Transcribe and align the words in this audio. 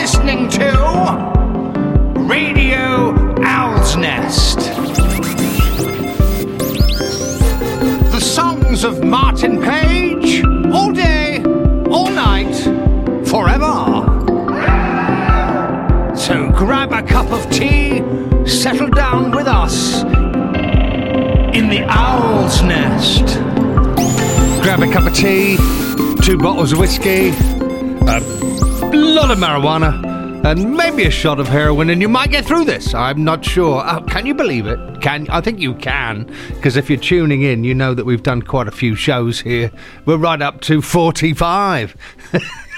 listening 0.00 0.48
to 0.48 0.64
Radio 2.16 3.12
Owl's 3.44 3.96
Nest. 3.96 4.56
The 8.10 8.18
songs 8.18 8.82
of 8.82 9.04
Martin 9.04 9.60
Page, 9.60 10.42
all 10.72 10.90
day, 10.90 11.42
all 11.90 12.10
night, 12.10 12.56
forever. 13.28 13.76
So 16.16 16.50
grab 16.56 16.92
a 16.92 17.02
cup 17.02 17.30
of 17.30 17.50
tea, 17.50 18.02
settle 18.46 18.88
down 18.88 19.32
with 19.32 19.46
us 19.46 20.02
in 21.52 21.68
the 21.68 21.84
Owl's 21.90 22.62
Nest. 22.62 23.36
Grab 24.62 24.80
a 24.80 24.90
cup 24.90 25.04
of 25.04 25.14
tea, 25.14 25.58
two 26.22 26.38
bottles 26.38 26.72
of 26.72 26.78
whiskey, 26.78 27.32
lot 28.98 29.30
of 29.30 29.38
marijuana, 29.38 30.44
and 30.44 30.74
maybe 30.74 31.04
a 31.04 31.10
shot 31.10 31.38
of 31.38 31.46
heroin, 31.46 31.90
and 31.90 32.00
you 32.00 32.08
might 32.08 32.30
get 32.30 32.44
through 32.44 32.64
this. 32.64 32.94
I'm 32.94 33.24
not 33.24 33.44
sure. 33.44 33.82
Oh, 33.84 34.00
can 34.02 34.26
you 34.26 34.34
believe 34.34 34.66
it? 34.66 35.00
Can 35.00 35.28
I 35.30 35.40
think 35.40 35.60
you 35.60 35.74
can? 35.74 36.24
Because 36.48 36.76
if 36.76 36.90
you're 36.90 36.98
tuning 36.98 37.42
in, 37.42 37.64
you 37.64 37.74
know 37.74 37.94
that 37.94 38.04
we've 38.04 38.22
done 38.22 38.42
quite 38.42 38.68
a 38.68 38.72
few 38.72 38.94
shows 38.94 39.40
here. 39.40 39.70
We're 40.06 40.16
right 40.16 40.40
up 40.40 40.60
to 40.62 40.82
45. 40.82 41.96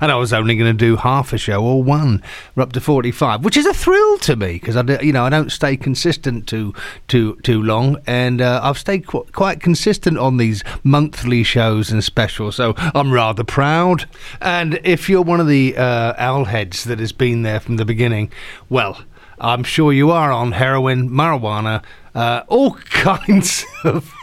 and 0.00 0.10
I 0.12 0.16
was 0.16 0.32
only 0.32 0.56
going 0.56 0.76
to 0.76 0.86
do 0.86 0.96
half 0.96 1.32
a 1.32 1.38
show 1.38 1.62
or 1.64 1.82
one. 1.82 2.22
We're 2.54 2.62
up 2.62 2.72
to 2.72 2.80
forty-five, 2.80 3.44
which 3.44 3.56
is 3.56 3.66
a 3.66 3.74
thrill 3.74 4.18
to 4.18 4.36
me 4.36 4.54
because 4.54 4.76
I, 4.76 4.82
do- 4.82 4.98
you 5.02 5.12
know, 5.12 5.24
I 5.24 5.30
don't 5.30 5.50
stay 5.52 5.76
consistent 5.76 6.46
too 6.46 6.74
too 7.08 7.36
too 7.42 7.62
long, 7.62 7.98
and 8.06 8.40
uh, 8.40 8.60
I've 8.62 8.78
stayed 8.78 9.06
qu- 9.06 9.26
quite 9.32 9.60
consistent 9.60 10.18
on 10.18 10.36
these 10.36 10.62
monthly 10.82 11.42
shows 11.42 11.90
and 11.90 12.02
specials. 12.02 12.56
So 12.56 12.74
I'm 12.76 13.12
rather 13.12 13.44
proud. 13.44 14.08
And 14.40 14.80
if 14.84 15.08
you're 15.08 15.22
one 15.22 15.40
of 15.40 15.46
the 15.48 15.76
uh, 15.76 16.14
owl 16.18 16.44
heads 16.46 16.84
that 16.84 16.98
has 16.98 17.12
been 17.12 17.42
there 17.42 17.60
from 17.60 17.76
the 17.76 17.84
beginning, 17.84 18.30
well. 18.68 19.00
I'm 19.40 19.64
sure 19.64 19.92
you 19.92 20.12
are 20.12 20.30
on 20.30 20.52
heroin, 20.52 21.10
marijuana, 21.10 21.82
uh, 22.14 22.42
all 22.46 22.74
kinds 22.90 23.64
of 23.82 24.14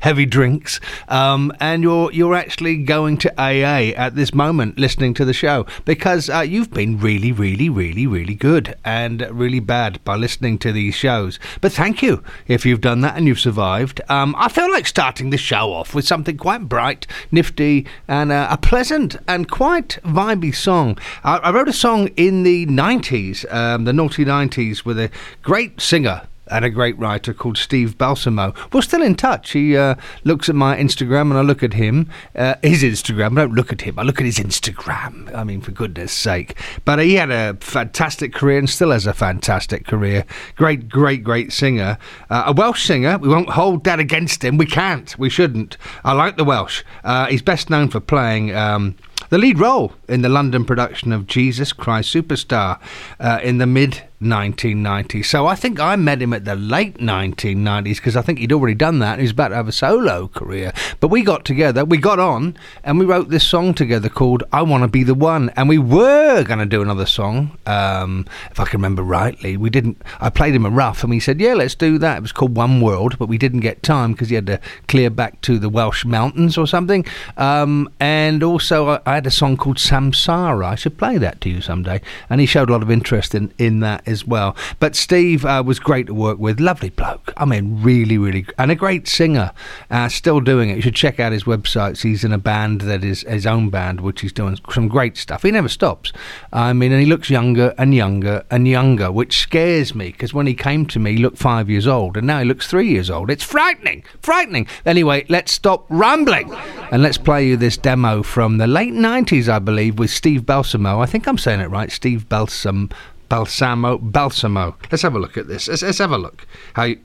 heavy 0.00 0.26
drinks, 0.26 0.80
um, 1.08 1.52
and 1.60 1.82
you're 1.82 2.12
you're 2.12 2.34
actually 2.34 2.78
going 2.78 3.16
to 3.18 3.32
AA 3.40 3.92
at 3.96 4.14
this 4.14 4.34
moment, 4.34 4.78
listening 4.78 5.14
to 5.14 5.24
the 5.24 5.32
show 5.32 5.66
because 5.84 6.30
uh, 6.30 6.40
you've 6.40 6.70
been 6.70 6.98
really, 6.98 7.32
really, 7.32 7.68
really, 7.68 8.06
really 8.06 8.34
good 8.34 8.74
and 8.84 9.26
really 9.30 9.60
bad 9.60 10.02
by 10.04 10.16
listening 10.16 10.58
to 10.58 10.72
these 10.72 10.94
shows. 10.94 11.38
But 11.60 11.72
thank 11.72 12.02
you 12.02 12.22
if 12.46 12.64
you've 12.64 12.80
done 12.80 13.00
that 13.02 13.16
and 13.16 13.26
you've 13.26 13.40
survived. 13.40 14.00
Um, 14.08 14.34
I 14.38 14.48
feel 14.48 14.70
like 14.70 14.86
starting 14.86 15.30
the 15.30 15.38
show 15.38 15.72
off 15.72 15.94
with 15.94 16.06
something 16.06 16.36
quite 16.36 16.68
bright, 16.68 17.06
nifty, 17.30 17.86
and 18.08 18.32
uh, 18.32 18.48
a 18.50 18.56
pleasant 18.56 19.16
and 19.28 19.50
quite 19.50 19.98
vibey 20.04 20.54
song. 20.54 20.98
I, 21.24 21.38
I 21.38 21.50
wrote 21.50 21.68
a 21.68 21.72
song 21.72 22.08
in 22.16 22.42
the 22.42 22.66
'90s, 22.66 23.50
um, 23.52 23.84
the 23.84 23.92
naughty 23.92 24.24
'90s, 24.24 24.84
with 24.84 24.98
a 24.98 25.10
great 25.42 25.80
singer 25.80 26.22
and 26.52 26.64
a 26.64 26.70
great 26.70 26.98
writer 26.98 27.32
called 27.32 27.56
Steve 27.56 27.96
Balsamo. 27.98 28.54
We're 28.72 28.82
still 28.82 29.02
in 29.02 29.14
touch. 29.14 29.52
He 29.52 29.76
uh, 29.76 29.94
looks 30.24 30.48
at 30.48 30.54
my 30.54 30.76
Instagram 30.76 31.30
and 31.30 31.34
I 31.34 31.42
look 31.42 31.62
at 31.62 31.74
him. 31.74 32.10
Uh, 32.36 32.54
his 32.62 32.82
Instagram. 32.82 33.32
I 33.32 33.42
don't 33.42 33.54
look 33.54 33.72
at 33.72 33.80
him. 33.80 33.98
I 33.98 34.02
look 34.02 34.20
at 34.20 34.26
his 34.26 34.38
Instagram. 34.38 35.34
I 35.34 35.44
mean, 35.44 35.60
for 35.60 35.70
goodness 35.70 36.12
sake. 36.12 36.56
But 36.84 36.98
he 36.98 37.14
had 37.14 37.30
a 37.30 37.56
fantastic 37.60 38.32
career 38.32 38.58
and 38.58 38.68
still 38.68 38.90
has 38.90 39.06
a 39.06 39.14
fantastic 39.14 39.86
career. 39.86 40.24
Great, 40.56 40.88
great, 40.88 41.24
great 41.24 41.52
singer. 41.52 41.98
Uh, 42.30 42.44
a 42.46 42.52
Welsh 42.52 42.84
singer. 42.84 43.18
We 43.18 43.28
won't 43.28 43.50
hold 43.50 43.84
that 43.84 43.98
against 43.98 44.44
him. 44.44 44.58
We 44.58 44.66
can't. 44.66 45.18
We 45.18 45.30
shouldn't. 45.30 45.76
I 46.04 46.12
like 46.12 46.36
the 46.36 46.44
Welsh. 46.44 46.84
Uh, 47.02 47.26
he's 47.26 47.42
best 47.42 47.70
known 47.70 47.88
for 47.88 48.00
playing. 48.00 48.54
Um, 48.54 48.96
the 49.32 49.38
lead 49.38 49.58
role 49.58 49.94
in 50.08 50.20
the 50.20 50.28
London 50.28 50.64
production 50.64 51.10
of 51.10 51.26
Jesus 51.26 51.72
Christ 51.72 52.14
Superstar 52.14 52.78
uh, 53.18 53.40
in 53.42 53.56
the 53.58 53.66
mid 53.66 54.02
1990s. 54.22 55.26
So 55.26 55.46
I 55.46 55.54
think 55.54 55.80
I 55.80 55.96
met 55.96 56.22
him 56.22 56.32
at 56.32 56.44
the 56.44 56.56
late 56.56 56.98
1990s 56.98 57.96
because 57.96 58.16
I 58.16 58.22
think 58.22 58.38
he'd 58.38 58.52
already 58.52 58.74
done 58.74 58.98
that 59.00 59.18
he 59.18 59.22
was 59.22 59.32
about 59.32 59.48
to 59.48 59.56
have 59.56 59.68
a 59.68 59.72
solo 59.72 60.28
career. 60.28 60.72
But 61.00 61.08
we 61.08 61.22
got 61.22 61.44
together, 61.44 61.84
we 61.84 61.98
got 61.98 62.18
on, 62.18 62.56
and 62.84 62.98
we 62.98 63.04
wrote 63.04 63.28
this 63.28 63.46
song 63.46 63.74
together 63.74 64.08
called 64.08 64.44
I 64.52 64.62
Want 64.62 64.82
to 64.82 64.88
Be 64.88 65.02
the 65.02 65.14
One. 65.14 65.50
And 65.50 65.68
we 65.68 65.78
were 65.78 66.42
going 66.44 66.58
to 66.58 66.66
do 66.66 66.82
another 66.82 67.06
song, 67.06 67.58
um, 67.66 68.26
if 68.50 68.60
I 68.60 68.64
can 68.64 68.78
remember 68.78 69.02
rightly. 69.02 69.56
We 69.56 69.70
didn't, 69.70 70.00
I 70.20 70.30
played 70.30 70.54
him 70.54 70.66
a 70.66 70.70
rough 70.70 71.02
and 71.02 71.10
we 71.10 71.20
said, 71.20 71.40
yeah, 71.40 71.54
let's 71.54 71.74
do 71.74 71.98
that. 71.98 72.18
It 72.18 72.22
was 72.22 72.32
called 72.32 72.56
One 72.56 72.80
World, 72.80 73.18
but 73.18 73.26
we 73.26 73.38
didn't 73.38 73.60
get 73.60 73.82
time 73.82 74.12
because 74.12 74.28
he 74.28 74.34
had 74.34 74.46
to 74.46 74.60
clear 74.88 75.10
back 75.10 75.40
to 75.42 75.58
the 75.58 75.68
Welsh 75.68 76.04
mountains 76.04 76.58
or 76.58 76.66
something. 76.66 77.04
Um, 77.36 77.90
and 78.00 78.42
also, 78.42 78.88
I, 78.88 79.00
I 79.06 79.14
had 79.14 79.26
a 79.26 79.30
song 79.30 79.56
called 79.56 79.78
Samsara. 79.78 80.66
I 80.66 80.74
should 80.74 80.98
play 80.98 81.18
that 81.18 81.40
to 81.42 81.50
you 81.50 81.60
someday. 81.60 82.00
And 82.30 82.40
he 82.40 82.46
showed 82.46 82.68
a 82.68 82.72
lot 82.72 82.82
of 82.82 82.90
interest 82.90 83.34
in, 83.34 83.52
in 83.58 83.80
that 83.80 84.06
as 84.12 84.24
well. 84.26 84.54
But 84.78 84.94
Steve 84.94 85.44
uh, 85.44 85.62
was 85.66 85.80
great 85.80 86.06
to 86.06 86.14
work 86.14 86.38
with. 86.38 86.60
Lovely 86.60 86.90
bloke. 86.90 87.32
I 87.36 87.44
mean, 87.44 87.82
really, 87.82 88.18
really, 88.18 88.46
and 88.58 88.70
a 88.70 88.76
great 88.76 89.08
singer. 89.08 89.50
Uh, 89.90 90.08
still 90.08 90.40
doing 90.40 90.70
it. 90.70 90.76
You 90.76 90.82
should 90.82 90.94
check 90.94 91.18
out 91.18 91.32
his 91.32 91.44
websites. 91.44 92.02
He's 92.02 92.22
in 92.22 92.32
a 92.32 92.38
band 92.38 92.82
that 92.82 93.02
is 93.02 93.22
his 93.22 93.46
own 93.46 93.70
band, 93.70 94.00
which 94.00 94.20
he's 94.20 94.32
doing 94.32 94.58
some 94.70 94.86
great 94.86 95.16
stuff. 95.16 95.42
He 95.42 95.50
never 95.50 95.68
stops. 95.68 96.12
I 96.52 96.72
mean, 96.72 96.92
and 96.92 97.00
he 97.00 97.06
looks 97.06 97.30
younger 97.30 97.74
and 97.78 97.94
younger 97.94 98.44
and 98.50 98.68
younger, 98.68 99.10
which 99.10 99.38
scares 99.38 99.94
me 99.94 100.12
because 100.12 100.32
when 100.32 100.46
he 100.46 100.54
came 100.54 100.86
to 100.86 100.98
me, 100.98 101.12
he 101.12 101.18
looked 101.18 101.38
five 101.38 101.68
years 101.68 101.86
old, 101.86 102.16
and 102.16 102.26
now 102.26 102.38
he 102.38 102.44
looks 102.44 102.66
three 102.66 102.88
years 102.88 103.10
old. 103.10 103.30
It's 103.30 103.42
frightening, 103.42 104.04
frightening. 104.20 104.66
Anyway, 104.86 105.24
let's 105.28 105.52
stop 105.52 105.86
rambling 105.88 106.52
and 106.90 107.02
let's 107.02 107.18
play 107.18 107.46
you 107.46 107.56
this 107.56 107.76
demo 107.76 108.22
from 108.22 108.58
the 108.58 108.66
late 108.66 108.92
90s, 108.92 109.48
I 109.48 109.58
believe, 109.58 109.98
with 109.98 110.10
Steve 110.10 110.44
Balsamo. 110.44 111.00
I 111.00 111.06
think 111.06 111.26
I'm 111.26 111.38
saying 111.38 111.60
it 111.60 111.70
right. 111.70 111.90
Steve 111.90 112.28
Balsam. 112.28 112.90
Balsamo, 113.32 113.96
Balsamo. 113.96 114.76
Let's 114.90 115.00
have 115.00 115.14
a 115.14 115.18
look 115.18 115.38
at 115.38 115.48
this. 115.48 115.66
Let's, 115.66 115.80
let's 115.80 115.96
have 115.96 116.12
a 116.12 116.18
look. 116.18 116.46
How 116.74 116.82
you, 116.82 117.00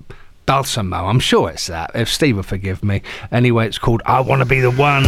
Balsamo. 0.45 1.05
I'm 1.05 1.21
sure 1.21 1.49
it's 1.49 1.67
that. 1.67 1.91
If 1.95 2.09
Steve 2.09 2.35
will 2.35 2.43
forgive 2.43 2.83
me. 2.83 3.01
Anyway, 3.31 3.65
it's 3.65 3.77
called 3.77 4.01
"I 4.05 4.19
Want 4.19 4.41
to 4.41 4.45
Be 4.45 4.59
the 4.59 4.71
One." 4.71 5.05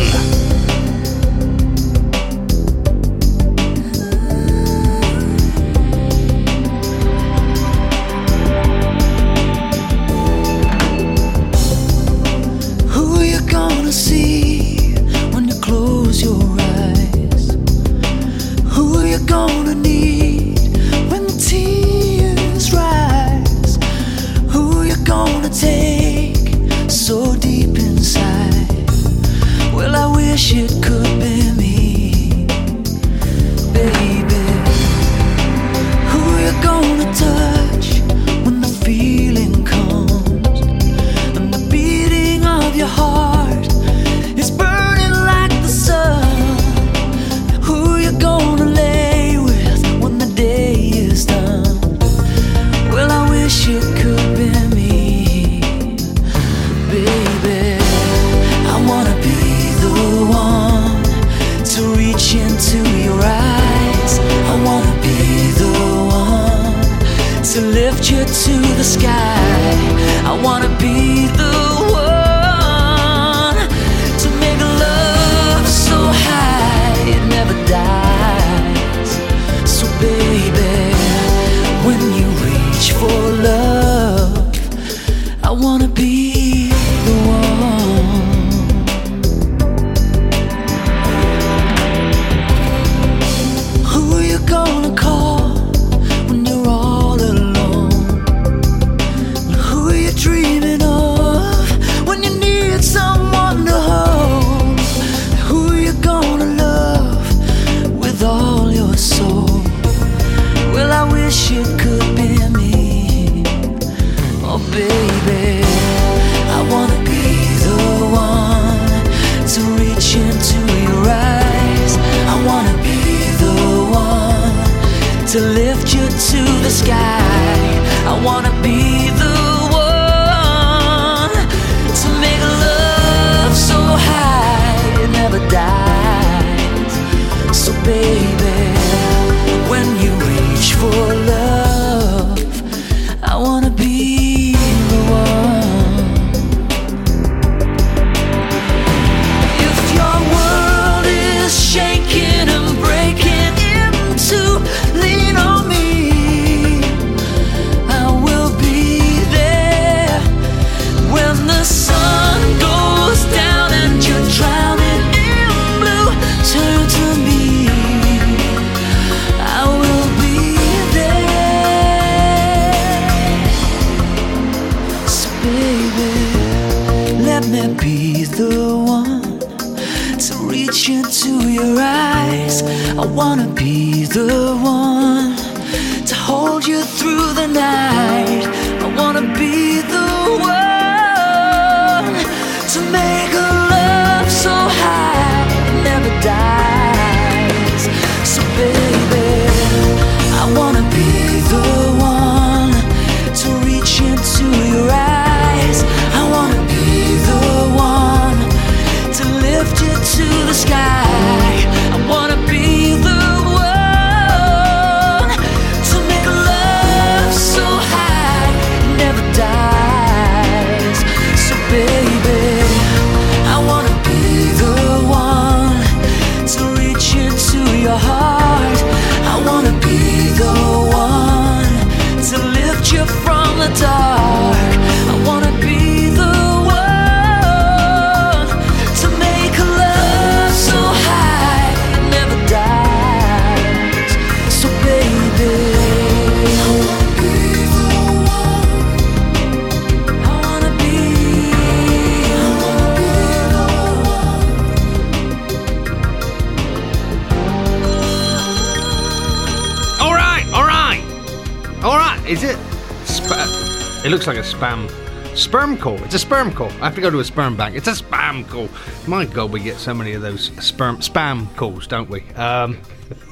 Spam. 264.54 264.90
Sperm 265.38 265.78
call. 265.78 265.96
It's 266.04 266.16
a 266.16 266.20
sperm 266.20 266.52
call. 266.52 266.72
I 266.82 266.86
have 266.86 266.96
to 266.96 267.02
go 267.02 267.10
to 267.10 267.20
a 267.20 267.24
sperm 267.24 267.56
bank. 267.56 267.76
It's 267.76 267.88
a 267.88 267.92
spam 267.92 268.48
call. 268.48 268.68
My 269.08 269.26
God, 269.26 269.52
we 269.52 269.60
get 269.60 269.78
so 269.78 269.94
many 269.94 270.14
of 270.14 270.22
those 270.22 270.52
sperm 270.64 270.98
spam 270.98 271.56
calls, 271.56 271.88
don't 271.88 272.10
we? 272.10 272.22
Um, 272.32 272.80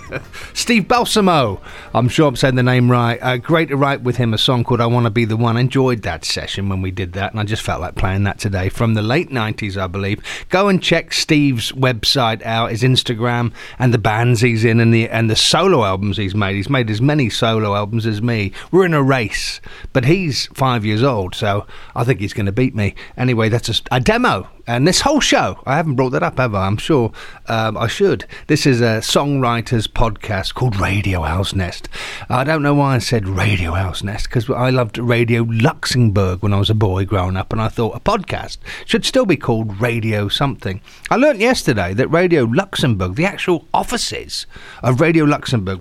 Steve 0.54 0.88
Balsamo. 0.88 1.60
I'm 1.98 2.10
sure 2.10 2.28
I'm 2.28 2.36
saying 2.36 2.54
the 2.54 2.62
name 2.62 2.92
right. 2.92 3.18
Uh, 3.24 3.38
great 3.38 3.70
to 3.70 3.76
write 3.76 4.04
with 4.04 4.18
him 4.18 4.32
a 4.32 4.38
song 4.38 4.64
called 4.64 4.82
I 4.82 4.86
Want 4.86 5.08
to 5.08 5.10
Be 5.10 5.26
the 5.26 5.36
One. 5.36 5.58
Enjoyed 5.58 6.04
that 6.04 6.24
session 6.24 6.70
when 6.70 6.84
we 6.84 6.92
did 6.92 7.14
that, 7.14 7.32
and 7.32 7.40
I 7.40 7.44
just 7.44 7.64
felt 7.64 7.82
like 7.82 7.96
playing 7.96 8.24
that 8.26 8.38
today 8.38 8.70
from 8.70 8.94
the 8.94 9.02
late 9.02 9.32
90s, 9.32 9.78
I 9.78 9.88
believe. 9.88 10.22
Go 10.50 10.68
and 10.68 10.80
check 10.82 11.12
Steve's 11.12 11.72
website 11.72 12.46
out, 12.46 12.70
his 12.70 12.84
Instagram, 12.84 13.52
and 13.80 13.96
the 13.96 13.98
bands 13.98 14.42
he's 14.42 14.64
in, 14.64 14.80
and 14.80 14.94
the 14.94 15.10
and 15.10 15.28
the 15.28 15.36
solo 15.36 15.84
albums 15.84 16.18
he's 16.18 16.36
made. 16.36 16.56
He's 16.56 16.70
made 16.70 16.92
as 16.92 17.02
many 17.02 17.32
solo 17.32 17.74
albums 17.74 18.06
as 18.06 18.22
me. 18.22 18.52
We're 18.70 18.86
in 18.86 18.94
a 18.94 19.02
race, 19.02 19.60
but 19.92 20.06
he's 20.06 20.46
five 20.54 20.86
years 20.86 21.02
old, 21.02 21.34
so 21.34 21.66
I 21.96 22.04
think 22.04 22.20
he's 22.20 22.34
going 22.34 22.46
to 22.46 22.52
beat 22.52 22.76
me. 22.76 22.94
Anyway, 23.18 23.50
that's 23.50 23.70
a, 23.70 23.82
a 23.92 24.00
demo. 24.00 24.48
And 24.69 24.86
this 24.86 25.00
whole 25.00 25.22
show, 25.22 25.62
I 25.66 25.78
haven't 25.78 25.96
brought 25.96 26.10
that 26.10 26.24
up, 26.24 26.40
have 26.40 26.54
I? 26.54 26.68
I'm 26.68 26.75
sure 26.75 27.14
um, 27.48 27.78
I 27.78 27.88
should. 27.88 28.25
This 28.48 28.66
is 28.66 28.81
a 28.81 29.00
songwriters 29.00 29.88
podcast 29.88 30.56
called 30.56 30.75
Radio 30.75 31.24
Owl's 31.24 31.56
Nest. 31.56 31.88
I 32.28 32.44
don't 32.44 32.64
know 32.64 32.74
why 32.74 32.96
I 32.96 32.98
said 32.98 33.30
Radio 33.30 33.75
Owl's 33.75 34.04
Nest 34.04 34.25
because 34.25 34.50
I 34.50 34.69
loved 34.69 34.98
Radio 34.98 35.44
Luxembourg 35.44 36.44
when 36.44 36.54
I 36.54 36.60
was 36.60 36.69
a 36.69 36.75
boy 36.75 37.06
growing 37.06 37.38
up, 37.38 37.54
and 37.54 37.62
I 37.62 37.69
thought 37.69 37.96
a 37.96 38.02
podcast 38.02 38.58
should 38.86 39.06
still 39.06 39.25
be 39.25 39.38
called 39.38 39.80
Radio 39.80 40.27
something. 40.27 40.82
I 41.10 41.15
learnt 41.15 41.39
yesterday 41.39 41.94
that 41.94 42.10
Radio 42.10 42.44
Luxembourg, 42.44 43.15
the 43.15 43.25
actual 43.25 43.70
offices 43.74 44.48
of 44.84 45.00
Radio 45.00 45.24
Luxembourg, 45.24 45.80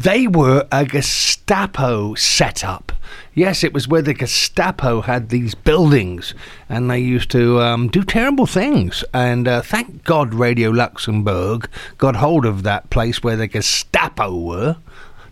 they 0.00 0.26
were 0.26 0.66
a 0.72 0.86
Gestapo 0.86 2.14
setup. 2.14 2.92
Yes, 3.34 3.62
it 3.62 3.74
was 3.74 3.86
where 3.86 4.00
the 4.00 4.14
Gestapo 4.14 5.02
had 5.02 5.28
these 5.28 5.54
buildings 5.54 6.32
and 6.70 6.90
they 6.90 7.00
used 7.00 7.30
to 7.32 7.60
um, 7.60 7.88
do 7.88 8.02
terrible 8.02 8.46
things. 8.46 9.04
And 9.12 9.46
uh, 9.46 9.60
thank 9.60 10.04
God 10.04 10.32
Radio 10.32 10.70
Luxembourg 10.70 11.68
got 11.98 12.16
hold 12.16 12.46
of 12.46 12.62
that 12.62 12.88
place 12.88 13.22
where 13.22 13.36
the 13.36 13.46
Gestapo 13.46 14.34
were, 14.34 14.78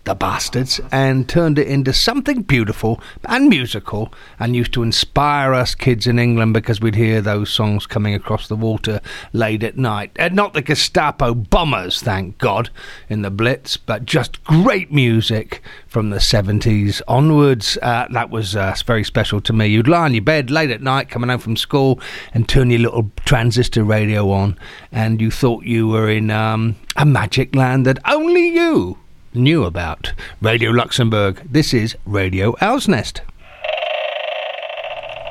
the 0.09 0.15
bastards, 0.15 0.81
and 0.91 1.29
turned 1.29 1.59
it 1.59 1.67
into 1.67 1.93
something 1.93 2.41
beautiful 2.41 2.99
and 3.25 3.47
musical 3.47 4.11
and 4.39 4.55
used 4.55 4.73
to 4.73 4.81
inspire 4.81 5.53
us 5.53 5.75
kids 5.75 6.07
in 6.07 6.17
England 6.17 6.51
because 6.51 6.81
we'd 6.81 6.95
hear 6.95 7.21
those 7.21 7.51
songs 7.51 7.85
coming 7.85 8.15
across 8.15 8.47
the 8.47 8.55
water 8.55 9.01
late 9.33 9.61
at 9.61 9.77
night. 9.77 10.09
And 10.15 10.33
not 10.33 10.53
the 10.53 10.63
Gestapo 10.63 11.35
bombers, 11.35 12.01
thank 12.01 12.39
God, 12.39 12.71
in 13.07 13.21
the 13.21 13.29
Blitz, 13.29 13.77
but 13.77 14.05
just 14.05 14.43
great 14.43 14.91
music 14.91 15.61
from 15.87 16.09
the 16.09 16.17
70s 16.17 17.03
onwards. 17.07 17.77
Uh, 17.79 18.07
that 18.09 18.31
was 18.31 18.55
uh, 18.55 18.75
very 18.87 19.03
special 19.03 19.39
to 19.41 19.53
me. 19.53 19.67
You'd 19.67 19.87
lie 19.87 20.07
in 20.07 20.15
your 20.15 20.23
bed 20.23 20.49
late 20.49 20.71
at 20.71 20.81
night 20.81 21.09
coming 21.09 21.29
home 21.29 21.39
from 21.39 21.55
school 21.55 21.99
and 22.33 22.49
turn 22.49 22.71
your 22.71 22.79
little 22.79 23.11
transistor 23.25 23.83
radio 23.83 24.31
on, 24.31 24.57
and 24.91 25.21
you 25.21 25.29
thought 25.29 25.65
you 25.65 25.87
were 25.87 26.09
in 26.09 26.31
um, 26.31 26.77
a 26.95 27.05
magic 27.05 27.53
land 27.53 27.85
that 27.85 27.99
only 28.05 28.47
you 28.47 28.97
knew 29.33 29.63
about. 29.63 30.13
Radio 30.41 30.71
Luxembourg. 30.71 31.41
This 31.49 31.73
is 31.73 31.95
Radio 32.05 32.55
Owl's 32.61 32.87
Nest. 32.87 33.21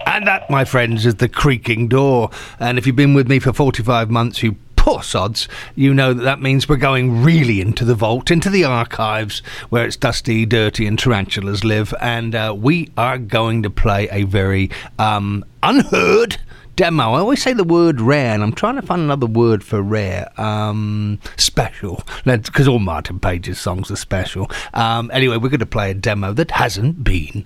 And 0.07 0.27
that, 0.27 0.49
my 0.49 0.65
friends, 0.65 1.05
is 1.05 1.17
the 1.17 1.29
creaking 1.29 1.89
door. 1.89 2.31
And 2.59 2.79
if 2.79 2.87
you've 2.87 2.97
been 2.97 3.15
with 3.15 3.29
me 3.29 3.39
for 3.39 3.53
45 3.53 4.11
months, 4.11 4.43
you 4.43 4.57
poor 4.89 5.03
sods, 5.03 5.49
you 5.75 5.93
know 5.93 6.15
that 6.15 6.23
that 6.23 6.41
means 6.41 6.67
we're 6.67 6.77
going 6.77 7.23
really 7.23 7.61
into 7.61 7.85
the 7.85 7.95
vault, 7.95 8.31
into 8.31 8.49
the 8.49 8.65
archives, 8.65 9.41
where 9.69 9.85
it's 9.85 9.97
dusty, 9.97 10.47
dirty, 10.47 10.87
and 10.87 10.99
tarantulas 10.99 11.63
live. 11.63 11.93
And 12.01 12.35
uh, 12.35 12.55
we 12.57 12.91
are 12.97 13.19
going 13.19 13.63
to 13.65 13.71
play 13.71 14.09
a 14.11 14.23
very 14.23 14.71
um, 14.99 15.45
unheard 15.63 16.39
demo. 16.79 17.15
I 17.15 17.19
always 17.19 17.43
say 17.43 17.53
the 17.55 17.65
word 17.65 18.01
rare, 18.01 18.33
and 18.33 18.43
I'm 18.43 18.53
trying 18.53 18.77
to 18.77 18.83
find 18.83 19.03
another 19.03 19.27
word 19.27 19.65
for 19.65 19.83
rare. 19.83 20.31
Um, 20.41 21.19
special, 21.37 22.05
because 22.25 22.69
all 22.69 22.79
Martin 22.79 23.19
Page's 23.19 23.59
songs 23.59 23.91
are 23.91 23.97
special. 23.97 24.49
Um, 24.75 25.11
anyway, 25.13 25.39
we're 25.39 25.49
going 25.49 25.59
to 25.59 25.67
play 25.67 25.91
a 25.91 25.95
demo 25.95 26.33
that 26.35 26.53
hasn't 26.53 27.03
been 27.03 27.45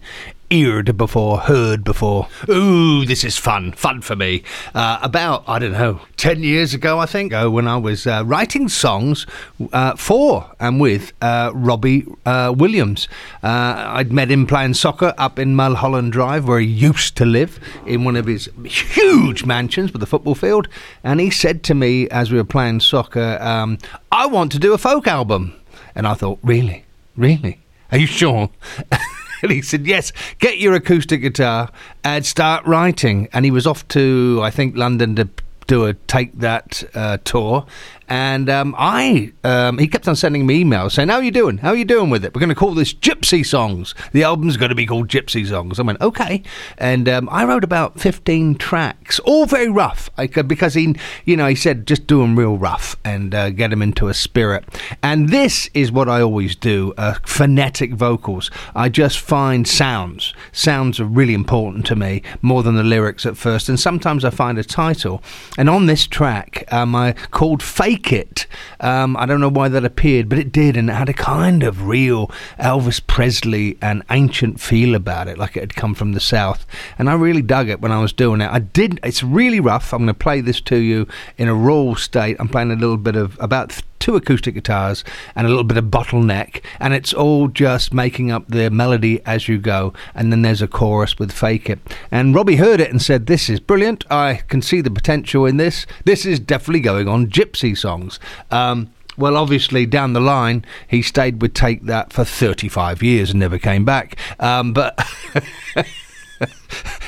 eared 0.52 0.98
before, 0.98 1.38
heard 1.38 1.82
before. 1.82 2.28
Ooh, 2.46 3.06
this 3.06 3.24
is 3.24 3.38
fun, 3.38 3.72
fun 3.72 4.02
for 4.02 4.14
me. 4.14 4.42
Uh, 4.74 4.98
about, 5.00 5.44
I 5.46 5.58
don't 5.58 5.72
know, 5.72 6.00
10 6.18 6.42
years 6.42 6.74
ago, 6.74 6.98
I 6.98 7.06
think, 7.06 7.32
oh, 7.32 7.48
when 7.48 7.66
I 7.66 7.78
was 7.78 8.06
uh, 8.06 8.22
writing 8.26 8.68
songs 8.68 9.26
uh, 9.72 9.96
for 9.96 10.50
and 10.60 10.78
with 10.78 11.14
uh, 11.22 11.52
Robbie 11.54 12.06
uh, 12.26 12.52
Williams. 12.54 13.08
I'd 13.42 14.12
met 14.12 14.30
him 14.30 14.46
playing 14.46 14.74
soccer 14.74 15.14
up 15.16 15.38
in 15.38 15.56
Mulholland 15.56 16.12
Drive, 16.12 16.46
where 16.46 16.60
he 16.60 16.66
used 16.66 17.16
to 17.16 17.24
live, 17.24 17.58
in 17.86 18.04
one 18.04 18.16
of 18.16 18.26
his 18.26 18.50
huge 18.64 19.46
mansions 19.46 19.92
with 19.92 20.02
a 20.02 20.06
football 20.06 20.34
field. 20.34 20.68
And 21.02 21.18
he 21.18 21.30
said 21.30 21.62
to 21.64 21.74
me 21.74 22.10
as 22.10 22.30
we 22.30 22.36
were 22.36 22.44
playing 22.44 22.80
soccer, 22.80 23.38
um, 23.40 23.78
I 24.10 24.26
want 24.26 24.52
to 24.52 24.58
do 24.58 24.74
a 24.74 24.78
folk 24.78 25.06
album. 25.06 25.54
And 25.94 26.06
I 26.06 26.12
thought, 26.12 26.38
really? 26.42 26.84
Really? 27.16 27.58
Are 27.90 27.98
you 27.98 28.06
sure? 28.06 28.50
And 29.42 29.50
he 29.52 29.62
said, 29.62 29.86
Yes, 29.86 30.12
get 30.38 30.58
your 30.58 30.74
acoustic 30.74 31.20
guitar 31.20 31.70
and 32.02 32.24
start 32.24 32.64
writing. 32.64 33.28
And 33.32 33.44
he 33.44 33.50
was 33.50 33.66
off 33.66 33.86
to, 33.88 34.40
I 34.42 34.50
think, 34.50 34.76
London 34.76 35.16
to 35.16 35.28
do 35.66 35.84
a 35.84 35.94
Take 35.94 36.38
That 36.38 36.84
uh, 36.94 37.18
tour. 37.24 37.66
And 38.12 38.50
um, 38.50 38.74
I, 38.76 39.32
um, 39.42 39.78
he 39.78 39.88
kept 39.88 40.06
on 40.06 40.16
sending 40.16 40.44
me 40.44 40.62
emails 40.62 40.92
saying, 40.92 41.08
"How 41.08 41.14
are 41.14 41.22
you 41.22 41.30
doing? 41.30 41.56
How 41.56 41.70
are 41.70 41.76
you 41.76 41.86
doing 41.86 42.10
with 42.10 42.26
it? 42.26 42.34
We're 42.34 42.40
going 42.40 42.50
to 42.50 42.54
call 42.54 42.74
this 42.74 42.92
Gypsy 42.92 43.44
Songs. 43.44 43.94
The 44.12 44.22
album's 44.22 44.58
going 44.58 44.68
to 44.68 44.74
be 44.74 44.84
called 44.84 45.08
Gypsy 45.08 45.48
Songs." 45.48 45.80
I 45.80 45.82
went, 45.82 45.98
"Okay." 46.02 46.42
And 46.76 47.08
um, 47.08 47.26
I 47.32 47.46
wrote 47.46 47.64
about 47.64 47.98
fifteen 47.98 48.54
tracks, 48.54 49.18
all 49.20 49.46
very 49.46 49.70
rough, 49.70 50.10
I 50.18 50.26
because 50.26 50.74
he, 50.74 50.94
you 51.24 51.38
know, 51.38 51.46
he 51.46 51.54
said 51.54 51.86
just 51.86 52.06
do 52.06 52.18
them 52.18 52.38
real 52.38 52.58
rough 52.58 52.98
and 53.02 53.34
uh, 53.34 53.48
get 53.48 53.70
them 53.70 53.80
into 53.80 54.08
a 54.08 54.14
spirit. 54.14 54.66
And 55.02 55.30
this 55.30 55.70
is 55.72 55.90
what 55.90 56.10
I 56.10 56.20
always 56.20 56.54
do: 56.54 56.92
uh, 56.98 57.14
phonetic 57.24 57.94
vocals. 57.94 58.50
I 58.74 58.90
just 58.90 59.20
find 59.20 59.66
sounds. 59.66 60.34
Sounds 60.52 61.00
are 61.00 61.06
really 61.06 61.32
important 61.32 61.86
to 61.86 61.96
me 61.96 62.20
more 62.42 62.62
than 62.62 62.74
the 62.74 62.82
lyrics 62.82 63.24
at 63.24 63.38
first. 63.38 63.70
And 63.70 63.80
sometimes 63.80 64.22
I 64.22 64.28
find 64.28 64.58
a 64.58 64.64
title. 64.64 65.22
And 65.56 65.70
on 65.70 65.86
this 65.86 66.06
track, 66.06 66.70
um, 66.70 66.94
I 66.94 67.14
called 67.30 67.62
"Fake." 67.62 68.01
It. 68.10 68.46
Um, 68.80 69.16
I 69.16 69.26
don't 69.26 69.40
know 69.40 69.48
why 69.48 69.68
that 69.68 69.84
appeared, 69.84 70.28
but 70.28 70.38
it 70.38 70.50
did, 70.52 70.76
and 70.76 70.90
it 70.90 70.94
had 70.94 71.08
a 71.08 71.14
kind 71.14 71.62
of 71.62 71.86
real 71.86 72.26
Elvis 72.58 73.00
Presley 73.06 73.78
and 73.80 74.02
ancient 74.10 74.60
feel 74.60 74.94
about 74.94 75.28
it, 75.28 75.38
like 75.38 75.56
it 75.56 75.60
had 75.60 75.74
come 75.74 75.94
from 75.94 76.12
the 76.12 76.20
South. 76.20 76.66
And 76.98 77.08
I 77.08 77.14
really 77.14 77.42
dug 77.42 77.68
it 77.68 77.80
when 77.80 77.92
I 77.92 78.00
was 78.00 78.12
doing 78.12 78.40
it. 78.40 78.50
I 78.50 78.58
did, 78.58 79.00
it's 79.02 79.22
really 79.22 79.60
rough. 79.60 79.92
I'm 79.92 80.00
going 80.00 80.08
to 80.08 80.14
play 80.14 80.40
this 80.40 80.60
to 80.62 80.76
you 80.76 81.06
in 81.38 81.48
a 81.48 81.54
raw 81.54 81.94
state. 81.94 82.36
I'm 82.38 82.48
playing 82.48 82.70
a 82.70 82.76
little 82.76 82.96
bit 82.96 83.16
of 83.16 83.38
about 83.40 83.80
two 84.02 84.16
acoustic 84.16 84.54
guitars 84.54 85.04
and 85.36 85.46
a 85.46 85.48
little 85.48 85.62
bit 85.62 85.78
of 85.78 85.84
bottleneck, 85.84 86.60
and 86.80 86.92
it's 86.92 87.14
all 87.14 87.46
just 87.46 87.94
making 87.94 88.32
up 88.32 88.44
the 88.48 88.68
melody 88.68 89.24
as 89.24 89.46
you 89.46 89.58
go. 89.58 89.94
And 90.12 90.32
then 90.32 90.42
there's 90.42 90.60
a 90.60 90.66
chorus 90.66 91.20
with 91.20 91.30
Fake 91.30 91.70
It. 91.70 91.78
And 92.10 92.34
Robbie 92.34 92.56
heard 92.56 92.80
it 92.80 92.90
and 92.90 93.00
said, 93.00 93.26
This 93.26 93.48
is 93.48 93.60
brilliant. 93.60 94.04
I 94.10 94.42
can 94.48 94.60
see 94.60 94.80
the 94.80 94.90
potential 94.90 95.46
in 95.46 95.56
this. 95.56 95.86
This 96.04 96.26
is 96.26 96.40
definitely 96.40 96.80
going 96.80 97.06
on 97.06 97.28
gypsy 97.28 97.78
songs. 97.78 98.18
Um, 98.50 98.92
well, 99.16 99.36
obviously, 99.36 99.86
down 99.86 100.14
the 100.14 100.20
line, 100.20 100.64
he 100.88 101.00
stayed 101.00 101.40
with 101.40 101.54
Take 101.54 101.84
That 101.84 102.12
for 102.12 102.24
35 102.24 103.04
years 103.04 103.30
and 103.30 103.38
never 103.38 103.58
came 103.58 103.84
back. 103.84 104.18
Um, 104.40 104.72
but. 104.72 104.98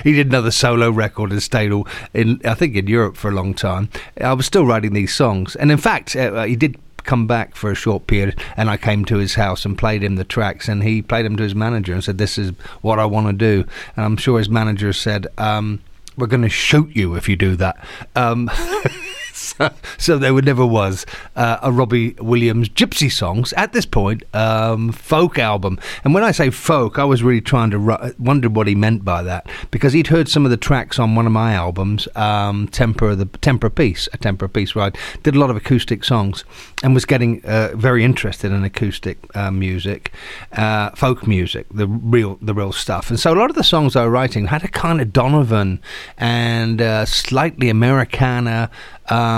he 0.05 0.13
did 0.13 0.29
another 0.29 0.51
solo 0.51 0.91
record 0.91 1.33
and 1.33 1.43
stayed 1.43 1.73
all 1.73 1.89
in, 2.13 2.41
I 2.45 2.55
think, 2.55 2.77
in 2.77 2.87
Europe 2.87 3.17
for 3.17 3.31
a 3.31 3.35
long 3.35 3.55
time. 3.55 3.89
I 4.21 4.33
was 4.33 4.47
still 4.47 4.67
writing 4.67 4.93
these 4.93 5.15
songs, 5.15 5.57
and 5.57 5.73
in 5.73 5.79
fact, 5.79 6.15
uh, 6.15 6.45
he 6.45 6.57
did 6.57 6.79
come 7.05 7.27
back 7.27 7.55
for 7.55 7.71
a 7.71 7.75
short 7.75 8.07
period 8.07 8.41
and 8.57 8.69
I 8.71 8.77
came 8.77 9.05
to 9.07 9.19
his 9.19 9.35
house 9.35 9.65
and 9.65 9.79
played 9.79 10.03
him 10.03 10.17
the 10.17 10.25
tracks 10.25 10.69
and 10.69 10.83
he 10.83 11.03
played 11.03 11.27
them 11.27 11.37
to 11.37 11.43
his 11.43 11.55
manager 11.55 11.93
and 11.93 12.03
said 12.03 12.19
this 12.19 12.39
is 12.39 12.51
what 12.81 12.99
I 12.99 13.05
want 13.05 13.27
to 13.27 13.33
do. 13.33 13.67
And 13.97 14.05
I'm 14.05 14.17
sure 14.17 14.39
his 14.39 14.49
manager 14.49 14.93
said 14.93 15.27
um, 15.39 15.81
we're 16.17 16.27
going 16.27 16.43
to 16.43 16.49
shoot 16.49 16.95
you 16.95 17.15
if 17.15 17.29
you 17.29 17.37
do 17.37 17.57
that. 17.57 17.77
Um, 18.17 18.51
so, 19.99 20.19
there 20.19 20.33
never 20.33 20.65
was 20.65 21.05
uh, 21.37 21.59
a 21.63 21.73
Robbie 21.73 22.15
Williams 22.19 22.69
gypsy 22.69 23.11
songs 23.11 23.53
at 23.55 23.73
this 23.73 23.87
point 23.87 24.23
um, 24.35 24.93
folk 24.93 25.39
album. 25.39 25.79
And 26.05 26.15
when 26.15 26.25
I 26.25 26.31
say 26.31 26.51
folk, 26.51 26.99
I 26.99 27.05
was 27.05 27.23
really 27.23 27.41
trying 27.41 27.71
to 27.71 27.79
ru- 27.79 28.15
wonder 28.19 28.49
what 28.49 28.67
he 28.67 28.75
meant 28.75 29.05
by 29.05 29.23
that 29.23 29.49
because 29.71 29.93
he'd 29.93 30.09
heard 30.09 30.29
some 30.29 30.45
of 30.45 30.51
the 30.51 30.57
tracks 30.57 30.99
on 30.99 31.15
one 31.15 31.27
of 31.27 31.33
my 31.33 31.55
albums, 31.55 32.09
um, 32.17 32.69
Temper 32.69 33.11
of 33.11 33.19
the 33.19 33.27
Temper 33.27 33.71
Piece, 33.71 34.09
a 34.13 34.19
Temper 34.19 34.49
Piece, 34.49 34.75
where 34.75 34.87
I 34.87 34.91
did 35.23 35.35
a 35.35 35.39
lot 35.39 35.51
of 35.51 35.57
acoustic 35.57 36.05
songs 36.05 36.45
and 36.83 36.95
was 36.95 37.05
getting 37.05 37.45
uh, 37.45 37.71
very 37.75 38.05
interested 38.05 38.53
in 38.53 38.65
acoustic 38.65 39.19
uh, 39.37 39.51
music, 39.51 40.13
uh, 40.53 40.91
folk 40.91 41.27
music, 41.27 41.67
the 41.71 41.87
real 41.87 42.39
the 42.41 42.55
real 42.55 42.73
stuff. 42.73 43.11
And 43.11 43.19
so 43.19 43.33
a 43.33 43.37
lot 43.37 43.51
of 43.51 43.57
the 43.57 43.65
songs 43.65 43.97
I 43.97 44.05
was 44.05 44.11
writing 44.11 44.47
had 44.47 44.65
a 44.65 44.69
kind 44.69 45.01
of 45.01 45.13
Donovan 45.13 45.81
and 46.19 46.81
uh, 46.81 47.05
slightly 47.05 47.69
Americana 47.69 48.71
um, 49.09 49.34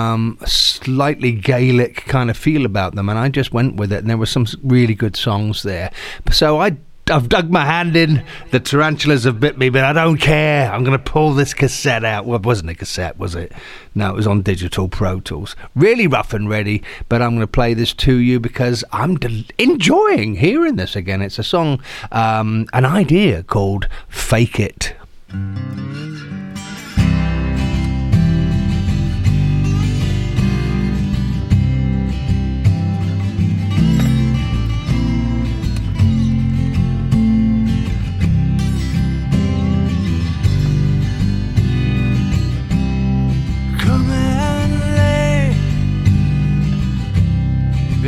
slightly 0.47 1.33
Gaelic 1.33 2.05
kind 2.07 2.31
of 2.31 2.37
feel 2.37 2.65
about 2.65 2.95
them, 2.95 3.09
and 3.09 3.19
I 3.19 3.29
just 3.29 3.53
went 3.53 3.76
with 3.76 3.93
it. 3.93 3.99
And 3.99 4.11
there 4.11 4.17
were 4.17 4.26
some 4.26 4.47
really 4.62 4.95
good 4.95 5.17
songs 5.17 5.62
there. 5.62 5.91
So 6.31 6.61
I 6.61 6.76
I've 7.09 7.29
dug 7.29 7.50
my 7.50 7.65
hand 7.65 7.95
in. 7.95 8.25
The 8.50 8.59
tarantulas 8.59 9.25
have 9.25 9.38
bit 9.38 9.59
me, 9.59 9.69
but 9.69 9.85
I 9.85 9.93
don't 9.93 10.17
care. 10.17 10.73
I'm 10.73 10.83
going 10.83 10.99
to 10.99 11.11
pull 11.11 11.35
this 11.35 11.55
cassette 11.55 12.05
out. 12.05 12.26
Well, 12.26 12.41
it 12.41 12.45
wasn't 12.45 12.71
a 12.71 12.75
cassette, 12.75 13.17
was 13.17 13.37
it? 13.37 13.53
No, 13.95 14.11
it 14.11 14.17
was 14.17 14.26
on 14.26 14.43
digital 14.43 14.88
Pro 14.88 15.21
Tools. 15.21 15.55
Really 15.76 16.09
rough 16.09 16.33
and 16.33 16.49
ready, 16.49 16.83
but 17.09 17.23
I'm 17.23 17.31
going 17.31 17.41
to 17.41 17.47
play 17.47 17.75
this 17.75 17.93
to 17.95 18.17
you 18.17 18.41
because 18.41 18.83
I'm 18.93 19.17
de- 19.17 19.47
enjoying 19.57 20.35
hearing 20.35 20.75
this 20.75 20.97
again. 20.97 21.23
It's 21.23 21.38
a 21.38 21.45
song, 21.45 21.81
um, 22.11 22.67
an 22.73 22.85
idea 22.85 23.45
called 23.45 23.88
Fake 24.09 24.59
It. 24.59 24.97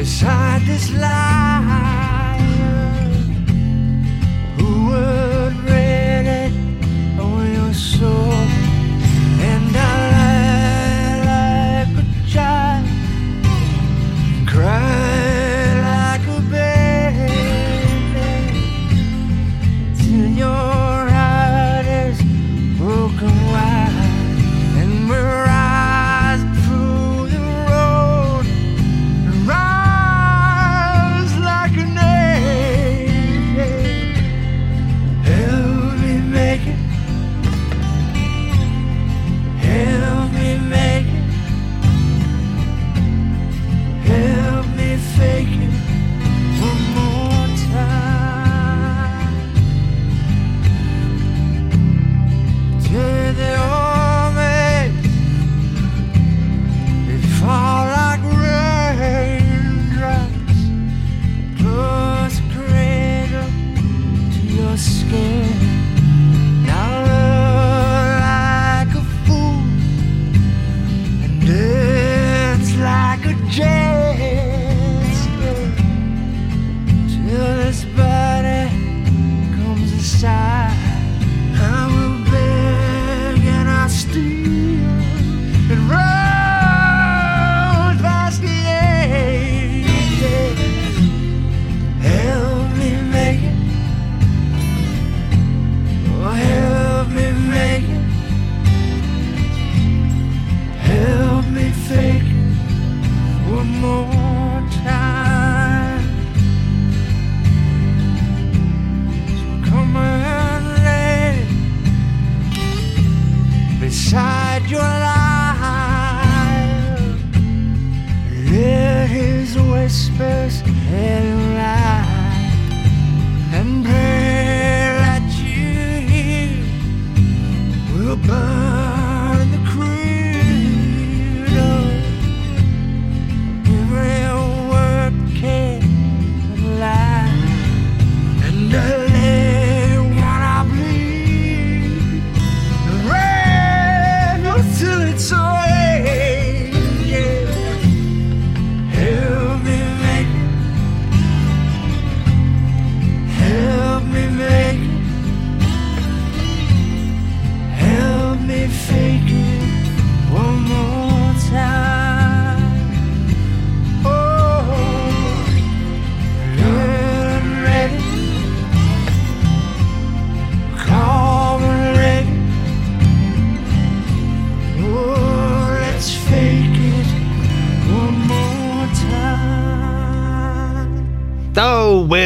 Beside 0.08 0.62
this 0.64 0.90
liar 0.92 1.47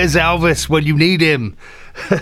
where's 0.02 0.16
Elvis 0.16 0.68
when 0.68 0.82
you 0.82 0.98
need 0.98 1.20
him? 1.20 1.56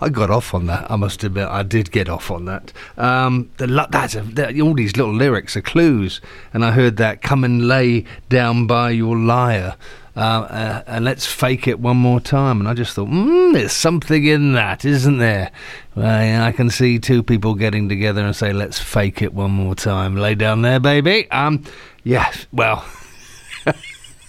I 0.00 0.08
got 0.10 0.30
off 0.30 0.54
on 0.54 0.66
that. 0.66 0.88
I 0.88 0.94
must 0.94 1.24
admit, 1.24 1.48
I 1.48 1.64
did 1.64 1.90
get 1.90 2.08
off 2.08 2.30
on 2.30 2.44
that. 2.44 2.72
Um, 2.96 3.50
the, 3.56 3.66
that's 3.90 4.14
a, 4.14 4.22
the, 4.22 4.60
all 4.60 4.74
these 4.74 4.96
little 4.96 5.12
lyrics 5.12 5.56
are 5.56 5.60
clues, 5.60 6.20
and 6.54 6.64
I 6.64 6.70
heard 6.70 6.98
that. 6.98 7.20
Come 7.20 7.42
and 7.42 7.66
lay 7.66 8.04
down 8.28 8.68
by 8.68 8.90
your 8.90 9.16
lyre. 9.16 9.74
Uh, 10.14 10.20
uh, 10.20 10.82
and 10.86 11.04
let's 11.04 11.26
fake 11.26 11.66
it 11.66 11.80
one 11.80 11.96
more 11.96 12.20
time. 12.20 12.60
And 12.60 12.68
I 12.68 12.74
just 12.74 12.94
thought, 12.94 13.08
mm, 13.08 13.52
there's 13.52 13.72
something 13.72 14.24
in 14.24 14.52
that, 14.52 14.84
isn't 14.84 15.18
there? 15.18 15.50
Well, 15.96 16.44
I 16.44 16.52
can 16.52 16.70
see 16.70 17.00
two 17.00 17.24
people 17.24 17.56
getting 17.56 17.88
together 17.88 18.24
and 18.24 18.36
say, 18.36 18.52
let's 18.52 18.78
fake 18.78 19.20
it 19.20 19.34
one 19.34 19.50
more 19.50 19.74
time. 19.74 20.14
Lay 20.14 20.36
down 20.36 20.62
there, 20.62 20.78
baby. 20.78 21.28
Um, 21.32 21.64
yeah, 22.04 22.32
well. 22.52 22.84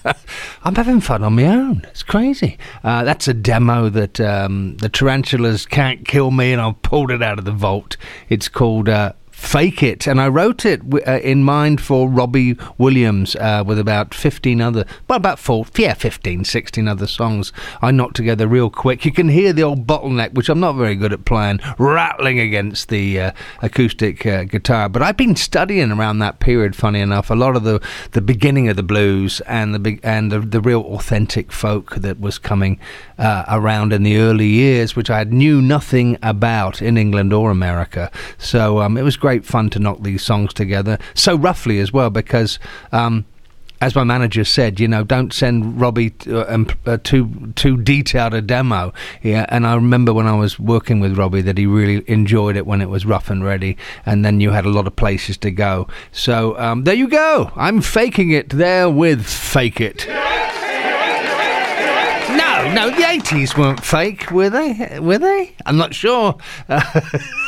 I'm 0.63 0.75
having 0.75 1.01
fun 1.01 1.23
on 1.23 1.35
my 1.35 1.45
own. 1.45 1.83
It's 1.89 2.03
crazy. 2.03 2.57
Uh, 2.83 3.03
that's 3.03 3.27
a 3.27 3.33
demo 3.33 3.89
that 3.89 4.19
um, 4.19 4.77
the 4.77 4.89
tarantulas 4.89 5.65
can't 5.65 6.07
kill 6.07 6.31
me, 6.31 6.53
and 6.53 6.61
I've 6.61 6.81
pulled 6.81 7.11
it 7.11 7.21
out 7.21 7.39
of 7.39 7.45
the 7.45 7.51
vault. 7.51 7.97
It's 8.29 8.47
called 8.47 8.89
uh, 8.89 9.13
Fake 9.41 9.83
It. 9.83 10.07
And 10.07 10.21
I 10.21 10.29
wrote 10.29 10.65
it 10.65 10.81
w- 10.89 11.03
uh, 11.05 11.19
in 11.19 11.43
mind 11.43 11.81
for 11.81 12.07
Robbie 12.07 12.55
Williams 12.77 13.35
uh, 13.35 13.63
with 13.65 13.79
about 13.79 14.13
15 14.13 14.61
other, 14.61 14.85
well, 15.09 15.17
about 15.17 15.39
four, 15.39 15.65
yeah, 15.75 15.93
15, 15.93 16.45
16 16.45 16.87
other 16.87 17.07
songs 17.07 17.51
I 17.81 17.91
knocked 17.91 18.15
together 18.15 18.47
real 18.47 18.69
quick. 18.69 19.03
You 19.03 19.11
can 19.11 19.27
hear 19.27 19.51
the 19.51 19.63
old 19.63 19.85
bottleneck, 19.85 20.35
which 20.35 20.47
I'm 20.47 20.61
not 20.61 20.73
very 20.73 20.95
good 20.95 21.11
at 21.11 21.25
playing, 21.25 21.59
rattling 21.77 22.39
against 22.39 22.87
the 22.87 23.19
uh, 23.19 23.31
acoustic 23.61 24.25
uh, 24.25 24.43
guitar. 24.45 24.87
But 24.87 25.01
I've 25.01 25.17
been 25.17 25.35
studying 25.35 25.91
around 25.91 26.19
that 26.19 26.39
period, 26.39 26.73
funny 26.75 27.01
enough, 27.01 27.29
a 27.29 27.35
lot 27.35 27.57
of 27.57 27.63
the, 27.63 27.81
the 28.11 28.21
beginning 28.21 28.69
of 28.69 28.77
the 28.77 28.83
blues 28.83 29.41
and 29.47 29.73
the 29.73 29.79
big 29.79 29.99
and 30.03 30.31
the, 30.31 30.39
the 30.39 30.61
real 30.61 30.81
authentic 30.81 31.51
folk 31.51 31.95
that 31.95 32.21
was 32.21 32.37
coming 32.37 32.79
uh, 33.17 33.43
around 33.49 33.91
in 33.91 34.03
the 34.03 34.17
early 34.17 34.47
years, 34.47 34.95
which 34.95 35.09
I 35.09 35.23
knew 35.25 35.61
nothing 35.61 36.17
about 36.23 36.81
in 36.81 36.95
England 36.95 37.33
or 37.33 37.51
America. 37.51 38.11
So 38.37 38.79
um, 38.79 38.97
it 38.97 39.03
was 39.03 39.17
great 39.17 39.30
great 39.31 39.45
fun 39.45 39.69
to 39.69 39.79
knock 39.79 40.01
these 40.01 40.21
songs 40.21 40.53
together 40.53 40.97
so 41.13 41.37
roughly 41.37 41.79
as 41.79 41.93
well 41.93 42.09
because. 42.09 42.59
Um, 42.91 43.25
as 43.83 43.95
my 43.95 44.03
manager 44.03 44.43
said, 44.43 44.79
you 44.79 44.87
know, 44.87 45.03
don't 45.03 45.33
send 45.33 45.81
Robbie 45.81 46.13
uh, 46.27 46.63
uh, 46.85 46.97
too 47.03 47.51
too 47.55 47.77
detailed 47.81 48.35
a 48.35 48.39
demo. 48.39 48.93
Yeah, 49.23 49.47
and 49.49 49.65
I 49.65 49.73
remember 49.73 50.13
when 50.13 50.27
I 50.27 50.35
was 50.35 50.59
working 50.59 50.99
with 50.99 51.17
Robbie 51.17 51.41
that 51.41 51.57
he 51.57 51.65
really 51.65 52.03
enjoyed 52.07 52.55
it 52.57 52.67
when 52.67 52.79
it 52.79 52.89
was 52.89 53.07
rough 53.07 53.31
and 53.31 53.43
ready, 53.43 53.77
and 54.05 54.23
then 54.23 54.39
you 54.39 54.51
had 54.51 54.65
a 54.65 54.69
lot 54.69 54.85
of 54.85 54.95
places 54.95 55.35
to 55.39 55.49
go. 55.49 55.87
So 56.11 56.55
um, 56.59 56.83
there 56.83 56.93
you 56.93 57.07
go. 57.07 57.51
I'm 57.55 57.81
faking 57.81 58.29
it 58.29 58.49
there 58.49 58.87
with 58.87 59.25
Fake 59.25 59.81
It. 59.81 60.05
No, 62.37 62.71
no, 62.73 62.89
the 62.91 63.01
80s 63.01 63.57
weren't 63.57 63.83
fake, 63.83 64.29
were 64.29 64.51
they? 64.51 64.99
Were 64.99 65.17
they? 65.17 65.55
I'm 65.65 65.77
not 65.77 65.95
sure. 65.95 66.37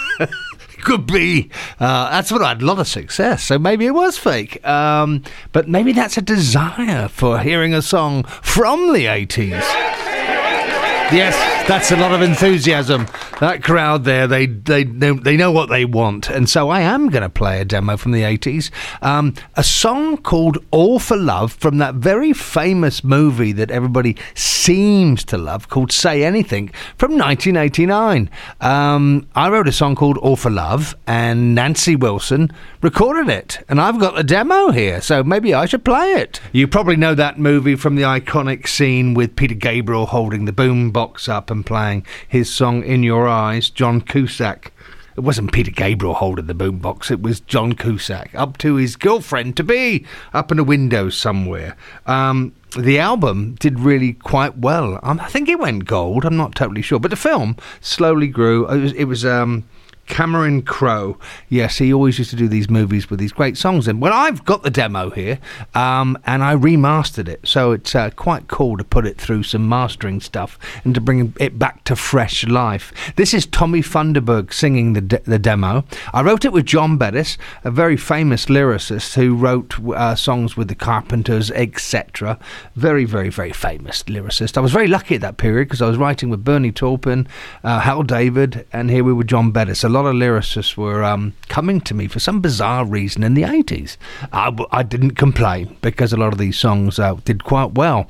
could 0.83 1.05
be. 1.05 1.49
Uh, 1.79 2.09
that's 2.11 2.31
what 2.31 2.41
I 2.41 2.49
had 2.49 2.61
a 2.61 2.65
lot 2.65 2.79
of 2.79 2.87
success. 2.87 3.43
So 3.43 3.57
maybe 3.57 3.85
it 3.85 3.93
was 3.93 4.17
fake. 4.17 4.65
Um, 4.65 5.23
but 5.51 5.67
maybe 5.67 5.93
that's 5.93 6.17
a 6.17 6.21
desire 6.21 7.07
for 7.07 7.39
hearing 7.39 7.73
a 7.73 7.81
song 7.81 8.23
from 8.23 8.93
the 8.93 9.05
80s. 9.05 10.12
Yes, 11.13 11.67
that's 11.67 11.91
a 11.91 11.95
lot 11.95 12.11
of 12.11 12.23
enthusiasm. 12.23 13.05
That 13.39 13.61
crowd 13.61 14.03
there, 14.03 14.25
they 14.25 14.47
they 14.47 14.83
they 14.83 15.37
know 15.37 15.51
what 15.51 15.69
they 15.69 15.85
want, 15.85 16.27
and 16.27 16.49
so 16.49 16.69
I 16.69 16.81
am 16.81 17.09
going 17.09 17.21
to 17.21 17.29
play 17.29 17.61
a 17.61 17.65
demo 17.65 17.97
from 17.97 18.13
the 18.13 18.23
eighties, 18.23 18.71
um, 19.03 19.35
a 19.55 19.63
song 19.63 20.17
called 20.17 20.57
"All 20.71 20.97
for 20.97 21.15
Love" 21.15 21.53
from 21.53 21.77
that 21.77 21.93
very 21.95 22.33
famous 22.33 23.03
movie 23.03 23.51
that 23.51 23.69
everybody 23.69 24.17
seems 24.33 25.23
to 25.25 25.37
love, 25.37 25.69
called 25.69 25.91
"Say 25.91 26.23
Anything" 26.23 26.71
from 26.97 27.11
1989. 27.11 28.27
Um, 28.59 29.27
I 29.35 29.49
wrote 29.49 29.67
a 29.67 29.71
song 29.71 29.95
called 29.95 30.17
"All 30.17 30.35
for 30.35 30.49
Love," 30.49 30.95
and 31.05 31.53
Nancy 31.53 31.95
Wilson 31.95 32.51
recorded 32.81 33.29
it, 33.29 33.63
and 33.69 33.79
I've 33.79 33.99
got 33.99 34.15
the 34.15 34.23
demo 34.23 34.71
here, 34.71 34.99
so 34.99 35.23
maybe 35.23 35.53
I 35.53 35.65
should 35.67 35.85
play 35.85 36.13
it. 36.13 36.41
You 36.51 36.67
probably 36.67 36.95
know 36.95 37.13
that 37.13 37.37
movie 37.37 37.75
from 37.75 37.97
the 37.97 38.03
iconic 38.03 38.67
scene 38.67 39.13
with 39.13 39.35
Peter 39.35 39.55
Gabriel 39.55 40.07
holding 40.07 40.45
the 40.45 40.51
boombox 40.51 41.02
up 41.27 41.51
and 41.51 41.65
playing 41.65 42.05
his 42.27 42.53
song 42.53 42.83
"In 42.83 43.03
Your 43.03 43.27
Eyes." 43.27 43.69
John 43.69 44.01
Cusack. 44.01 44.71
It 45.15 45.21
wasn't 45.21 45.51
Peter 45.51 45.69
Gabriel 45.69 46.15
holding 46.15 46.47
the 46.47 46.55
boombox, 46.55 47.11
it 47.11 47.21
was 47.21 47.39
John 47.39 47.73
Cusack 47.73 48.33
up 48.33 48.57
to 48.59 48.75
his 48.75 48.95
girlfriend 48.95 49.55
to 49.57 49.63
be 49.63 50.05
up 50.33 50.51
in 50.51 50.57
a 50.57 50.63
window 50.63 51.09
somewhere. 51.09 51.75
Um, 52.07 52.53
the 52.75 52.97
album 52.97 53.55
did 53.59 53.79
really 53.79 54.13
quite 54.13 54.57
well. 54.57 54.99
Um, 55.03 55.19
I 55.19 55.27
think 55.27 55.49
it 55.49 55.59
went 55.59 55.85
gold. 55.85 56.25
I'm 56.25 56.37
not 56.37 56.55
totally 56.55 56.81
sure, 56.81 56.99
but 56.99 57.11
the 57.11 57.15
film 57.15 57.57
slowly 57.79 58.27
grew. 58.27 58.67
It 58.67 58.81
was, 58.81 58.93
it 58.93 59.05
was 59.05 59.25
um, 59.25 59.65
Cameron 60.07 60.61
Crowe. 60.61 61.17
Yes, 61.49 61.77
he 61.77 61.93
always 61.93 62.17
used 62.17 62.29
to 62.31 62.35
do 62.35 62.47
these 62.47 62.69
movies 62.69 63.09
with 63.09 63.19
these 63.19 63.31
great 63.31 63.57
songs. 63.57 63.87
And 63.87 64.01
well, 64.01 64.13
I've 64.13 64.45
got 64.45 64.63
the 64.63 64.69
demo 64.69 65.09
here, 65.09 65.39
um, 65.73 66.17
and 66.25 66.43
I 66.43 66.55
remastered 66.55 67.27
it, 67.27 67.47
so 67.47 67.71
it's 67.71 67.95
uh, 67.95 68.09
quite 68.11 68.47
cool 68.47 68.77
to 68.77 68.83
put 68.83 69.05
it 69.05 69.19
through 69.19 69.43
some 69.43 69.67
mastering 69.67 70.19
stuff 70.19 70.59
and 70.83 70.93
to 70.95 71.01
bring 71.01 71.33
it 71.39 71.57
back 71.57 71.83
to 71.85 71.95
fresh 71.95 72.45
life. 72.45 72.93
This 73.15 73.33
is 73.33 73.45
Tommy 73.45 73.81
Funderburk 73.81 74.53
singing 74.53 74.93
the 74.93 75.01
de- 75.01 75.21
the 75.23 75.39
demo. 75.39 75.85
I 76.13 76.21
wrote 76.21 76.45
it 76.45 76.53
with 76.53 76.65
John 76.65 76.97
Bettis, 76.97 77.37
a 77.63 77.71
very 77.71 77.97
famous 77.97 78.45
lyricist 78.45 79.15
who 79.15 79.35
wrote 79.35 79.79
uh, 79.89 80.15
songs 80.15 80.57
with 80.57 80.67
the 80.67 80.75
Carpenters, 80.75 81.51
etc. 81.51 82.37
Very, 82.75 83.05
very, 83.05 83.29
very 83.29 83.51
famous 83.51 84.03
lyricist. 84.03 84.57
I 84.57 84.61
was 84.61 84.71
very 84.71 84.87
lucky 84.87 85.15
at 85.15 85.21
that 85.21 85.37
period 85.37 85.67
because 85.67 85.81
I 85.81 85.87
was 85.87 85.97
writing 85.97 86.29
with 86.29 86.43
Bernie 86.43 86.71
Taupin, 86.71 87.27
uh, 87.63 87.79
Hal 87.79 88.03
David, 88.03 88.65
and 88.73 88.89
here 88.89 89.03
we 89.03 89.13
were 89.13 89.23
John 89.23 89.51
Bettis. 89.51 89.83
A 89.83 89.89
lot 89.93 90.05
of 90.05 90.15
lyricists 90.15 90.75
were 90.75 91.03
um, 91.03 91.33
coming 91.49 91.79
to 91.81 91.93
me 91.93 92.07
for 92.07 92.19
some 92.19 92.41
bizarre 92.41 92.83
reason 92.83 93.23
in 93.23 93.35
the 93.35 93.43
80s. 93.43 93.97
I, 94.31 94.51
I 94.71 94.83
didn't 94.83 95.11
complain 95.11 95.77
because 95.81 96.11
a 96.11 96.17
lot 96.17 96.33
of 96.33 96.39
these 96.39 96.57
songs 96.57 96.97
uh, 96.97 97.13
did 97.25 97.43
quite 97.43 97.73
well. 97.73 98.07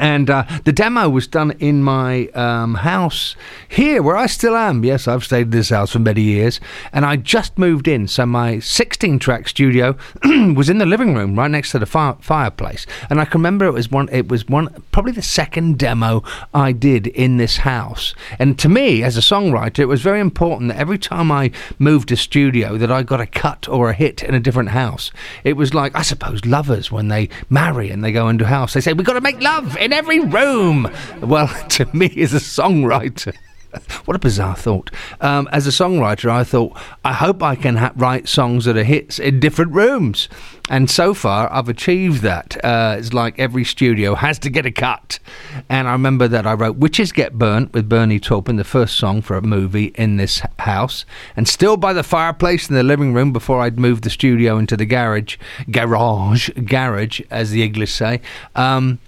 And 0.00 0.30
uh, 0.30 0.44
the 0.64 0.72
demo 0.72 1.08
was 1.08 1.26
done 1.26 1.52
in 1.58 1.82
my 1.82 2.28
um, 2.28 2.74
house 2.74 3.36
here, 3.68 4.02
where 4.02 4.16
I 4.16 4.26
still 4.26 4.56
am. 4.56 4.84
Yes, 4.84 5.08
I've 5.08 5.24
stayed 5.24 5.42
in 5.42 5.50
this 5.50 5.70
house 5.70 5.92
for 5.92 5.98
many 5.98 6.22
years, 6.22 6.60
and 6.92 7.04
I 7.04 7.16
just 7.16 7.58
moved 7.58 7.88
in. 7.88 8.08
So 8.08 8.26
my 8.26 8.56
16-track 8.56 9.48
studio 9.48 9.96
was 10.54 10.68
in 10.68 10.78
the 10.78 10.86
living 10.86 11.14
room, 11.14 11.38
right 11.38 11.50
next 11.50 11.72
to 11.72 11.78
the 11.78 11.86
fire- 11.86 12.16
fireplace. 12.20 12.86
And 13.10 13.20
I 13.20 13.24
can 13.24 13.40
remember 13.40 13.66
it 13.66 13.72
was 13.72 13.90
one. 13.90 14.08
It 14.10 14.28
was 14.28 14.48
one, 14.48 14.68
probably 14.92 15.12
the 15.12 15.22
second 15.22 15.78
demo 15.78 16.22
I 16.54 16.72
did 16.72 17.06
in 17.08 17.36
this 17.36 17.58
house. 17.58 18.14
And 18.38 18.58
to 18.58 18.68
me, 18.68 19.02
as 19.02 19.16
a 19.16 19.20
songwriter, 19.20 19.80
it 19.80 19.86
was 19.86 20.02
very 20.02 20.20
important 20.20 20.70
that 20.70 20.78
every 20.78 20.98
time 20.98 21.30
I 21.30 21.50
moved 21.78 22.12
a 22.12 22.16
studio, 22.16 22.76
that 22.78 22.90
I 22.90 23.02
got 23.02 23.20
a 23.20 23.26
cut 23.26 23.68
or 23.68 23.90
a 23.90 23.94
hit 23.94 24.22
in 24.22 24.34
a 24.34 24.40
different 24.40 24.70
house. 24.70 25.10
It 25.44 25.56
was 25.56 25.74
like, 25.74 25.94
I 25.94 26.02
suppose, 26.02 26.44
lovers 26.44 26.90
when 26.90 27.08
they 27.08 27.28
marry 27.50 27.90
and 27.90 28.02
they 28.04 28.12
go 28.12 28.28
into 28.28 28.44
a 28.44 28.48
house, 28.48 28.74
they 28.74 28.80
say, 28.80 28.92
"We've 28.92 29.06
got 29.06 29.14
to 29.14 29.20
make 29.20 29.40
love." 29.40 29.76
In 29.88 29.94
every 29.94 30.20
room. 30.20 30.90
Well, 31.22 31.48
to 31.70 31.86
me, 31.96 32.12
as 32.18 32.34
a 32.34 32.38
songwriter, 32.38 33.34
what 34.04 34.14
a 34.14 34.18
bizarre 34.18 34.54
thought. 34.54 34.90
Um, 35.22 35.48
as 35.50 35.66
a 35.66 35.70
songwriter, 35.70 36.28
I 36.28 36.44
thought, 36.44 36.78
I 37.06 37.14
hope 37.14 37.42
I 37.42 37.54
can 37.54 37.76
ha- 37.76 37.92
write 37.96 38.28
songs 38.28 38.66
that 38.66 38.76
are 38.76 38.84
hits 38.84 39.18
in 39.18 39.40
different 39.40 39.72
rooms. 39.72 40.28
And 40.68 40.90
so 40.90 41.14
far, 41.14 41.50
I've 41.50 41.70
achieved 41.70 42.20
that. 42.20 42.62
Uh, 42.62 42.96
it's 42.98 43.14
like 43.14 43.38
every 43.38 43.64
studio 43.64 44.14
has 44.14 44.38
to 44.40 44.50
get 44.50 44.66
a 44.66 44.70
cut. 44.70 45.18
And 45.70 45.88
I 45.88 45.92
remember 45.92 46.28
that 46.28 46.46
I 46.46 46.52
wrote 46.52 46.76
Witches 46.76 47.10
Get 47.10 47.38
Burnt 47.38 47.72
with 47.72 47.88
Bernie 47.88 48.20
Taupin, 48.20 48.56
the 48.56 48.64
first 48.64 48.98
song 48.98 49.22
for 49.22 49.38
a 49.38 49.42
movie 49.42 49.86
in 49.94 50.18
this 50.18 50.42
house. 50.58 51.06
And 51.34 51.48
still 51.48 51.78
by 51.78 51.94
the 51.94 52.02
fireplace 52.02 52.68
in 52.68 52.74
the 52.74 52.82
living 52.82 53.14
room 53.14 53.32
before 53.32 53.62
I'd 53.62 53.78
moved 53.78 54.04
the 54.04 54.10
studio 54.10 54.58
into 54.58 54.76
the 54.76 54.84
garage, 54.84 55.38
garage, 55.70 56.50
garage, 56.66 57.22
as 57.30 57.52
the 57.52 57.62
English 57.62 57.94
say. 57.94 58.20
Um, 58.54 58.98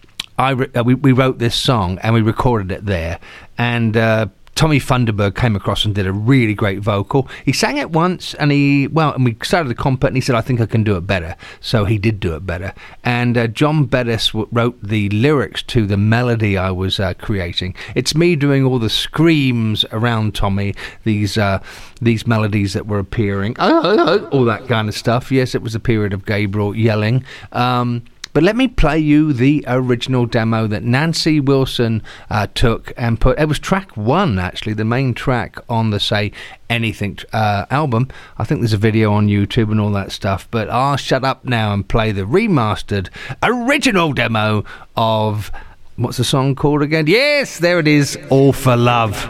I 0.40 0.50
re- 0.53 0.70
uh, 0.74 0.83
we, 0.83 0.94
we 0.94 1.12
wrote 1.12 1.38
this 1.38 1.55
song 1.55 1.98
and 2.03 2.14
we 2.14 2.22
recorded 2.22 2.72
it 2.72 2.87
there. 2.87 3.18
And 3.59 3.94
uh, 3.94 4.29
Tommy 4.55 4.81
Funderburk 4.81 5.37
came 5.37 5.55
across 5.55 5.85
and 5.85 5.94
did 5.94 6.07
a 6.07 6.12
really 6.12 6.55
great 6.55 6.81
vocal. 6.81 7.29
He 7.44 7.53
sang 7.53 7.76
it 7.76 7.90
once, 7.90 8.33
and 8.35 8.50
he 8.50 8.87
well, 8.87 9.12
and 9.12 9.24
we 9.24 9.37
started 9.42 9.68
the 9.68 9.74
comp, 9.74 10.03
and 10.03 10.16
he 10.16 10.20
said, 10.22 10.35
"I 10.35 10.40
think 10.40 10.61
I 10.61 10.66
can 10.66 10.83
do 10.83 10.96
it 10.96 11.07
better." 11.07 11.37
So 11.61 11.85
he 11.85 11.98
did 11.98 12.20
do 12.20 12.35
it 12.35 12.46
better. 12.46 12.72
And 13.05 13.37
uh, 13.37 13.48
John 13.48 13.85
Bettis 13.85 14.29
w- 14.29 14.48
wrote 14.50 14.83
the 14.83 15.11
lyrics 15.11 15.62
to 15.64 15.87
the 15.87 15.98
melody 15.98 16.57
I 16.57 16.70
was 16.70 16.98
uh, 16.98 17.14
creating. 17.14 17.74
It's 17.94 18.14
me 18.14 18.35
doing 18.35 18.64
all 18.64 18.79
the 18.79 18.90
screams 18.90 19.85
around 19.92 20.35
Tommy, 20.35 20.74
these 21.05 21.37
uh, 21.37 21.62
these 22.00 22.26
melodies 22.26 22.72
that 22.72 22.87
were 22.87 22.98
appearing, 22.98 23.57
all 23.59 24.44
that 24.44 24.66
kind 24.68 24.88
of 24.88 24.94
stuff. 24.94 25.31
Yes, 25.31 25.55
it 25.55 25.62
was 25.62 25.74
a 25.74 25.81
period 25.81 26.14
of 26.14 26.24
Gabriel 26.24 26.74
yelling. 26.74 27.24
Um, 27.53 28.05
but 28.32 28.42
let 28.42 28.56
me 28.56 28.68
play 28.68 28.98
you 28.98 29.32
the 29.32 29.64
original 29.66 30.26
demo 30.26 30.66
that 30.68 30.82
Nancy 30.84 31.40
Wilson 31.40 32.02
uh, 32.30 32.46
took 32.54 32.92
and 32.96 33.20
put. 33.20 33.38
It 33.38 33.48
was 33.48 33.58
track 33.58 33.96
one, 33.96 34.38
actually, 34.38 34.74
the 34.74 34.84
main 34.84 35.14
track 35.14 35.56
on 35.68 35.90
the 35.90 36.00
Say 36.00 36.32
Anything 36.68 37.18
uh, 37.32 37.66
album. 37.70 38.08
I 38.38 38.44
think 38.44 38.60
there's 38.60 38.72
a 38.72 38.78
video 38.78 39.12
on 39.12 39.26
YouTube 39.26 39.70
and 39.70 39.80
all 39.80 39.90
that 39.92 40.12
stuff. 40.12 40.46
But 40.50 40.70
I'll 40.70 40.96
shut 40.96 41.24
up 41.24 41.44
now 41.44 41.72
and 41.74 41.88
play 41.88 42.12
the 42.12 42.22
remastered 42.22 43.08
original 43.42 44.12
demo 44.12 44.64
of 44.96 45.50
what's 45.96 46.18
the 46.18 46.24
song 46.24 46.54
called 46.54 46.82
again? 46.82 47.06
Yes, 47.08 47.58
there 47.58 47.80
it 47.80 47.88
is 47.88 48.16
All 48.30 48.52
for 48.52 48.76
Love. 48.76 49.26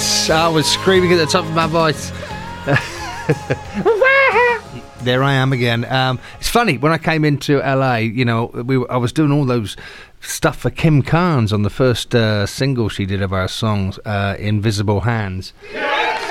Yes, 0.00 0.30
I 0.30 0.48
was 0.48 0.64
screaming 0.64 1.12
at 1.12 1.16
the 1.16 1.26
top 1.26 1.44
of 1.44 1.52
my 1.52 1.66
voice. 1.66 2.10
there 5.04 5.22
I 5.22 5.34
am 5.34 5.52
again. 5.52 5.84
Um, 5.84 6.18
it's 6.38 6.48
funny 6.48 6.78
when 6.78 6.90
I 6.90 6.96
came 6.96 7.22
into 7.22 7.58
LA. 7.58 7.96
You 7.96 8.24
know, 8.24 8.46
we 8.46 8.82
I 8.88 8.96
was 8.96 9.12
doing 9.12 9.30
all 9.30 9.44
those 9.44 9.76
stuff 10.22 10.56
for 10.56 10.70
Kim 10.70 11.02
Carnes 11.02 11.52
on 11.52 11.64
the 11.64 11.68
first 11.68 12.14
uh, 12.14 12.46
single 12.46 12.88
she 12.88 13.04
did 13.04 13.20
of 13.20 13.34
our 13.34 13.46
songs, 13.46 13.98
uh, 14.06 14.36
"Invisible 14.38 15.00
Hands." 15.00 15.52
Yes! 15.70 16.29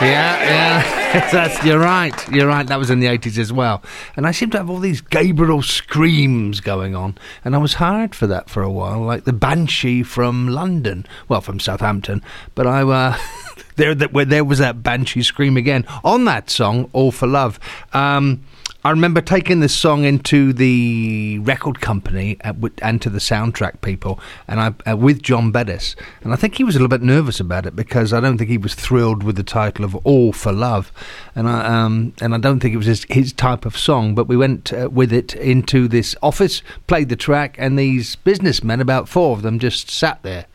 Yeah, 0.00 0.44
yeah. 0.44 1.30
That's, 1.32 1.64
you're 1.64 1.78
right. 1.78 2.14
You're 2.30 2.46
right. 2.46 2.66
That 2.66 2.78
was 2.78 2.90
in 2.90 3.00
the 3.00 3.06
80s 3.06 3.38
as 3.38 3.52
well. 3.52 3.82
And 4.14 4.26
I 4.26 4.30
seem 4.30 4.50
to 4.50 4.58
have 4.58 4.68
all 4.68 4.78
these 4.78 5.00
Gabriel 5.00 5.62
screams 5.62 6.60
going 6.60 6.94
on. 6.94 7.16
And 7.44 7.54
I 7.54 7.58
was 7.58 7.74
hired 7.74 8.14
for 8.14 8.26
that 8.26 8.50
for 8.50 8.62
a 8.62 8.70
while, 8.70 9.00
like 9.00 9.24
the 9.24 9.32
Banshee 9.32 10.02
from 10.02 10.48
London. 10.48 11.06
Well, 11.28 11.40
from 11.40 11.60
Southampton. 11.60 12.22
But 12.54 12.66
I. 12.66 12.82
Uh, 12.82 13.16
there, 13.76 13.94
that, 13.94 14.12
where 14.12 14.24
there 14.24 14.44
was 14.44 14.58
that 14.58 14.82
banshee 14.82 15.22
scream 15.22 15.56
again 15.56 15.86
on 16.04 16.24
that 16.24 16.50
song, 16.50 16.90
"All 16.92 17.12
for 17.12 17.26
Love." 17.26 17.60
Um, 17.92 18.42
I 18.86 18.90
remember 18.90 19.20
taking 19.20 19.58
this 19.58 19.74
song 19.74 20.04
into 20.04 20.52
the 20.52 21.40
record 21.40 21.80
company 21.80 22.38
uh, 22.44 22.52
and 22.80 23.02
to 23.02 23.10
the 23.10 23.18
soundtrack 23.18 23.80
people, 23.80 24.20
and 24.46 24.60
I 24.60 24.74
uh, 24.88 24.96
with 24.96 25.22
John 25.22 25.50
Bettis, 25.50 25.96
and 26.22 26.32
I 26.32 26.36
think 26.36 26.54
he 26.54 26.62
was 26.62 26.76
a 26.76 26.78
little 26.78 26.96
bit 26.96 27.02
nervous 27.02 27.40
about 27.40 27.66
it 27.66 27.74
because 27.74 28.12
I 28.12 28.20
don't 28.20 28.38
think 28.38 28.48
he 28.48 28.58
was 28.58 28.76
thrilled 28.76 29.24
with 29.24 29.34
the 29.34 29.42
title 29.42 29.84
of 29.84 29.96
"All 30.06 30.32
for 30.32 30.52
Love," 30.52 30.92
and 31.34 31.48
I 31.48 31.66
um, 31.66 32.12
and 32.20 32.32
I 32.32 32.38
don't 32.38 32.60
think 32.60 32.74
it 32.74 32.76
was 32.76 32.86
his, 32.86 33.04
his 33.10 33.32
type 33.32 33.66
of 33.66 33.76
song. 33.76 34.14
But 34.14 34.28
we 34.28 34.36
went 34.36 34.72
uh, 34.72 34.88
with 34.88 35.12
it 35.12 35.34
into 35.34 35.88
this 35.88 36.14
office, 36.22 36.62
played 36.86 37.08
the 37.08 37.16
track, 37.16 37.56
and 37.58 37.76
these 37.76 38.14
businessmen, 38.14 38.80
about 38.80 39.08
four 39.08 39.32
of 39.32 39.42
them, 39.42 39.58
just 39.58 39.90
sat 39.90 40.22
there, 40.22 40.46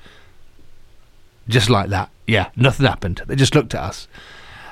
just 1.49 1.69
like 1.69 1.89
that. 1.89 2.09
Yeah, 2.27 2.49
nothing 2.55 2.85
happened. 2.85 3.23
They 3.27 3.35
just 3.35 3.55
looked 3.55 3.75
at 3.75 3.83
us. 3.83 4.07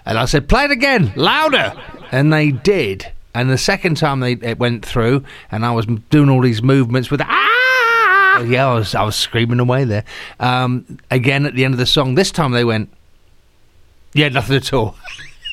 And 0.05 0.17
I 0.17 0.23
said, 0.23 0.47
play 0.47 0.63
it 0.63 0.71
again, 0.71 1.11
louder. 1.17 1.73
And 2.09 2.31
they 2.31 2.51
did. 2.51 3.11
And 3.39 3.49
the 3.49 3.57
second 3.57 3.95
time 3.95 4.19
they 4.19 4.33
it 4.33 4.59
went 4.59 4.85
through, 4.85 5.23
and 5.49 5.65
I 5.65 5.71
was 5.71 5.85
doing 5.85 6.29
all 6.29 6.41
these 6.41 6.61
movements 6.61 7.09
with 7.09 7.21
ah, 7.23 8.41
yeah, 8.41 8.67
I 8.67 8.73
was 8.73 8.93
I 8.93 9.03
was 9.03 9.15
screaming 9.15 9.61
away 9.61 9.85
there. 9.85 10.03
Um, 10.41 10.99
again 11.09 11.45
at 11.45 11.55
the 11.55 11.63
end 11.63 11.73
of 11.73 11.77
the 11.77 11.85
song, 11.85 12.15
this 12.15 12.31
time 12.31 12.51
they 12.51 12.65
went, 12.65 12.91
yeah, 14.13 14.27
nothing 14.27 14.57
at 14.57 14.73
all. 14.73 14.97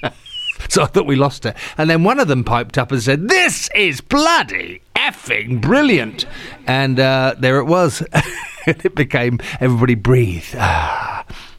so 0.68 0.82
I 0.82 0.86
thought 0.86 1.06
we 1.06 1.14
lost 1.14 1.46
it. 1.46 1.54
And 1.78 1.88
then 1.88 2.02
one 2.02 2.18
of 2.18 2.26
them 2.26 2.42
piped 2.42 2.76
up 2.76 2.90
and 2.90 3.00
said, 3.00 3.28
"This 3.28 3.70
is 3.72 4.00
bloody 4.00 4.82
effing 4.96 5.60
brilliant." 5.60 6.26
And 6.66 6.98
uh, 6.98 7.36
there 7.38 7.60
it 7.60 7.66
was. 7.66 8.02
it 8.66 8.96
became 8.96 9.38
everybody 9.60 9.94
breathe. 9.94 10.56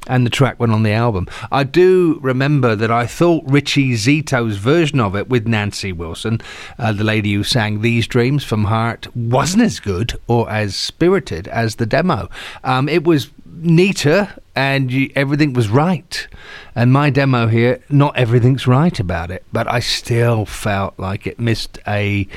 And 0.07 0.25
the 0.25 0.29
track 0.29 0.59
went 0.59 0.71
on 0.71 0.83
the 0.83 0.91
album. 0.91 1.27
I 1.51 1.63
do 1.63 2.19
remember 2.21 2.75
that 2.75 2.91
I 2.91 3.05
thought 3.05 3.43
Richie 3.45 3.93
Zito's 3.93 4.57
version 4.57 4.99
of 4.99 5.15
it 5.15 5.29
with 5.29 5.47
Nancy 5.47 5.91
Wilson, 5.91 6.41
uh, 6.79 6.93
the 6.93 7.03
lady 7.03 7.33
who 7.33 7.43
sang 7.43 7.81
These 7.81 8.07
Dreams 8.07 8.43
from 8.43 8.65
Heart, 8.65 9.15
wasn't 9.15 9.63
as 9.63 9.79
good 9.79 10.17
or 10.27 10.49
as 10.49 10.75
spirited 10.75 11.47
as 11.47 11.75
the 11.75 11.85
demo. 11.85 12.29
Um, 12.63 12.87
it 12.87 13.03
was 13.03 13.29
neater 13.59 14.33
and 14.55 14.91
you, 14.91 15.11
everything 15.15 15.53
was 15.53 15.69
right. 15.69 16.27
And 16.75 16.93
my 16.93 17.09
demo 17.09 17.47
here, 17.47 17.81
not 17.89 18.17
everything's 18.17 18.67
right 18.67 18.99
about 18.99 19.31
it, 19.31 19.43
but 19.51 19.67
I 19.67 19.79
still 19.79 20.45
felt 20.45 20.97
like 20.97 21.27
it 21.27 21.39
missed 21.39 21.79
a 21.87 22.27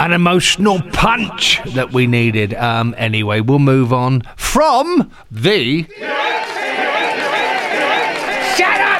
an 0.00 0.12
emotional 0.12 0.80
punch 0.92 1.60
that 1.74 1.92
we 1.92 2.06
needed. 2.06 2.54
Um, 2.54 2.94
anyway, 2.96 3.40
we'll 3.40 3.58
move 3.58 3.92
on 3.92 4.22
from 4.36 5.10
the 5.30 5.86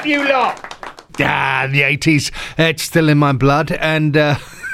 you 0.08 0.26
lot! 0.28 0.74
Ah, 1.20 1.68
the 1.70 1.82
80s. 1.82 2.32
It's 2.56 2.82
still 2.82 3.08
in 3.08 3.18
my 3.18 3.32
blood, 3.32 3.72
and 3.72 4.16
uh, 4.16 4.36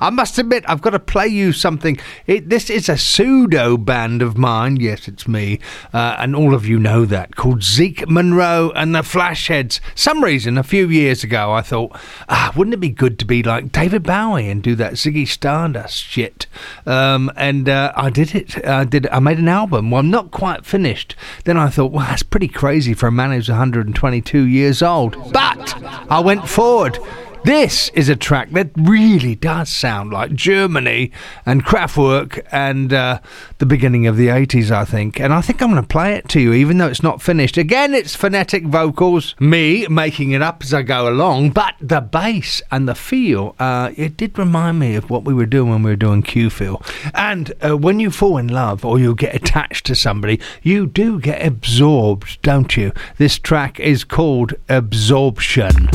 I 0.00 0.10
must 0.10 0.38
admit, 0.38 0.64
I've 0.68 0.82
got 0.82 0.90
to 0.90 0.98
play 0.98 1.28
you 1.28 1.52
something. 1.52 1.98
It, 2.26 2.48
this 2.48 2.70
is 2.70 2.88
a 2.88 2.96
pseudo 2.96 3.76
band 3.76 4.22
of 4.22 4.36
mine. 4.36 4.76
Yes, 4.76 5.08
it's 5.08 5.26
me, 5.26 5.58
uh, 5.92 6.16
and 6.18 6.36
all 6.36 6.54
of 6.54 6.66
you 6.66 6.78
know 6.78 7.04
that, 7.06 7.36
called 7.36 7.62
Zeke 7.62 8.08
Monroe 8.08 8.72
and 8.74 8.94
the 8.94 9.00
Flashheads. 9.00 9.80
Some 9.94 10.22
reason, 10.22 10.58
a 10.58 10.62
few 10.62 10.88
years 10.88 11.24
ago, 11.24 11.52
I 11.52 11.62
thought, 11.62 11.96
ah, 12.28 12.52
wouldn't 12.56 12.74
it 12.74 12.80
be 12.80 12.90
good 12.90 13.18
to 13.20 13.24
be 13.24 13.42
like 13.42 13.72
David 13.72 14.02
Bowie 14.02 14.48
and 14.48 14.62
do 14.62 14.74
that 14.76 14.94
Ziggy 14.94 15.26
Stardust 15.26 15.96
shit? 15.96 16.46
Um, 16.86 17.30
and 17.36 17.68
uh, 17.68 17.92
I 17.96 18.10
did 18.10 18.34
it. 18.34 18.66
I 18.66 18.84
did. 18.84 19.06
I 19.08 19.18
made 19.18 19.38
an 19.38 19.48
album. 19.48 19.90
Well, 19.90 20.00
I'm 20.00 20.10
not 20.10 20.30
quite 20.30 20.64
finished. 20.64 21.16
Then 21.44 21.56
I 21.56 21.68
thought, 21.68 21.92
well, 21.92 22.06
that's 22.06 22.22
pretty 22.22 22.48
crazy 22.48 22.94
for 22.94 23.06
a 23.06 23.12
man 23.12 23.32
who's 23.32 23.48
122 23.48 24.42
years 24.42 24.82
old. 24.82 25.32
But 25.32 25.74
I 26.10 26.20
went 26.20 26.48
forward. 26.48 26.98
This 27.44 27.88
is 27.94 28.10
a 28.10 28.16
track 28.16 28.50
that 28.50 28.70
really 28.76 29.34
does 29.34 29.70
sound 29.70 30.12
like 30.12 30.34
Germany 30.34 31.10
and 31.46 31.64
Kraftwerk 31.64 32.46
and 32.52 32.92
uh, 32.92 33.20
the 33.56 33.64
beginning 33.64 34.06
of 34.06 34.18
the 34.18 34.26
80s, 34.26 34.70
I 34.70 34.84
think. 34.84 35.18
And 35.18 35.32
I 35.32 35.40
think 35.40 35.62
I'm 35.62 35.70
going 35.70 35.82
to 35.82 35.88
play 35.88 36.14
it 36.14 36.28
to 36.30 36.40
you, 36.40 36.52
even 36.52 36.76
though 36.76 36.88
it's 36.88 37.02
not 37.02 37.22
finished. 37.22 37.56
Again, 37.56 37.94
it's 37.94 38.14
phonetic 38.14 38.66
vocals, 38.66 39.34
me 39.40 39.86
making 39.88 40.32
it 40.32 40.42
up 40.42 40.62
as 40.62 40.74
I 40.74 40.82
go 40.82 41.08
along, 41.08 41.50
but 41.50 41.76
the 41.80 42.02
bass 42.02 42.60
and 42.70 42.86
the 42.86 42.94
feel, 42.94 43.56
uh, 43.58 43.92
it 43.96 44.18
did 44.18 44.38
remind 44.38 44.78
me 44.78 44.94
of 44.94 45.08
what 45.08 45.24
we 45.24 45.32
were 45.32 45.46
doing 45.46 45.70
when 45.70 45.82
we 45.82 45.90
were 45.90 45.96
doing 45.96 46.22
Q 46.22 46.50
Feel. 46.50 46.82
And 47.14 47.54
uh, 47.62 47.76
when 47.76 48.00
you 48.00 48.10
fall 48.10 48.36
in 48.36 48.48
love 48.48 48.84
or 48.84 48.98
you 48.98 49.14
get 49.14 49.34
attached 49.34 49.86
to 49.86 49.94
somebody, 49.94 50.38
you 50.62 50.86
do 50.86 51.18
get 51.18 51.44
absorbed, 51.44 52.42
don't 52.42 52.76
you? 52.76 52.92
This 53.16 53.38
track 53.38 53.80
is 53.80 54.04
called 54.04 54.54
Absorption. 54.68 55.88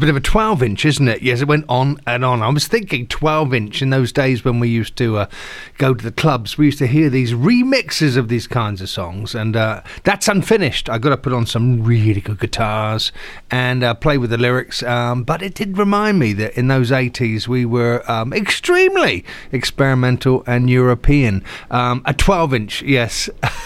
Bit 0.00 0.08
of 0.08 0.16
a 0.16 0.20
12 0.20 0.62
inch, 0.62 0.84
isn't 0.84 1.08
it? 1.08 1.22
Yes, 1.22 1.40
it 1.40 1.48
went 1.48 1.64
on 1.68 2.00
and 2.06 2.24
on. 2.24 2.42
I 2.42 2.48
was 2.48 2.66
thinking 2.66 3.06
12 3.06 3.54
inch 3.54 3.82
in 3.82 3.90
those 3.90 4.12
days 4.12 4.44
when 4.44 4.58
we 4.58 4.68
used 4.68 4.96
to 4.96 5.18
uh, 5.18 5.26
go 5.78 5.94
to 5.94 6.02
the 6.02 6.10
clubs. 6.10 6.58
We 6.58 6.66
used 6.66 6.78
to 6.78 6.86
hear 6.86 7.10
these 7.10 7.32
remixes 7.32 8.16
of 8.16 8.28
these 8.28 8.46
kinds 8.46 8.80
of 8.80 8.88
songs, 8.88 9.34
and 9.34 9.56
uh, 9.56 9.82
that's 10.04 10.26
unfinished. 10.26 10.88
I 10.88 10.98
got 10.98 11.10
to 11.10 11.16
put 11.16 11.32
on 11.32 11.46
some 11.46 11.84
really 11.84 12.20
good 12.20 12.40
guitars 12.40 13.12
and 13.50 13.84
uh, 13.84 13.94
play 13.94 14.18
with 14.18 14.30
the 14.30 14.38
lyrics. 14.38 14.82
Um, 14.82 15.22
but 15.22 15.42
it 15.42 15.54
did 15.54 15.78
remind 15.78 16.18
me 16.18 16.32
that 16.34 16.56
in 16.56 16.68
those 16.68 16.90
80s 16.90 17.46
we 17.46 17.64
were 17.64 18.02
um, 18.10 18.32
extremely 18.32 19.24
experimental 19.52 20.42
and 20.46 20.70
European. 20.70 21.44
Um, 21.70 22.02
a 22.06 22.14
12 22.14 22.54
inch, 22.54 22.82
yes. 22.82 23.28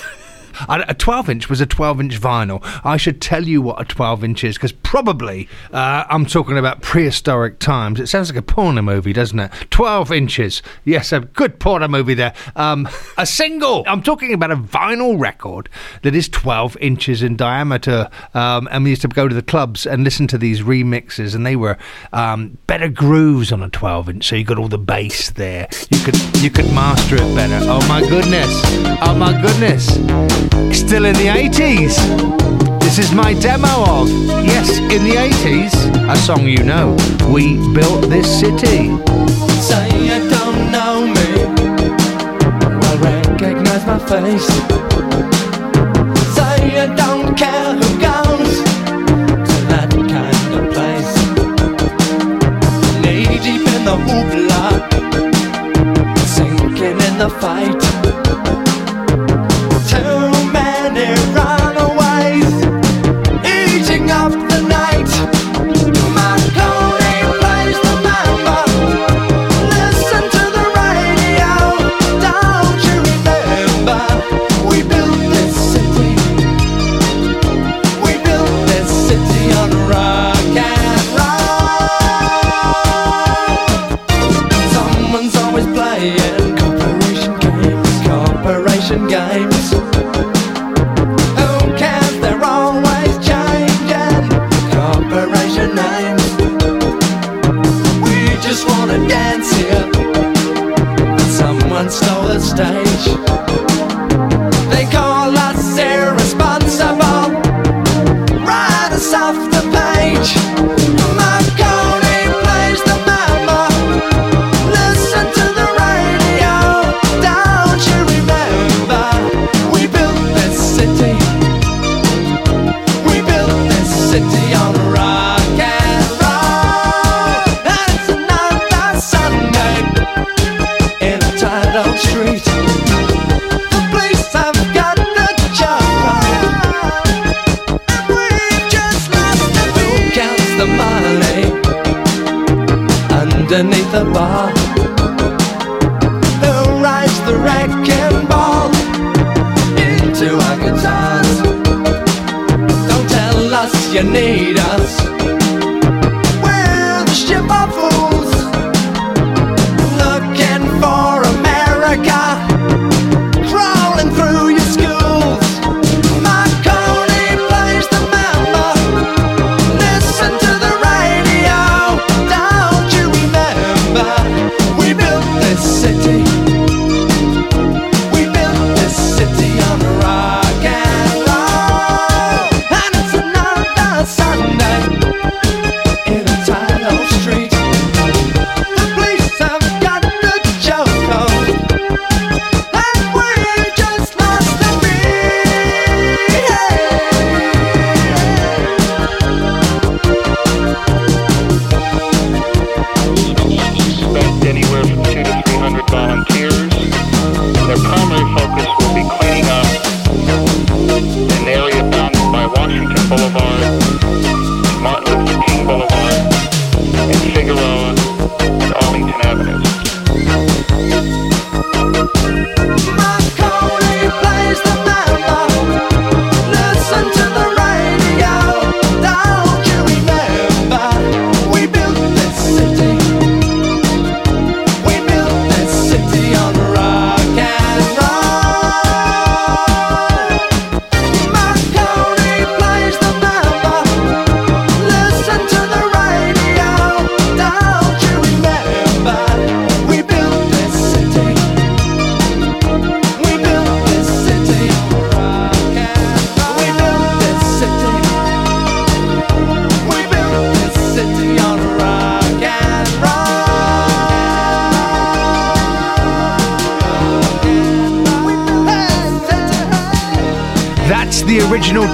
A 0.69 0.85
a 0.89 0.95
12 0.95 1.29
inch 1.31 1.49
was 1.51 1.61
a 1.61 1.67
12 1.67 2.01
inch 2.01 2.21
vinyl. 2.21 2.61
I 2.85 2.97
should 2.97 3.21
tell 3.21 3.45
you 3.45 3.61
what 3.63 3.81
a 3.81 3.85
12 3.85 4.25
inch 4.25 4.45
is 4.45 4.57
because 4.57 4.73
probably 4.73 5.49
uh, 5.73 6.05
I'm 6.09 6.25
talking 6.25 6.57
about 6.57 6.83
prehistoric 6.83 7.59
times. 7.59 8.01
It 8.01 8.07
sounds 8.07 8.31
like 8.31 8.39
a 8.39 8.43
porno 8.43 8.83
movie, 8.83 9.13
doesn't 9.13 9.39
it? 9.39 9.51
12 9.71 10.13
inches. 10.13 10.63
Yes, 10.85 11.13
a 11.13 11.21
good 11.21 11.59
porno 11.59 11.89
movie 11.89 12.15
there. 12.15 12.35
Um, 12.55 12.89
a 13.19 13.27
single. 13.27 13.85
I'm 13.87 14.03
talking 14.03 14.33
about 14.33 14.51
a 14.51 14.57
vinyl 14.57 15.19
record 15.19 15.69
that 16.03 16.15
is 16.15 16.29
12 16.29 16.77
inches 16.81 17.23
in 17.23 17.37
diameter. 17.37 18.09
Um, 18.35 18.69
and 18.71 18.85
we 18.85 18.91
used 18.91 19.03
to 19.03 19.09
go 19.09 19.27
to 19.29 19.35
the 19.35 19.43
clubs 19.43 19.87
and 19.87 20.05
listen 20.05 20.27
to 20.29 20.39
these 20.39 20.61
remixes, 20.61 21.35
and 21.35 21.45
they 21.45 21.57
were 21.57 21.77
um, 22.13 22.59
better 22.67 22.89
grooves 22.89 23.53
on 23.53 23.63
a 23.63 23.71
12 23.71 24.09
inch. 24.11 24.29
So 24.29 24.37
you 24.37 24.45
got 24.45 24.59
all 24.59 24.69
the 24.69 24.79
bass 24.79 25.31
there. 25.31 25.69
You 25.91 25.99
could 26.05 26.17
you 26.43 26.51
could 26.51 26.73
master 26.73 27.17
it 27.17 27.35
better. 27.35 27.59
Oh 27.63 27.87
my 27.89 28.01
goodness. 28.01 28.51
Oh 29.03 29.15
my 29.19 29.33
goodness. 29.41 30.44
Still 30.73 31.05
in 31.07 31.15
the 31.15 31.29
80s. 31.29 31.97
This 32.81 32.99
is 32.99 33.13
my 33.13 33.35
demo 33.35 33.85
of, 33.87 34.09
yes, 34.45 34.79
in 34.79 35.03
the 35.05 35.17
80s, 35.17 35.75
a 36.09 36.17
song 36.17 36.47
you 36.47 36.63
know, 36.63 36.97
We 37.33 37.57
Built 37.75 38.09
This 38.09 38.29
City. 38.41 38.97
Say 39.61 39.89
you 40.09 40.29
don't 40.31 40.71
know 40.71 41.07
me. 41.17 41.31
Well, 42.81 42.99
recognize 42.99 43.85
my 43.87 43.99
face. 43.99 44.47
Say 46.37 46.57
you 46.77 46.87
don't 46.95 47.35
care 47.37 47.75
who 47.75 47.89
goes 47.99 48.55
to 49.49 49.57
that 49.73 49.91
kind 49.91 50.49
of 50.59 50.65
place. 50.75 51.15
Knee 53.03 53.39
deep 53.45 53.67
in 53.75 53.83
the 53.85 53.97
hoopla, 54.07 54.63
sinking 56.35 57.01
in 57.09 57.19
the 57.19 57.31
fight. 57.41 57.84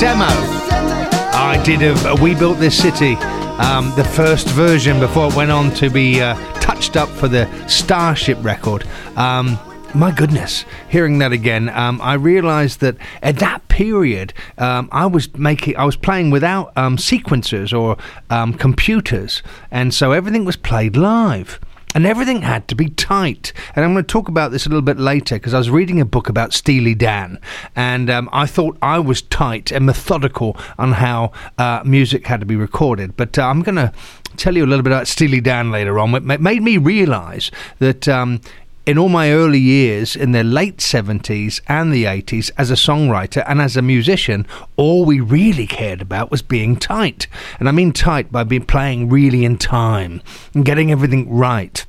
Demo 0.00 0.24
I 0.24 1.60
did 1.62 1.82
of 1.82 2.22
We 2.22 2.34
Built 2.34 2.58
This 2.58 2.74
City, 2.74 3.16
um, 3.58 3.92
the 3.96 4.04
first 4.04 4.48
version 4.48 4.98
before 4.98 5.28
it 5.28 5.36
went 5.36 5.50
on 5.50 5.74
to 5.74 5.90
be 5.90 6.22
uh, 6.22 6.34
touched 6.54 6.96
up 6.96 7.10
for 7.10 7.28
the 7.28 7.46
Starship 7.68 8.38
record. 8.40 8.86
Um, 9.16 9.58
my 9.94 10.10
goodness, 10.10 10.64
hearing 10.88 11.18
that 11.18 11.32
again, 11.32 11.68
um, 11.68 12.00
I 12.02 12.14
realised 12.14 12.80
that 12.80 12.96
at 13.22 13.36
that 13.40 13.68
period, 13.68 14.32
um, 14.56 14.88
I 14.90 15.04
was 15.04 15.36
making, 15.36 15.76
I 15.76 15.84
was 15.84 15.96
playing 15.96 16.30
without 16.30 16.72
um, 16.78 16.96
sequencers 16.96 17.78
or 17.78 17.98
um, 18.30 18.54
computers, 18.54 19.42
and 19.70 19.92
so 19.92 20.12
everything 20.12 20.46
was 20.46 20.56
played 20.56 20.96
live. 20.96 21.60
And 21.94 22.06
everything 22.06 22.42
had 22.42 22.68
to 22.68 22.74
be 22.74 22.88
tight. 22.88 23.52
And 23.74 23.84
I'm 23.84 23.92
going 23.92 24.04
to 24.04 24.12
talk 24.12 24.28
about 24.28 24.52
this 24.52 24.64
a 24.64 24.68
little 24.68 24.82
bit 24.82 24.98
later 24.98 25.36
because 25.36 25.54
I 25.54 25.58
was 25.58 25.70
reading 25.70 26.00
a 26.00 26.04
book 26.04 26.28
about 26.28 26.52
Steely 26.52 26.94
Dan, 26.94 27.40
and 27.74 28.08
um, 28.08 28.28
I 28.32 28.46
thought 28.46 28.78
I 28.80 29.00
was 29.00 29.22
tight 29.22 29.72
and 29.72 29.86
methodical 29.86 30.56
on 30.78 30.92
how 30.92 31.32
uh, 31.58 31.82
music 31.84 32.26
had 32.26 32.40
to 32.40 32.46
be 32.46 32.56
recorded. 32.56 33.16
But 33.16 33.38
uh, 33.38 33.46
I'm 33.46 33.62
going 33.62 33.76
to 33.76 33.92
tell 34.36 34.56
you 34.56 34.64
a 34.64 34.68
little 34.68 34.84
bit 34.84 34.92
about 34.92 35.08
Steely 35.08 35.40
Dan 35.40 35.70
later 35.70 35.98
on. 35.98 36.14
It 36.14 36.40
made 36.40 36.62
me 36.62 36.76
realise 36.76 37.50
that. 37.78 38.08
Um, 38.08 38.40
in 38.90 38.98
all 38.98 39.08
my 39.08 39.30
early 39.30 39.60
years 39.60 40.16
in 40.16 40.32
the 40.32 40.42
late 40.42 40.78
70s 40.78 41.60
and 41.68 41.92
the 41.92 42.06
80s 42.06 42.50
as 42.58 42.72
a 42.72 42.74
songwriter 42.74 43.44
and 43.46 43.60
as 43.60 43.76
a 43.76 43.82
musician, 43.82 44.44
all 44.76 45.04
we 45.04 45.20
really 45.20 45.64
cared 45.64 46.02
about 46.02 46.28
was 46.28 46.42
being 46.42 46.74
tight. 46.74 47.28
And 47.60 47.68
I 47.68 47.72
mean 47.72 47.92
tight 47.92 48.32
by 48.32 48.42
being 48.42 48.66
playing 48.66 49.08
really 49.08 49.44
in 49.44 49.58
time 49.58 50.20
and 50.54 50.64
getting 50.64 50.90
everything 50.90 51.32
right. 51.32 51.86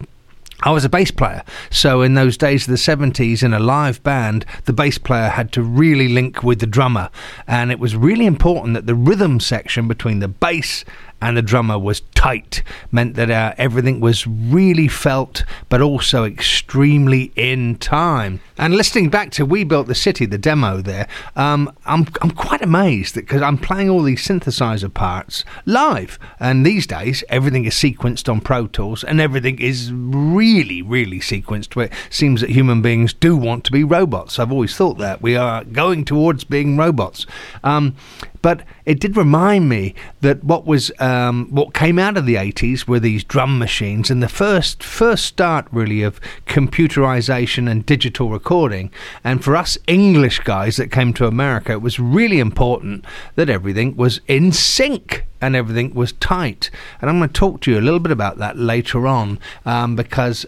I 0.61 0.69
was 0.69 0.85
a 0.85 0.89
bass 0.89 1.09
player, 1.09 1.43
so 1.71 2.03
in 2.03 2.13
those 2.13 2.37
days 2.37 2.67
of 2.67 2.69
the 2.69 2.75
70s, 2.75 3.41
in 3.41 3.51
a 3.51 3.57
live 3.57 4.03
band, 4.03 4.45
the 4.65 4.73
bass 4.73 4.99
player 4.99 5.29
had 5.29 5.51
to 5.53 5.63
really 5.63 6.07
link 6.07 6.43
with 6.43 6.59
the 6.59 6.67
drummer, 6.67 7.09
and 7.47 7.71
it 7.71 7.79
was 7.79 7.95
really 7.95 8.27
important 8.27 8.75
that 8.75 8.85
the 8.85 8.93
rhythm 8.93 9.39
section 9.39 9.87
between 9.87 10.19
the 10.19 10.27
bass 10.27 10.85
and 11.21 11.37
the 11.37 11.41
drummer 11.41 11.77
was 11.77 12.01
tight, 12.15 12.63
meant 12.91 13.15
that 13.15 13.29
uh, 13.29 13.53
everything 13.57 13.99
was 13.99 14.25
really 14.25 14.87
felt, 14.87 15.43
but 15.69 15.81
also 15.81 16.25
extremely 16.25 17.31
in 17.35 17.75
time. 17.75 18.39
And 18.57 18.75
listening 18.75 19.09
back 19.09 19.31
to 19.31 19.45
We 19.45 19.63
Built 19.63 19.87
the 19.87 19.95
City, 19.95 20.25
the 20.25 20.37
demo 20.37 20.81
there, 20.81 21.07
um, 21.35 21.75
I'm, 21.85 22.07
I'm 22.21 22.31
quite 22.31 22.61
amazed 22.61 23.15
because 23.15 23.41
I'm 23.41 23.57
playing 23.57 23.89
all 23.89 24.03
these 24.03 24.25
synthesizer 24.25 24.93
parts 24.93 25.43
live. 25.65 26.19
And 26.39 26.65
these 26.65 26.85
days, 26.85 27.23
everything 27.29 27.65
is 27.65 27.73
sequenced 27.73 28.29
on 28.29 28.41
Pro 28.41 28.67
Tools 28.67 29.03
and 29.03 29.19
everything 29.19 29.59
is 29.59 29.91
really, 29.93 30.81
really 30.81 31.19
sequenced 31.19 31.75
where 31.75 31.87
it 31.87 31.93
seems 32.09 32.41
that 32.41 32.49
human 32.49 32.81
beings 32.81 33.13
do 33.13 33.35
want 33.35 33.63
to 33.65 33.71
be 33.71 33.83
robots. 33.83 34.39
I've 34.39 34.51
always 34.51 34.75
thought 34.75 34.97
that. 34.99 35.21
We 35.21 35.35
are 35.35 35.63
going 35.63 36.05
towards 36.05 36.43
being 36.43 36.77
robots. 36.77 37.25
Um, 37.63 37.95
but 38.41 38.63
it 38.85 38.99
did 38.99 39.15
remind 39.15 39.69
me 39.69 39.93
that 40.21 40.43
what 40.43 40.65
was 40.65 40.91
um, 40.99 41.47
what 41.49 41.73
came 41.73 41.99
out 41.99 42.17
of 42.17 42.25
the 42.25 42.35
80s 42.35 42.87
were 42.87 42.99
these 42.99 43.23
drum 43.23 43.59
machines. 43.59 44.09
And 44.09 44.21
the 44.21 44.29
first 44.29 44.83
first 44.83 45.25
start 45.25 45.67
really 45.71 46.01
of 46.01 46.19
computerization 46.45 47.69
and 47.69 47.85
digital 47.85 48.29
recording. 48.29 48.91
And 49.23 49.43
for 49.43 49.55
us 49.55 49.77
English 49.87 50.39
guys 50.39 50.77
that 50.77 50.91
came 50.91 51.13
to 51.13 51.27
America 51.27 51.73
it 51.73 51.81
was 51.81 51.99
really 51.99 52.39
important 52.39 53.05
that 53.35 53.49
everything 53.49 53.95
was 53.95 54.21
in 54.27 54.51
sync 54.51 55.25
and 55.39 55.55
everything 55.55 55.93
was 55.93 56.13
tight. 56.13 56.69
And 57.01 57.09
I'm 57.09 57.17
going 57.17 57.29
to 57.29 57.33
talk 57.33 57.61
to 57.61 57.71
you 57.71 57.79
a 57.79 57.81
little 57.81 57.99
bit 57.99 58.11
about 58.11 58.37
that 58.37 58.57
later 58.57 59.07
on 59.07 59.39
um, 59.65 59.95
because 59.95 60.45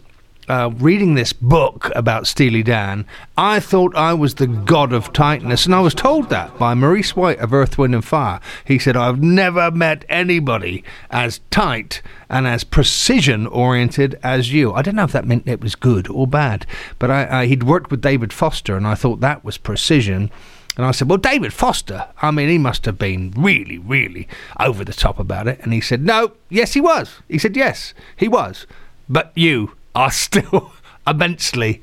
uh, 0.48 0.72
reading 0.76 1.16
this 1.16 1.34
book 1.34 1.92
about 1.96 2.28
Steely 2.28 2.64
Dan, 2.64 3.06
I 3.38 3.60
thought 3.60 3.96
I 3.96 4.14
was 4.14 4.36
the 4.36 4.48
god 4.48 4.94
of 4.94 5.14
tightness, 5.14 5.66
and 5.66 5.74
I 5.74 5.80
was 5.80 5.94
told 5.94 6.30
that 6.30 6.58
by 6.58 6.74
Maurice 6.74 7.16
White 7.16 7.40
of 7.40 7.54
Earth, 7.54 7.78
Wind 7.78 7.96
and 7.96 8.04
Fire. 8.04 8.40
He 8.66 8.80
said, 8.80 8.98
I've 8.98 9.22
never 9.22 9.72
met 9.72 10.06
anybody 10.10 10.84
as 11.10 11.40
tight 11.50 12.02
and 12.30 12.48
as 12.48 12.64
precision 12.64 13.48
oriented 13.48 14.20
as 14.24 14.52
you. 14.52 14.74
I 14.74 14.82
don't 14.82 14.96
know 14.96 15.04
if 15.04 15.12
that 15.12 15.28
meant 15.28 15.48
it 15.48 15.62
was 15.62 15.76
good 15.76 16.08
or 16.10 16.28
bad, 16.28 16.66
but 17.00 17.10
I, 17.10 17.42
I, 17.42 17.46
he'd 17.46 17.64
worked 17.64 17.92
with 17.92 18.02
David 18.02 18.34
Foster, 18.34 18.76
and 18.76 18.88
I 18.88 18.96
thought 18.96 19.22
that 19.22 19.44
was 19.46 19.58
precision. 19.58 20.30
And 20.76 20.86
I 20.86 20.92
said, 20.92 21.08
Well, 21.08 21.20
David 21.20 21.54
Foster, 21.54 22.08
I 22.22 22.32
mean, 22.32 22.50
he 22.50 22.58
must 22.58 22.86
have 22.86 22.98
been 22.98 23.32
really, 23.38 23.78
really 23.78 24.28
over 24.60 24.84
the 24.84 24.94
top 24.94 25.20
about 25.20 25.48
it. 25.48 25.60
And 25.62 25.72
he 25.72 25.82
said, 25.82 26.02
No, 26.02 26.34
yes, 26.50 26.74
he 26.74 26.82
was. 26.82 27.22
He 27.30 27.38
said, 27.38 27.56
Yes, 27.56 27.94
he 28.18 28.28
was. 28.28 28.66
But 29.08 29.32
you, 29.36 29.76
are 29.96 30.12
still 30.12 30.74
immensely 31.08 31.82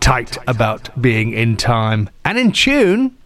tight 0.00 0.38
about 0.46 1.00
being 1.00 1.32
in 1.32 1.56
time 1.56 2.08
and 2.24 2.38
in 2.38 2.52
tune 2.52 3.16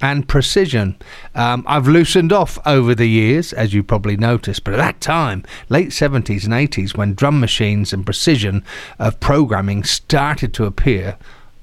and 0.00 0.28
precision. 0.28 0.96
Um, 1.34 1.64
I've 1.66 1.88
loosened 1.88 2.32
off 2.32 2.58
over 2.66 2.94
the 2.94 3.08
years, 3.08 3.52
as 3.52 3.74
you 3.74 3.82
probably 3.82 4.16
noticed, 4.16 4.64
but 4.64 4.74
at 4.74 4.78
that 4.78 5.00
time, 5.00 5.44
late 5.68 5.88
70s 5.88 6.44
and 6.44 6.52
80s, 6.52 6.96
when 6.96 7.14
drum 7.14 7.40
machines 7.40 7.92
and 7.92 8.04
precision 8.04 8.64
of 8.98 9.18
programming 9.20 9.84
started 9.84 10.54
to 10.54 10.66
appear, 10.66 11.18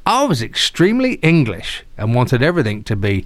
I 0.06 0.26
was 0.26 0.42
extremely 0.42 1.14
English 1.16 1.84
and 1.98 2.14
wanted 2.14 2.42
everything 2.42 2.84
to 2.84 2.96
be 2.96 3.26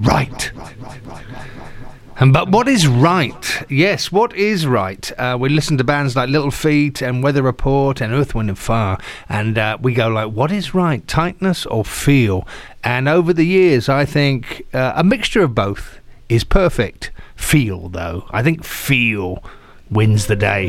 right. 0.00 0.52
And 0.54 1.97
but 2.26 2.50
what 2.50 2.66
is 2.66 2.88
right? 2.88 3.62
Yes, 3.70 4.10
what 4.10 4.34
is 4.34 4.66
right? 4.66 5.12
Uh, 5.18 5.36
we 5.38 5.48
listen 5.48 5.78
to 5.78 5.84
bands 5.84 6.16
like 6.16 6.28
Little 6.28 6.50
Feat 6.50 7.00
and 7.00 7.22
Weather 7.22 7.42
Report 7.42 8.00
and 8.00 8.12
Earth, 8.12 8.34
Wind 8.34 8.48
and 8.48 8.58
Fire, 8.58 8.98
and 9.28 9.56
uh, 9.56 9.78
we 9.80 9.94
go 9.94 10.08
like, 10.08 10.32
what 10.32 10.50
is 10.50 10.74
right? 10.74 11.06
Tightness 11.06 11.64
or 11.66 11.84
feel? 11.84 12.46
And 12.82 13.08
over 13.08 13.32
the 13.32 13.44
years, 13.44 13.88
I 13.88 14.04
think 14.04 14.66
uh, 14.74 14.94
a 14.96 15.04
mixture 15.04 15.42
of 15.42 15.54
both 15.54 16.00
is 16.28 16.42
perfect. 16.42 17.12
Feel, 17.36 17.88
though, 17.88 18.26
I 18.30 18.42
think 18.42 18.64
feel 18.64 19.44
wins 19.88 20.26
the 20.26 20.36
day. 20.36 20.68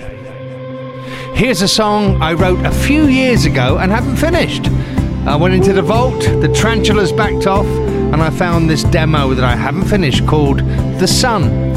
Here's 1.33 1.63
a 1.63 1.67
song 1.67 2.21
I 2.21 2.33
wrote 2.33 2.63
a 2.63 2.71
few 2.71 3.07
years 3.07 3.45
ago 3.45 3.79
and 3.79 3.91
haven't 3.91 4.17
finished. 4.17 4.67
I 5.27 5.35
went 5.35 5.55
into 5.55 5.73
the 5.73 5.81
vault, 5.81 6.21
the 6.21 6.53
tarantulas 6.53 7.11
backed 7.11 7.47
off, 7.47 7.65
and 8.11 8.21
I 8.21 8.29
found 8.29 8.69
this 8.69 8.83
demo 8.83 9.33
that 9.33 9.43
I 9.43 9.55
haven't 9.55 9.85
finished 9.85 10.25
called 10.25 10.59
The 10.99 11.07
Sun. 11.07 11.68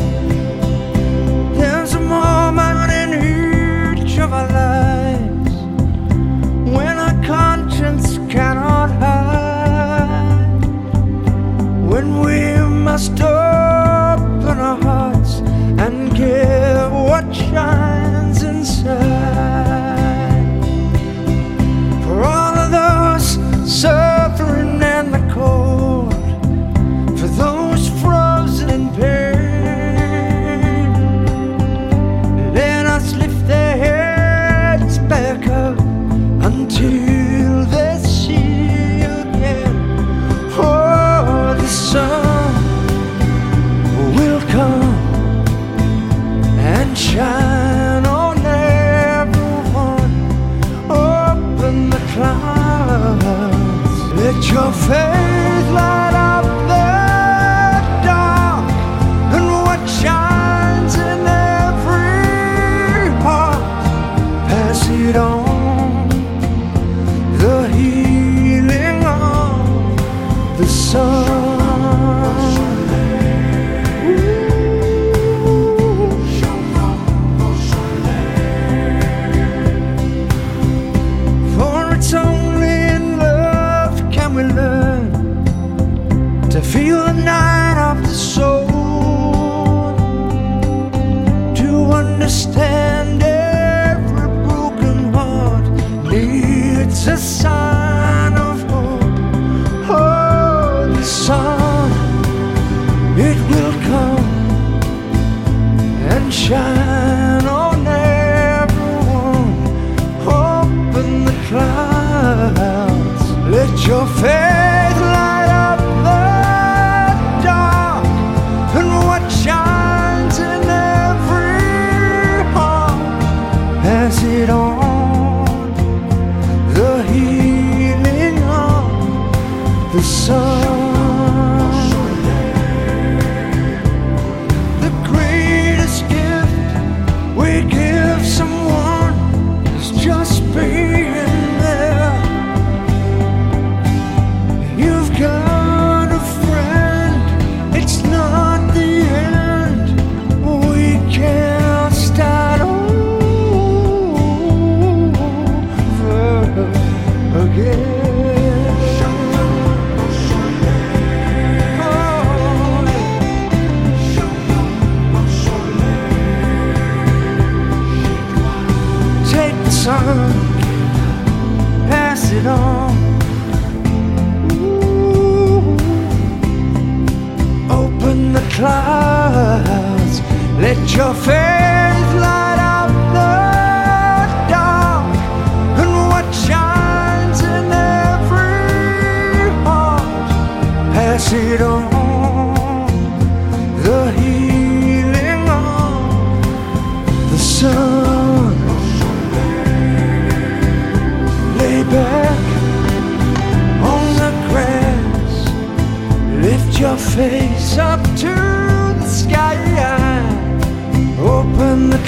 Sun. 130.03 130.82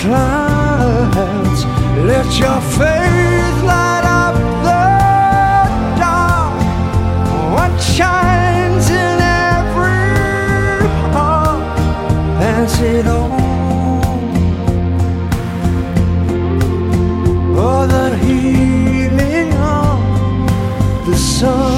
Clouds, 0.04 1.64
let 2.04 2.28
your 2.38 2.60
faith 2.76 3.58
light 3.64 4.04
up 4.04 4.34
the 4.66 4.84
dark. 5.98 6.60
What 7.54 7.72
shines 7.80 8.90
in 8.90 9.18
every 9.48 10.86
heart, 11.14 11.78
pass 12.38 12.80
it 12.82 13.06
on. 13.06 13.32
Oh, 17.56 17.86
the 17.86 18.14
healing 18.18 19.54
of 19.54 21.06
the 21.06 21.16
sun. 21.16 21.73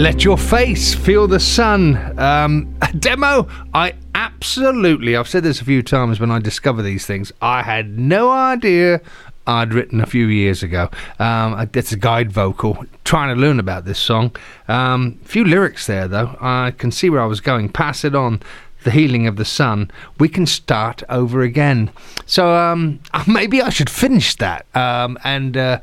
Let 0.00 0.24
your 0.24 0.38
face 0.38 0.94
feel 0.94 1.28
the 1.28 1.38
sun. 1.38 2.18
Um, 2.18 2.74
a 2.82 2.90
demo. 2.94 3.46
I 3.74 3.92
absolutely. 4.14 5.14
I've 5.14 5.28
said 5.28 5.42
this 5.42 5.60
a 5.60 5.64
few 5.66 5.82
times 5.82 6.18
when 6.18 6.30
I 6.30 6.38
discover 6.38 6.80
these 6.80 7.04
things. 7.04 7.32
I 7.42 7.62
had 7.62 7.98
no 7.98 8.30
idea 8.30 9.02
I'd 9.46 9.74
written 9.74 10.00
a 10.00 10.06
few 10.06 10.26
years 10.28 10.62
ago. 10.62 10.88
Um, 11.18 11.68
it's 11.74 11.92
a 11.92 11.98
guide 11.98 12.32
vocal. 12.32 12.82
Trying 13.04 13.34
to 13.34 13.38
learn 13.38 13.60
about 13.60 13.84
this 13.84 13.98
song. 13.98 14.34
Um, 14.68 15.18
few 15.22 15.44
lyrics 15.44 15.86
there 15.86 16.08
though. 16.08 16.34
I 16.40 16.70
can 16.70 16.90
see 16.90 17.10
where 17.10 17.20
I 17.20 17.26
was 17.26 17.42
going. 17.42 17.68
Pass 17.68 18.02
it 18.02 18.14
on. 18.14 18.40
The 18.84 18.92
healing 18.92 19.26
of 19.26 19.36
the 19.36 19.44
sun. 19.44 19.90
We 20.18 20.30
can 20.30 20.46
start 20.46 21.02
over 21.10 21.42
again. 21.42 21.90
So 22.24 22.54
um, 22.54 23.00
maybe 23.26 23.60
I 23.60 23.68
should 23.68 23.90
finish 23.90 24.34
that 24.36 24.64
um, 24.74 25.18
and. 25.24 25.58
Uh, 25.58 25.80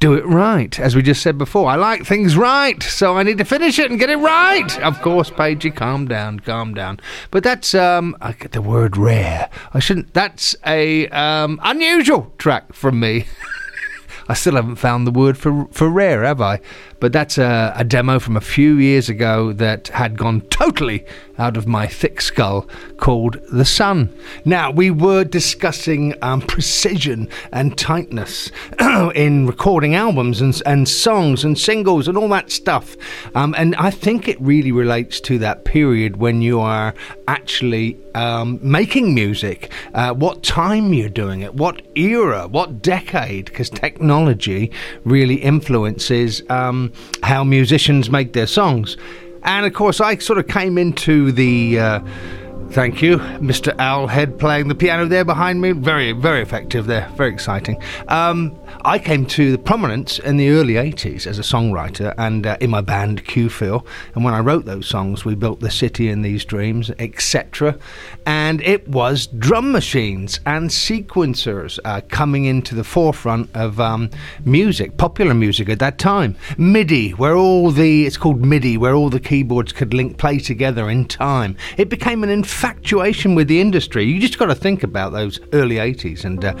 do 0.00 0.14
it 0.14 0.24
right, 0.24 0.80
as 0.80 0.96
we 0.96 1.02
just 1.02 1.22
said 1.22 1.36
before. 1.36 1.68
I 1.68 1.76
like 1.76 2.04
things 2.04 2.34
right, 2.34 2.82
so 2.82 3.18
I 3.18 3.22
need 3.22 3.36
to 3.38 3.44
finish 3.44 3.78
it 3.78 3.90
and 3.90 4.00
get 4.00 4.08
it 4.08 4.16
right. 4.16 4.80
Of 4.80 5.00
course, 5.02 5.30
Pagey, 5.30 5.70
calm 5.70 6.08
down, 6.08 6.40
calm 6.40 6.72
down. 6.72 7.00
But 7.30 7.44
that's 7.44 7.74
um, 7.74 8.16
I 8.20 8.32
get 8.32 8.52
the 8.52 8.62
word 8.62 8.96
rare. 8.96 9.50
I 9.74 9.78
shouldn't. 9.78 10.14
That's 10.14 10.56
a 10.66 11.06
um, 11.08 11.60
unusual 11.62 12.32
track 12.38 12.72
from 12.72 12.98
me. 12.98 13.26
I 14.28 14.34
still 14.34 14.54
haven't 14.54 14.76
found 14.76 15.06
the 15.06 15.10
word 15.10 15.36
for 15.36 15.66
for 15.70 15.90
rare, 15.90 16.24
have 16.24 16.40
I? 16.40 16.60
But 17.00 17.12
that's 17.12 17.38
a, 17.38 17.72
a 17.74 17.84
demo 17.84 18.18
from 18.18 18.36
a 18.36 18.40
few 18.40 18.76
years 18.76 19.08
ago 19.08 19.52
that 19.54 19.88
had 19.88 20.16
gone 20.16 20.42
totally 20.42 21.04
out 21.40 21.56
of 21.56 21.66
my 21.66 21.86
thick 21.86 22.20
skull 22.20 22.68
called 22.98 23.40
The 23.50 23.64
Sun. 23.64 24.14
Now, 24.44 24.70
we 24.70 24.90
were 24.90 25.24
discussing 25.24 26.14
um, 26.20 26.42
precision 26.42 27.28
and 27.50 27.76
tightness 27.78 28.50
in 29.14 29.46
recording 29.46 29.94
albums 29.94 30.42
and, 30.42 30.60
and 30.66 30.86
songs 30.86 31.42
and 31.42 31.58
singles 31.58 32.06
and 32.06 32.18
all 32.18 32.28
that 32.28 32.50
stuff. 32.50 32.94
Um, 33.34 33.54
and 33.56 33.74
I 33.76 33.90
think 33.90 34.28
it 34.28 34.38
really 34.40 34.70
relates 34.70 35.18
to 35.22 35.38
that 35.38 35.64
period 35.64 36.18
when 36.18 36.42
you 36.42 36.60
are 36.60 36.94
actually 37.26 37.98
um, 38.14 38.58
making 38.62 39.14
music, 39.14 39.72
uh, 39.94 40.12
what 40.12 40.42
time 40.42 40.92
you're 40.92 41.08
doing 41.08 41.40
it, 41.40 41.54
what 41.54 41.80
era, 41.96 42.48
what 42.48 42.82
decade, 42.82 43.46
because 43.46 43.70
technology 43.70 44.70
really 45.04 45.36
influences 45.36 46.42
um, 46.50 46.89
how 47.22 47.44
musicians 47.44 48.10
make 48.10 48.32
their 48.32 48.46
songs. 48.46 48.96
And 49.42 49.64
of 49.66 49.72
course, 49.72 50.00
I 50.00 50.16
sort 50.18 50.38
of 50.38 50.48
came 50.48 50.78
into 50.78 51.32
the. 51.32 51.78
Uh, 51.78 52.00
Thank 52.70 53.02
you, 53.02 53.18
Mr. 53.18 53.74
Owlhead, 53.78 54.38
playing 54.38 54.68
the 54.68 54.76
piano 54.76 55.04
there 55.04 55.24
behind 55.24 55.60
me. 55.60 55.72
Very, 55.72 56.12
very 56.12 56.40
effective 56.40 56.86
there. 56.86 57.08
Very 57.16 57.32
exciting. 57.32 57.82
Um, 58.06 58.56
I 58.82 58.98
came 58.98 59.26
to 59.26 59.52
the 59.52 59.58
prominence 59.58 60.18
in 60.18 60.36
the 60.36 60.50
early 60.50 60.74
80s 60.74 61.26
as 61.26 61.38
a 61.38 61.42
songwriter 61.42 62.14
and 62.16 62.46
uh, 62.46 62.56
in 62.60 62.70
my 62.70 62.80
band 62.80 63.24
Q-Feel. 63.26 63.86
And 64.14 64.24
when 64.24 64.34
I 64.34 64.40
wrote 64.40 64.64
those 64.64 64.86
songs, 64.86 65.24
we 65.24 65.34
built 65.34 65.60
the 65.60 65.70
city 65.70 66.08
in 66.08 66.22
these 66.22 66.44
dreams, 66.44 66.90
etc. 66.98 67.78
And 68.26 68.60
it 68.62 68.88
was 68.88 69.26
drum 69.26 69.72
machines 69.72 70.40
and 70.46 70.70
sequencers 70.70 71.78
uh, 71.84 72.00
coming 72.08 72.46
into 72.46 72.74
the 72.74 72.84
forefront 72.84 73.50
of 73.54 73.80
um, 73.80 74.10
music, 74.44 74.96
popular 74.96 75.34
music 75.34 75.68
at 75.68 75.78
that 75.80 75.98
time. 75.98 76.36
MIDI, 76.56 77.10
where 77.10 77.36
all 77.36 77.70
the, 77.70 78.06
it's 78.06 78.16
called 78.16 78.44
MIDI, 78.44 78.76
where 78.76 78.94
all 78.94 79.10
the 79.10 79.20
keyboards 79.20 79.72
could 79.72 79.92
link, 79.92 80.16
play 80.16 80.38
together 80.38 80.88
in 80.88 81.04
time. 81.06 81.56
It 81.76 81.88
became 81.88 82.22
an 82.24 82.30
infatuation 82.30 83.34
with 83.34 83.48
the 83.48 83.60
industry. 83.60 84.04
You 84.04 84.20
just 84.20 84.38
got 84.38 84.46
to 84.46 84.54
think 84.54 84.82
about 84.82 85.12
those 85.12 85.40
early 85.52 85.76
80s 85.76 86.24
and 86.24 86.44
uh, 86.44 86.54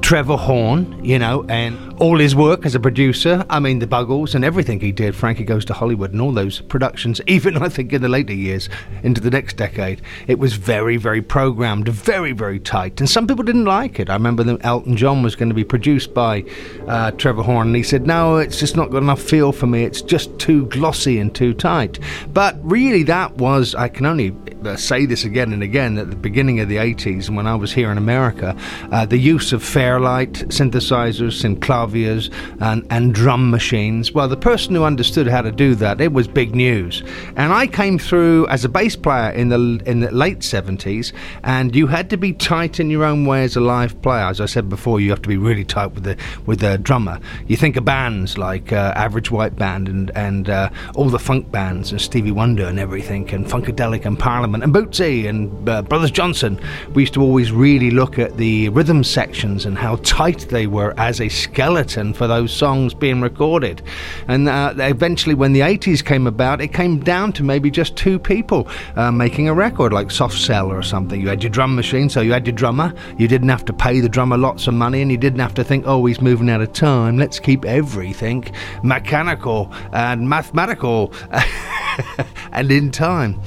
Trevor 0.00 0.36
Horn, 0.36 1.04
you 1.04 1.18
know, 1.18 1.44
and 1.56 1.94
all 1.98 2.18
his 2.18 2.36
work 2.36 2.66
as 2.66 2.74
a 2.74 2.80
producer. 2.80 3.44
I 3.48 3.60
mean, 3.60 3.78
the 3.78 3.86
Buggles 3.86 4.34
and 4.34 4.44
everything 4.44 4.78
he 4.78 4.92
did, 4.92 5.16
Frankie 5.16 5.44
Goes 5.44 5.64
to 5.66 5.72
Hollywood 5.72 6.12
and 6.12 6.20
all 6.20 6.32
those 6.32 6.60
productions, 6.60 7.20
even 7.26 7.56
I 7.56 7.70
think 7.70 7.92
in 7.92 8.02
the 8.02 8.08
later 8.08 8.34
years 8.34 8.68
into 9.02 9.20
the 9.20 9.30
next 9.30 9.56
decade, 9.56 10.02
it 10.26 10.38
was 10.38 10.54
very, 10.54 10.98
very 10.98 11.22
programmed, 11.22 11.88
very, 11.88 12.32
very 12.32 12.60
tight. 12.60 13.00
And 13.00 13.08
some 13.08 13.26
people 13.26 13.42
didn't 13.42 13.64
like 13.64 13.98
it. 13.98 14.10
I 14.10 14.14
remember 14.14 14.42
that 14.44 14.64
Elton 14.64 14.96
John 14.96 15.22
was 15.22 15.34
going 15.34 15.48
to 15.48 15.54
be 15.54 15.64
produced 15.64 16.12
by 16.12 16.44
uh, 16.86 17.12
Trevor 17.12 17.42
Horn, 17.42 17.68
and 17.68 17.76
he 17.76 17.82
said, 17.82 18.06
No, 18.06 18.36
it's 18.36 18.58
just 18.58 18.76
not 18.76 18.90
got 18.90 18.98
enough 18.98 19.22
feel 19.22 19.52
for 19.52 19.66
me. 19.66 19.84
It's 19.84 20.02
just 20.02 20.38
too 20.38 20.66
glossy 20.66 21.18
and 21.18 21.34
too 21.34 21.54
tight. 21.54 21.98
But 22.32 22.58
really, 22.62 23.02
that 23.04 23.36
was, 23.36 23.74
I 23.74 23.88
can 23.88 24.04
only 24.04 24.36
uh, 24.64 24.76
say 24.76 25.06
this 25.06 25.24
again 25.24 25.52
and 25.52 25.62
again, 25.62 25.96
at 25.98 26.10
the 26.10 26.16
beginning 26.16 26.60
of 26.60 26.68
the 26.68 26.76
80s, 26.76 27.28
and 27.28 27.36
when 27.36 27.46
I 27.46 27.54
was 27.54 27.72
here 27.72 27.90
in 27.90 27.98
America, 27.98 28.56
uh, 28.90 29.06
the 29.06 29.18
use 29.18 29.52
of 29.52 29.62
Fairlight 29.62 30.32
synthesizers, 30.32 31.40
synclaviers, 31.46 32.32
and, 32.60 32.86
and 32.90 33.14
drum 33.14 33.50
machines. 33.50 34.12
Well, 34.12 34.28
the 34.28 34.36
person 34.36 34.74
who 34.74 34.84
understood 34.84 35.26
how 35.26 35.42
to 35.42 35.52
do 35.52 35.74
that, 35.76 36.00
it 36.00 36.12
was 36.12 36.28
big 36.28 36.54
news. 36.54 37.02
And 37.36 37.52
I 37.52 37.66
came 37.66 37.98
through 37.98 38.46
as 38.48 38.64
a 38.64 38.68
bass 38.68 38.96
player 38.96 39.30
in 39.30 39.48
the 39.48 39.82
in 39.86 40.00
the 40.00 40.10
late 40.10 40.40
70s, 40.40 41.12
and 41.42 41.74
you 41.74 41.86
had 41.86 42.10
to 42.10 42.16
be 42.16 42.32
tight 42.32 42.80
in 42.80 42.90
your 42.90 43.04
own 43.04 43.26
way 43.26 43.44
as 43.44 43.56
a 43.56 43.60
live 43.60 44.00
player. 44.02 44.24
As 44.24 44.40
I 44.40 44.46
said 44.46 44.68
before, 44.68 45.00
you 45.00 45.10
have 45.10 45.22
to 45.22 45.28
be 45.28 45.36
really 45.36 45.64
tight 45.64 45.92
with 45.92 46.04
the 46.04 46.16
with 46.46 46.60
the 46.60 46.78
drummer. 46.78 47.20
You 47.46 47.56
think 47.56 47.76
of 47.76 47.84
bands 47.84 48.38
like 48.38 48.72
uh, 48.72 48.92
Average 48.96 49.30
White 49.30 49.56
Band 49.56 49.88
and 49.88 50.10
and 50.16 50.48
uh, 50.48 50.70
all 50.94 51.08
the 51.08 51.18
funk 51.18 51.50
bands 51.50 51.92
and 51.92 52.00
Stevie 52.00 52.32
Wonder 52.32 52.66
and 52.66 52.78
everything, 52.78 53.28
and 53.30 53.46
Funkadelic 53.46 54.04
and 54.04 54.18
Parliament 54.18 54.64
and 54.64 54.74
Bootsy 54.74 55.28
and 55.28 55.68
uh, 55.68 55.82
Brothers 55.82 56.10
Johnson. 56.10 56.60
We 56.94 57.02
used 57.02 57.14
to 57.14 57.22
always 57.22 57.52
really 57.52 57.90
look 57.90 58.18
at 58.18 58.36
the 58.36 58.68
rhythm 58.70 59.04
sections 59.04 59.66
and 59.66 59.76
how 59.78 59.96
tight 59.96 60.46
they 60.50 60.66
were 60.66 60.94
as 60.96 61.20
a 61.20 61.28
skeleton 61.36 62.12
for 62.12 62.26
those 62.26 62.52
songs 62.52 62.94
being 62.94 63.20
recorded. 63.20 63.82
And 64.28 64.48
uh, 64.48 64.74
eventually, 64.78 65.34
when 65.34 65.52
the 65.52 65.60
80s 65.60 66.04
came 66.04 66.26
about, 66.26 66.60
it 66.60 66.72
came 66.72 67.00
down 67.00 67.32
to 67.34 67.44
maybe 67.44 67.70
just 67.70 67.96
two 67.96 68.18
people 68.18 68.68
uh, 68.96 69.12
making 69.12 69.48
a 69.48 69.54
record, 69.54 69.92
like 69.92 70.10
Soft 70.10 70.38
Cell 70.38 70.70
or 70.72 70.82
something. 70.82 71.20
You 71.20 71.28
had 71.28 71.42
your 71.42 71.50
drum 71.50 71.74
machine, 71.74 72.08
so 72.08 72.20
you 72.20 72.32
had 72.32 72.46
your 72.46 72.56
drummer. 72.56 72.94
You 73.18 73.28
didn't 73.28 73.48
have 73.48 73.64
to 73.66 73.72
pay 73.72 74.00
the 74.00 74.08
drummer 74.08 74.36
lots 74.36 74.66
of 74.66 74.74
money, 74.74 75.02
and 75.02 75.10
you 75.10 75.18
didn't 75.18 75.40
have 75.40 75.54
to 75.54 75.64
think, 75.64 75.84
oh, 75.86 76.04
he's 76.06 76.20
moving 76.20 76.50
out 76.50 76.60
of 76.60 76.72
time. 76.72 77.16
Let's 77.18 77.38
keep 77.38 77.64
everything 77.64 78.44
mechanical 78.82 79.72
and 79.92 80.28
mathematical 80.28 81.12
and 82.52 82.70
in 82.70 82.90
time. 82.90 83.40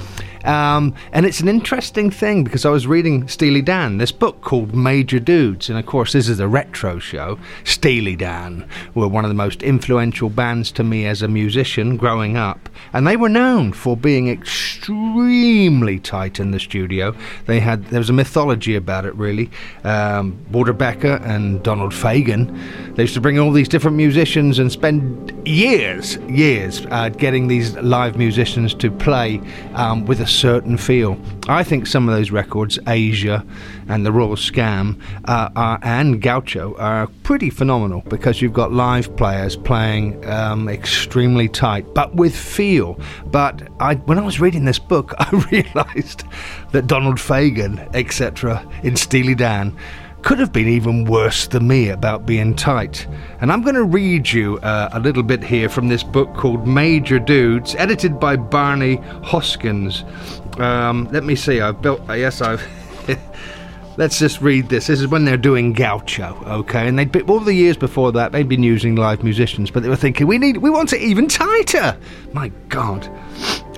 Um, 0.44 0.94
and 1.12 1.26
it's 1.26 1.40
an 1.40 1.48
interesting 1.48 2.10
thing 2.10 2.44
because 2.44 2.64
I 2.64 2.70
was 2.70 2.86
reading 2.86 3.28
Steely 3.28 3.62
Dan, 3.62 3.98
this 3.98 4.12
book 4.12 4.40
called 4.40 4.74
Major 4.74 5.20
Dudes. 5.20 5.68
And 5.68 5.78
of 5.78 5.86
course, 5.86 6.12
this 6.12 6.28
is 6.28 6.40
a 6.40 6.48
retro 6.48 6.98
show. 6.98 7.38
Steely 7.64 8.16
Dan 8.16 8.68
were 8.94 9.08
one 9.08 9.24
of 9.24 9.30
the 9.30 9.34
most 9.34 9.62
influential 9.62 10.30
bands 10.30 10.72
to 10.72 10.84
me 10.84 11.06
as 11.06 11.22
a 11.22 11.28
musician 11.28 11.96
growing 11.96 12.36
up. 12.36 12.68
And 12.92 13.06
they 13.06 13.16
were 13.16 13.28
known 13.28 13.72
for 13.72 13.96
being 13.96 14.28
extremely 14.28 15.98
tight 15.98 16.40
in 16.40 16.50
the 16.50 16.60
studio. 16.60 17.14
They 17.46 17.60
had, 17.60 17.86
there 17.86 18.00
was 18.00 18.10
a 18.10 18.14
mythology 18.14 18.76
about 18.76 19.04
it, 19.04 19.14
really. 19.14 19.50
Um, 19.84 20.38
Walter 20.50 20.72
Becker 20.72 21.20
and 21.24 21.62
Donald 21.62 21.92
Fagen, 21.92 22.94
they 22.96 23.02
used 23.02 23.14
to 23.14 23.20
bring 23.20 23.38
all 23.38 23.52
these 23.52 23.68
different 23.68 23.96
musicians 23.96 24.58
and 24.58 24.72
spend 24.72 25.46
years, 25.46 26.16
years 26.28 26.86
uh, 26.90 27.10
getting 27.10 27.48
these 27.48 27.76
live 27.76 28.16
musicians 28.16 28.74
to 28.74 28.90
play 28.90 29.40
um, 29.74 30.06
with 30.06 30.20
a 30.20 30.26
certain 30.30 30.76
feel. 30.76 31.18
I 31.48 31.64
think 31.64 31.86
some 31.86 32.08
of 32.08 32.14
those 32.14 32.30
records, 32.30 32.78
Asia 32.86 33.44
and 33.88 34.06
The 34.06 34.12
Royal 34.12 34.36
Scam 34.36 35.00
uh, 35.26 35.50
are, 35.56 35.78
and 35.82 36.22
Gaucho, 36.22 36.76
are 36.76 37.08
pretty 37.22 37.50
phenomenal 37.50 38.02
because 38.08 38.40
you've 38.40 38.52
got 38.52 38.72
live 38.72 39.14
players 39.16 39.56
playing 39.56 40.24
um, 40.26 40.68
extremely 40.68 41.48
tight, 41.48 41.92
but 41.94 42.14
with 42.14 42.36
feel. 42.36 42.98
But 43.26 43.68
I, 43.80 43.94
when 43.94 44.18
I 44.18 44.22
was 44.22 44.40
reading 44.40 44.64
this 44.64 44.78
book, 44.78 45.14
I 45.18 45.30
realised 45.50 46.24
that 46.72 46.86
Donald 46.86 47.16
Fagen, 47.16 47.94
etc., 47.94 48.66
in 48.82 48.96
Steely 48.96 49.34
Dan, 49.34 49.76
could 50.22 50.38
have 50.38 50.52
been 50.52 50.68
even 50.68 51.04
worse 51.04 51.46
than 51.46 51.66
me 51.66 51.88
about 51.88 52.26
being 52.26 52.54
tight. 52.54 53.06
And 53.40 53.50
I'm 53.50 53.62
going 53.62 53.74
to 53.74 53.84
read 53.84 54.30
you 54.30 54.58
uh, 54.58 54.90
a 54.92 55.00
little 55.00 55.22
bit 55.22 55.42
here 55.42 55.68
from 55.68 55.88
this 55.88 56.02
book 56.02 56.34
called 56.34 56.66
Major 56.66 57.18
Dudes, 57.18 57.74
edited 57.76 58.20
by 58.20 58.36
Barney 58.36 58.98
Hoskyns. 59.22 60.04
Um, 60.60 61.08
let 61.12 61.24
me 61.24 61.34
see, 61.34 61.60
I've 61.60 61.80
built, 61.80 62.08
uh, 62.08 62.14
yes, 62.14 62.40
I've. 62.40 62.62
Let's 63.96 64.18
just 64.18 64.40
read 64.40 64.68
this. 64.68 64.86
This 64.86 65.00
is 65.00 65.08
when 65.08 65.26
they're 65.26 65.36
doing 65.36 65.74
Gaucho, 65.74 66.42
okay? 66.46 66.88
And 66.88 66.98
they'd 66.98 67.12
been, 67.12 67.28
all 67.28 67.40
the 67.40 67.52
years 67.52 67.76
before 67.76 68.12
that, 68.12 68.32
they'd 68.32 68.48
been 68.48 68.62
using 68.62 68.94
live 68.94 69.22
musicians, 69.22 69.70
but 69.70 69.82
they 69.82 69.90
were 69.90 69.96
thinking, 69.96 70.26
we 70.26 70.38
need, 70.38 70.58
we 70.58 70.70
want 70.70 70.92
it 70.94 71.02
even 71.02 71.28
tighter. 71.28 71.98
My 72.32 72.48
God. 72.68 73.10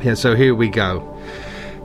Yeah, 0.03 0.15
so 0.15 0.37
here 0.37 0.55
we 0.55 0.69
go. 0.69 1.12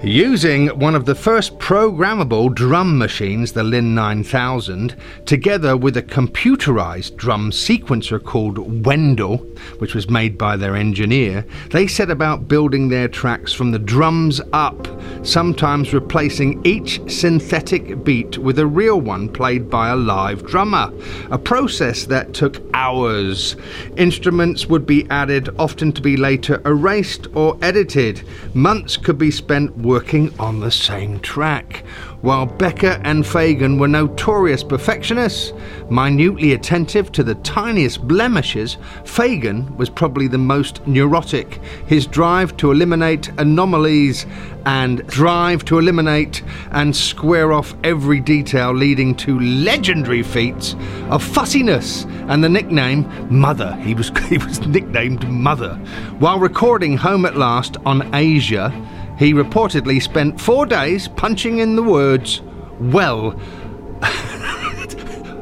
Using 0.04 0.68
one 0.80 0.94
of 0.94 1.06
the 1.06 1.16
first 1.16 1.58
programmable 1.58 2.54
drum 2.54 3.00
machines, 3.00 3.54
the 3.54 3.64
Linn 3.64 3.96
9000, 3.96 4.96
together 5.26 5.76
with 5.76 5.98
a 5.98 6.04
computerized 6.04 7.16
drum 7.18 7.50
sequencer 7.50 8.24
called 8.24 8.86
Wendel, 8.86 9.38
which 9.80 9.96
was 9.96 10.08
made 10.08 10.38
by 10.38 10.56
their 10.56 10.76
engineer, 10.76 11.48
they 11.72 11.88
set 11.88 12.12
about 12.12 12.48
building 12.48 12.90
their 12.90 13.08
tracks 13.08 13.52
from 13.52 13.72
the 13.72 13.80
drums 13.80 14.40
up, 14.54 14.88
sometimes 15.26 15.96
replacing 15.96 16.64
each 16.64 17.02
synthetic 17.12 18.04
beat 18.04 18.38
with 18.38 18.60
a 18.60 18.68
real 18.68 19.02
one 19.02 19.28
played 19.28 19.68
by 19.68 19.90
a 19.90 19.96
live 19.96 20.46
drummer, 20.46 20.94
a 21.32 21.40
process 21.40 22.06
that 22.06 22.36
took 22.36 22.62
hours. 22.76 23.56
Instruments 23.98 24.68
would 24.68 24.86
be 24.86 25.10
added, 25.10 25.50
often 25.58 25.92
to 25.92 26.04
be 26.04 26.16
later 26.16 26.62
erased 26.66 27.26
or 27.36 27.58
edited. 27.64 28.22
Months 28.54 28.96
could 28.96 29.18
be 29.18 29.32
spent 29.32 29.76
working 29.88 30.38
on 30.38 30.60
the 30.60 30.70
same 30.70 31.18
track. 31.22 31.86
While 32.22 32.46
Becker 32.46 33.00
and 33.04 33.24
Fagen 33.24 33.80
were 33.80 33.88
notorious 33.88 34.64
perfectionists, 34.64 35.54
minutely 35.90 36.52
attentive 36.52 37.12
to 37.14 37.24
the 37.24 37.36
tiniest 37.36 38.06
blemishes, 38.06 38.78
Fagen 39.06 39.74
was 39.78 39.90
probably 39.90 40.28
the 40.28 40.38
most 40.38 40.86
neurotic. 40.86 41.62
His 41.86 42.06
drive 42.06 42.58
to 42.58 42.72
eliminate 42.72 43.30
anomalies 43.38 44.26
and 44.66 45.08
drive 45.08 45.64
to 45.66 45.80
eliminate 45.80 46.44
and 46.72 46.94
square 46.94 47.54
off 47.54 47.74
every 47.86 48.20
detail 48.20 48.74
leading 48.74 49.16
to 49.16 49.40
legendary 49.40 50.24
feats 50.24 50.76
of 51.10 51.24
fussiness 51.24 52.04
and 52.28 52.44
the 52.44 52.50
nickname 52.50 53.08
Mother. 53.30 53.74
He 53.76 53.94
was 53.94 54.10
he 54.28 54.38
was 54.38 54.60
nicknamed 54.68 55.30
Mother. 55.30 55.76
While 56.20 56.40
recording 56.40 56.98
Home 56.98 57.26
at 57.26 57.38
Last 57.38 57.78
on 57.86 58.14
Aja, 58.14 58.74
he 59.18 59.34
reportedly 59.34 60.02
spent 60.02 60.40
four 60.40 60.66
days 60.66 61.08
punching 61.08 61.60
in 61.60 61.76
the 61.76 61.84
words, 61.84 62.42
well, 62.80 63.32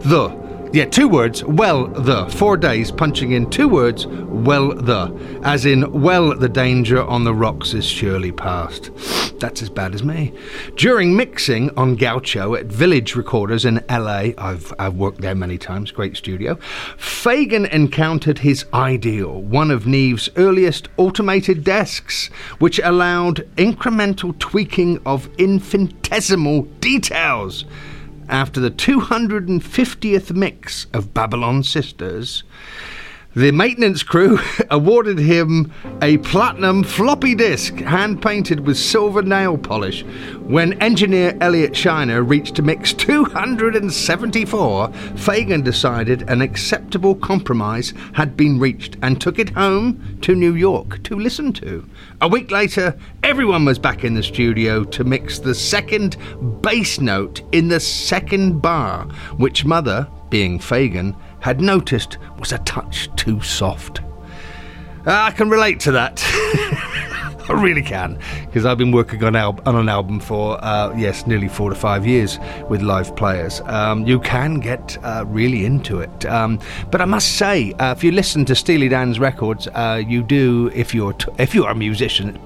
the. 0.02 0.45
Yeah, 0.76 0.84
two 0.84 1.08
words, 1.08 1.42
well, 1.42 1.88
the. 1.88 2.26
Four 2.26 2.58
days 2.58 2.92
punching 2.92 3.32
in 3.32 3.50
two 3.50 3.70
words, 3.70 4.08
well, 4.08 4.76
the. 4.76 5.40
As 5.42 5.66
in, 5.66 6.02
well, 6.02 6.38
the 6.38 6.50
danger 6.50 7.02
on 7.02 7.24
the 7.24 7.34
rocks 7.34 7.74
is 7.74 7.86
surely 7.86 8.34
past. 8.34 8.92
That's 9.40 9.62
as 9.62 9.70
bad 9.70 9.96
as 9.96 10.04
me. 10.04 10.34
During 10.76 11.16
mixing 11.16 11.70
on 11.78 11.96
Gaucho 11.96 12.56
at 12.56 12.66
Village 12.66 13.16
Recorders 13.16 13.64
in 13.64 13.86
LA, 13.90 14.32
I've, 14.38 14.74
I've 14.78 14.96
worked 14.96 15.22
there 15.22 15.34
many 15.34 15.58
times, 15.58 15.92
great 15.92 16.18
studio, 16.18 16.56
Fagen 16.98 17.72
encountered 17.72 18.40
his 18.40 18.66
ideal, 18.74 19.44
one 19.44 19.72
of 19.72 19.88
Neve's 19.88 20.28
earliest 20.36 20.90
automated 20.98 21.64
desks, 21.64 22.28
which 22.60 22.82
allowed 22.84 23.48
incremental 23.56 24.38
tweaking 24.40 25.02
of 25.06 25.30
infinitesimal 25.38 26.64
details. 26.82 27.64
After 28.28 28.60
the 28.60 28.72
250th 28.72 30.36
mix 30.36 30.88
of 30.94 31.14
Babylon 31.14 31.62
Sisters, 31.62 32.44
the 33.36 33.52
maintenance 33.52 34.02
crew 34.02 34.40
awarded 34.72 35.20
him 35.20 35.70
a 36.02 36.18
platinum 36.20 36.84
floppy 36.84 37.36
disk, 37.36 37.76
hand 37.76 38.22
painted 38.22 38.62
with 38.62 38.78
silver 38.78 39.22
nail 39.22 39.58
polish. 39.58 40.04
When 40.40 40.82
engineer 40.82 41.38
Elliot 41.42 41.74
Scheiner 41.74 42.28
reached 42.28 42.62
mix 42.62 42.94
274, 42.94 44.88
Fagen 44.88 45.64
decided 45.66 46.30
an 46.30 46.42
acceptable 46.42 47.16
compromise 47.16 47.94
had 48.14 48.38
been 48.38 48.58
reached 48.58 48.96
and 49.02 49.20
took 49.20 49.38
it 49.38 49.50
home 49.50 50.18
to 50.22 50.34
New 50.34 50.56
York 50.56 51.04
to 51.04 51.20
listen 51.20 51.52
to. 51.54 51.86
A 52.22 52.30
week 52.30 52.52
later, 52.52 52.98
everyone 53.22 53.66
was 53.66 53.78
back 53.78 54.06
in 54.06 54.14
the 54.14 54.24
studio 54.24 54.86
to 54.86 55.04
mix 55.04 55.40
the 55.40 55.56
second 55.56 56.16
bass 56.62 57.02
note 57.02 57.42
in 57.52 57.68
the 57.68 57.82
second 57.82 58.62
bar, 58.62 59.04
which 59.36 59.66
Mother, 59.66 60.08
being 60.30 60.58
Fagen, 60.58 61.16
had 61.46 61.62
noticed 61.62 62.18
was 62.40 62.52
a 62.52 62.58
touch 62.58 63.08
too 63.16 63.40
soft. 63.40 64.02
Ah, 65.06 65.28
I 65.28 65.30
can 65.30 65.48
relate 65.48 65.80
to 65.82 65.92
that. 65.92 66.16
I 67.48 67.54
really 67.54 67.84
can, 67.84 68.18
because 68.46 68.66
I've 68.66 68.80
been 68.80 68.92
working 68.92 69.24
on, 69.24 69.36
al- 69.36 69.60
on 69.68 69.76
an 69.76 69.88
album 69.88 70.20
for, 70.20 70.58
uh, 70.64 70.96
yes, 70.98 71.28
nearly 71.28 71.48
four 71.48 71.70
to 71.70 71.76
five 71.76 72.06
years 72.06 72.40
with 72.70 72.82
live 72.82 73.16
players. 73.16 73.62
Um, 73.66 74.06
you 74.08 74.20
can 74.20 74.60
get 74.60 74.98
uh, 75.04 75.26
really 75.28 75.64
into 75.64 76.00
it. 76.00 76.26
Um, 76.26 76.60
but 76.90 77.02
I 77.02 77.06
must 77.06 77.38
say, 77.38 77.72
uh, 77.74 77.92
if 77.92 78.04
you 78.04 78.12
listen 78.12 78.46
to 78.46 78.56
Steely 78.56 78.90
Dan's 78.90 79.20
records, 79.20 79.68
uh, 79.68 80.02
you 80.08 80.24
do, 80.24 80.72
if 80.74 80.96
you're, 80.96 81.14
t- 81.14 81.32
if 81.38 81.54
you 81.54 81.66
are 81.66 81.72
a 81.72 81.76
musician 81.76 82.40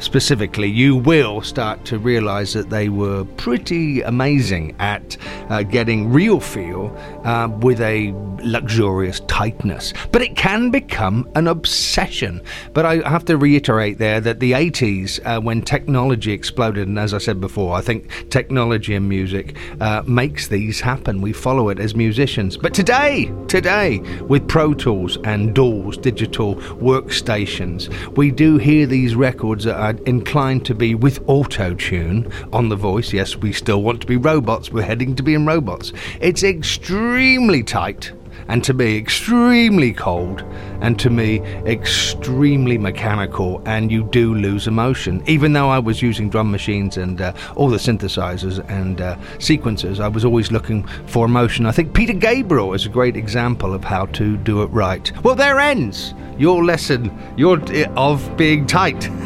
specifically, 0.00 0.68
you 0.68 0.96
will 0.96 1.42
start 1.42 1.84
to 1.84 1.98
realize 1.98 2.52
that 2.54 2.70
they 2.70 2.88
were 2.88 3.24
pretty 3.36 4.02
amazing 4.02 4.74
at 4.80 5.16
uh, 5.48 5.62
getting 5.62 6.12
real 6.12 6.40
feel 6.40 6.96
uh, 7.22 7.48
with 7.60 7.80
a 7.80 8.12
luxurious 8.42 9.20
tightness. 9.28 9.92
But 10.10 10.22
it 10.22 10.34
can 10.34 10.70
become 10.70 11.30
an 11.36 11.46
obsession. 11.46 12.42
But 12.72 12.84
I 12.84 13.08
have 13.08 13.24
to 13.26 13.36
reiterate 13.36 13.98
there 13.98 14.20
that 14.20 14.39
the 14.40 14.52
80s, 14.52 15.20
uh, 15.24 15.40
when 15.40 15.62
technology 15.62 16.32
exploded, 16.32 16.88
and 16.88 16.98
as 16.98 17.14
I 17.14 17.18
said 17.18 17.40
before, 17.40 17.76
I 17.76 17.82
think 17.82 18.28
technology 18.30 18.94
and 18.94 19.08
music 19.08 19.56
uh, 19.80 20.02
makes 20.06 20.48
these 20.48 20.80
happen. 20.80 21.20
We 21.20 21.32
follow 21.32 21.68
it 21.68 21.78
as 21.78 21.94
musicians. 21.94 22.56
But 22.56 22.74
today, 22.74 23.32
today, 23.48 23.98
with 24.22 24.48
Pro 24.48 24.74
Tools 24.74 25.18
and 25.24 25.54
DAWs, 25.54 25.98
digital 25.98 26.56
workstations, 26.56 27.88
we 28.16 28.30
do 28.30 28.56
hear 28.56 28.86
these 28.86 29.14
records 29.14 29.64
that 29.64 29.76
are 29.76 30.02
inclined 30.04 30.64
to 30.66 30.74
be 30.74 30.94
with 30.94 31.22
auto 31.28 31.74
tune 31.74 32.32
on 32.52 32.70
the 32.70 32.76
voice. 32.76 33.12
Yes, 33.12 33.36
we 33.36 33.52
still 33.52 33.82
want 33.82 34.00
to 34.00 34.06
be 34.06 34.16
robots. 34.16 34.72
We're 34.72 34.82
heading 34.82 35.14
to 35.16 35.22
being 35.22 35.44
robots. 35.44 35.92
It's 36.20 36.42
extremely 36.42 37.62
tight 37.62 38.12
and 38.50 38.64
to 38.64 38.74
me 38.74 38.98
extremely 38.98 39.92
cold 39.92 40.42
and 40.80 40.98
to 40.98 41.08
me 41.08 41.40
extremely 41.66 42.76
mechanical 42.76 43.62
and 43.64 43.92
you 43.92 44.02
do 44.02 44.34
lose 44.34 44.66
emotion. 44.66 45.22
Even 45.26 45.52
though 45.52 45.68
i 45.68 45.78
was 45.78 46.02
using 46.02 46.28
drum 46.28 46.50
machines 46.50 46.96
and 46.96 47.20
uh, 47.20 47.32
all 47.54 47.68
the 47.68 47.76
synthesizers 47.76 48.58
and 48.68 49.00
uh, 49.00 49.16
sequencers 49.38 50.00
i 50.00 50.08
was 50.08 50.24
always 50.24 50.50
looking 50.50 50.84
for 51.06 51.24
emotion. 51.24 51.64
I 51.64 51.72
think 51.72 51.94
peter 51.94 52.12
gabriel 52.12 52.74
is 52.74 52.84
a 52.86 52.88
great 52.88 53.16
example 53.16 53.72
of 53.72 53.84
how 53.84 54.06
to 54.06 54.36
do 54.36 54.62
it 54.62 54.66
right. 54.66 55.12
Well 55.22 55.36
there 55.36 55.60
ends 55.60 56.12
your 56.36 56.64
lesson 56.64 57.16
your 57.36 57.60
of 57.96 58.36
being 58.36 58.66
tight. 58.66 59.08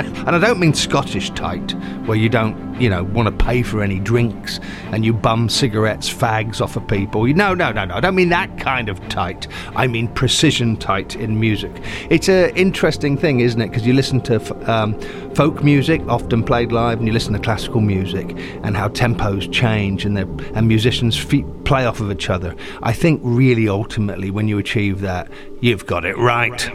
And 0.00 0.36
i 0.36 0.38
don't 0.38 0.60
mean 0.60 0.72
scottish 0.72 1.30
tight 1.30 1.72
where 2.06 2.16
you 2.16 2.28
don't 2.28 2.69
you 2.80 2.88
know 2.88 3.04
want 3.04 3.26
to 3.26 3.44
pay 3.44 3.62
for 3.62 3.82
any 3.82 3.98
drinks 3.98 4.58
and 4.92 5.04
you 5.04 5.12
bum 5.12 5.48
cigarettes 5.48 6.12
fags 6.12 6.60
off 6.60 6.76
of 6.76 6.86
people. 6.88 7.26
No 7.26 7.54
no 7.54 7.72
no 7.72 7.84
no 7.84 7.94
i 7.94 8.00
don't 8.00 8.14
mean 8.14 8.30
that 8.30 8.58
kind 8.58 8.88
of 8.88 8.96
tight. 9.08 9.46
I 9.76 9.86
mean 9.86 10.08
precision 10.08 10.76
tight 10.76 11.16
in 11.16 11.38
music. 11.38 11.72
It's 12.08 12.28
an 12.28 12.54
interesting 12.56 13.16
thing 13.16 13.40
isn't 13.40 13.60
it? 13.60 13.68
Because 13.68 13.86
you 13.86 13.92
listen 13.92 14.20
to 14.22 14.72
um, 14.72 14.98
folk 15.34 15.62
music, 15.62 16.00
often 16.08 16.42
played 16.42 16.72
live, 16.72 16.98
and 16.98 17.06
you 17.06 17.12
listen 17.12 17.32
to 17.32 17.38
classical 17.38 17.80
music 17.80 18.36
and 18.62 18.76
how 18.76 18.88
tempos 18.88 19.50
change 19.52 20.04
and, 20.04 20.18
and 20.18 20.68
musicians' 20.68 21.16
feet 21.16 21.46
play 21.64 21.86
off 21.86 22.00
of 22.00 22.10
each 22.10 22.30
other. 22.30 22.54
I 22.82 22.92
think 22.92 23.20
really 23.22 23.68
ultimately, 23.68 24.30
when 24.30 24.48
you 24.48 24.58
achieve 24.58 25.00
that, 25.00 25.30
you've 25.60 25.86
got 25.86 26.04
it 26.04 26.16
right. 26.16 26.70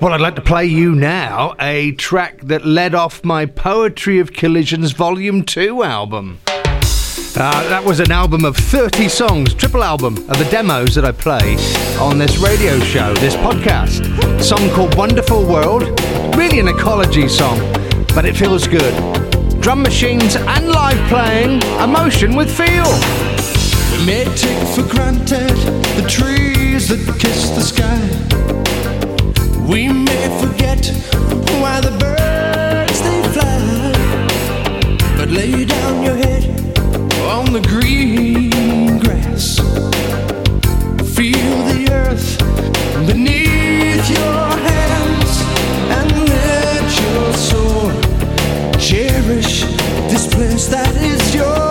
Well, 0.00 0.12
I'd 0.12 0.20
like 0.20 0.36
to 0.36 0.42
play 0.42 0.66
you 0.66 0.94
now 0.94 1.54
a 1.60 1.92
track 1.92 2.40
that 2.42 2.64
led 2.64 2.94
off 2.94 3.24
my 3.24 3.46
Poetry 3.46 4.18
of 4.18 4.32
Collisions 4.32 4.92
Volume 4.92 5.44
2 5.44 5.82
album. 5.82 6.40
Uh, 7.36 7.68
that 7.68 7.82
was 7.84 7.98
an 7.98 8.12
album 8.12 8.44
of 8.44 8.56
30 8.56 9.08
songs, 9.08 9.54
triple 9.54 9.82
album 9.82 10.16
of 10.30 10.38
the 10.38 10.46
demos 10.52 10.94
that 10.94 11.04
I 11.04 11.10
play 11.10 11.56
on 11.98 12.16
this 12.16 12.38
radio 12.38 12.78
show, 12.78 13.12
this 13.14 13.34
podcast. 13.34 14.40
song 14.40 14.70
called 14.70 14.94
Wonderful 14.96 15.44
World, 15.44 15.82
really 16.36 16.60
an 16.60 16.68
ecology 16.68 17.26
song, 17.26 17.58
but 18.14 18.24
it 18.24 18.36
feels 18.36 18.68
good. 18.68 18.94
Drum 19.60 19.82
machines 19.82 20.36
and 20.36 20.68
live 20.68 21.08
playing, 21.08 21.60
emotion 21.82 22.36
with 22.36 22.56
feel. 22.56 22.86
We 23.90 24.06
may 24.06 24.24
take 24.36 24.68
for 24.68 24.88
granted 24.88 25.56
the 25.96 26.06
trees 26.08 26.86
that 26.86 27.18
kiss 27.18 27.50
the 27.50 27.62
sky. 27.62 27.98
We 29.68 29.88
may 29.88 30.40
forget 30.40 30.86
why 31.60 31.80
the 31.80 31.90
birds 31.98 33.00
they 33.02 33.22
fly. 33.32 35.16
But 35.16 35.30
lay 35.30 35.64
down 35.64 36.02
your 36.04 36.14
head 36.14 36.33
on 37.46 37.52
the 37.52 37.60
green 37.60 38.98
grass. 38.98 39.58
Feel 41.14 41.56
the 41.70 41.88
earth 41.92 42.38
beneath 43.06 44.08
your 44.10 44.46
hands 44.68 45.32
and 45.98 46.28
let 46.28 46.86
your 47.02 47.32
soul 47.34 47.90
cherish 48.78 49.62
this 50.10 50.26
place 50.34 50.66
that 50.68 50.94
is 50.96 51.34
your 51.34 51.63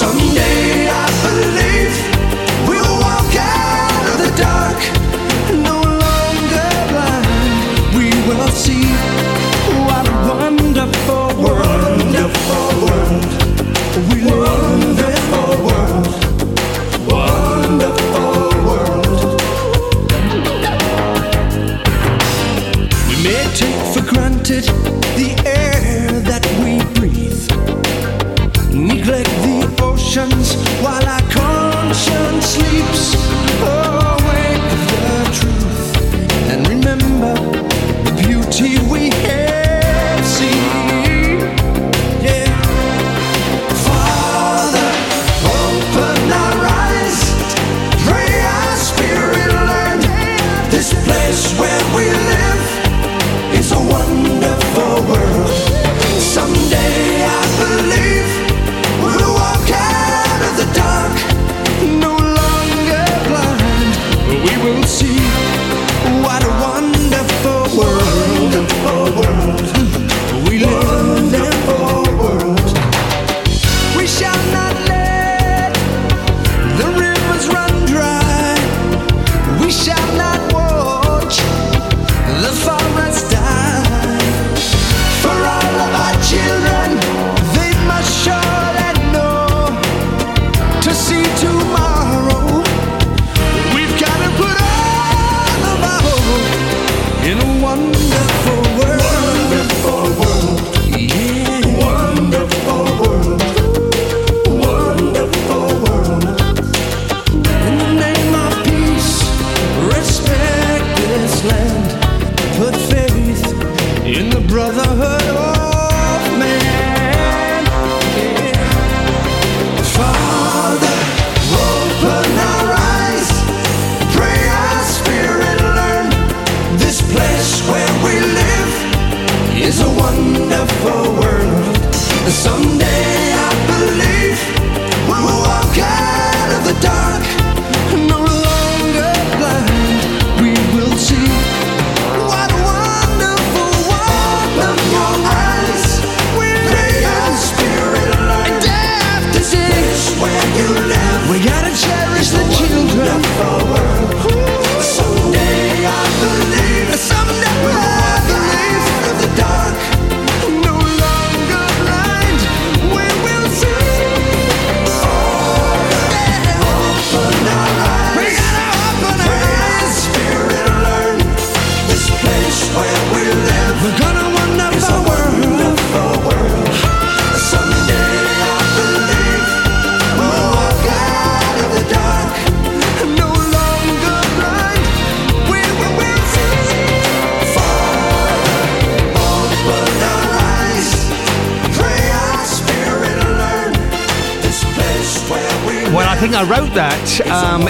Someday 0.00 0.79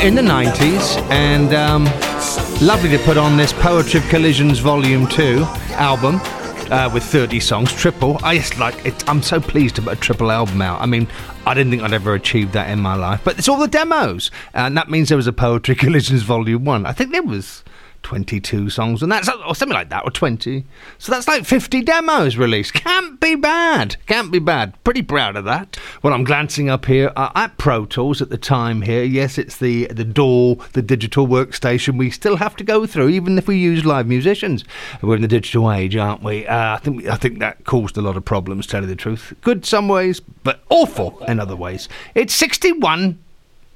in 0.02 0.14
the 0.14 0.22
90s, 0.22 0.96
and 1.10 1.52
um, 1.52 1.84
lovely 2.66 2.88
to 2.88 2.98
put 3.04 3.18
on 3.18 3.36
this 3.36 3.52
Poetry 3.52 4.00
of 4.00 4.08
Collisions 4.08 4.58
Volume 4.58 5.06
2 5.06 5.42
album. 5.72 6.20
Uh, 6.70 6.88
with 6.94 7.02
30 7.02 7.40
songs, 7.40 7.72
triple. 7.72 8.16
I 8.22 8.36
just 8.38 8.56
like 8.56 8.86
it. 8.86 9.08
I'm 9.08 9.24
so 9.24 9.40
pleased 9.40 9.74
to 9.74 9.82
put 9.82 9.98
a 9.98 10.00
triple 10.00 10.30
album 10.30 10.62
out. 10.62 10.80
I 10.80 10.86
mean, 10.86 11.08
I 11.44 11.52
didn't 11.52 11.72
think 11.72 11.82
I'd 11.82 11.92
ever 11.92 12.14
achieve 12.14 12.52
that 12.52 12.70
in 12.70 12.78
my 12.78 12.94
life, 12.94 13.22
but 13.24 13.36
it's 13.40 13.48
all 13.48 13.58
the 13.58 13.66
demos, 13.66 14.30
and 14.54 14.76
that 14.76 14.88
means 14.88 15.08
there 15.08 15.16
was 15.16 15.26
a 15.26 15.32
Poetry 15.32 15.74
Collisions 15.74 16.22
Volume 16.22 16.64
One. 16.64 16.86
I 16.86 16.92
think 16.92 17.10
there 17.10 17.24
was 17.24 17.64
22 18.04 18.70
songs, 18.70 19.02
and 19.02 19.10
that's 19.10 19.28
or 19.28 19.56
something 19.56 19.74
like 19.74 19.88
that, 19.88 20.04
or 20.04 20.12
20. 20.12 20.64
So 20.98 21.10
that's 21.10 21.26
like 21.26 21.44
50 21.44 21.82
demos 21.82 22.36
released. 22.36 22.72
Can't 22.74 23.09
be 23.30 23.40
bad. 23.40 23.96
Can't 24.06 24.32
be 24.32 24.40
bad. 24.40 24.82
Pretty 24.82 25.02
proud 25.02 25.36
of 25.36 25.44
that. 25.44 25.78
Well, 26.02 26.12
I'm 26.12 26.24
glancing 26.24 26.68
up 26.68 26.86
here 26.86 27.12
uh, 27.14 27.30
at 27.36 27.56
Pro 27.58 27.86
Tools 27.86 28.20
at 28.20 28.28
the 28.28 28.38
time 28.38 28.82
here. 28.82 29.04
Yes, 29.04 29.38
it's 29.38 29.58
the 29.58 29.86
the 29.86 30.04
DAW, 30.04 30.56
the 30.72 30.82
digital 30.82 31.28
workstation 31.28 31.96
we 31.96 32.10
still 32.10 32.36
have 32.36 32.56
to 32.56 32.64
go 32.64 32.86
through, 32.86 33.10
even 33.10 33.38
if 33.38 33.46
we 33.46 33.56
use 33.56 33.84
live 33.84 34.08
musicians. 34.08 34.64
We're 35.00 35.16
in 35.16 35.22
the 35.22 35.28
digital 35.28 35.70
age, 35.70 35.94
aren't 35.94 36.22
we? 36.24 36.46
Uh, 36.46 36.74
I 36.74 36.78
think 36.78 37.06
I 37.06 37.14
think 37.16 37.38
that 37.38 37.64
caused 37.64 37.96
a 37.96 38.02
lot 38.02 38.16
of 38.16 38.24
problems. 38.24 38.66
Tell 38.66 38.80
you 38.82 38.88
the 38.88 38.96
truth, 38.96 39.32
good 39.42 39.64
some 39.64 39.86
ways, 39.86 40.18
but 40.18 40.64
awful 40.68 41.22
in 41.28 41.38
other 41.38 41.54
ways. 41.56 41.88
It's 42.14 42.34
61 42.34 43.18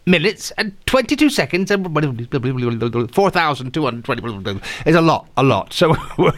minutes 0.06 0.50
and 0.58 0.74
22 0.86 1.30
seconds 1.30 1.70
and 1.70 1.86
4,220 3.14 4.60
is 4.84 4.94
a 4.94 5.00
lot, 5.00 5.28
a 5.36 5.42
lot. 5.42 5.72
So 5.72 5.94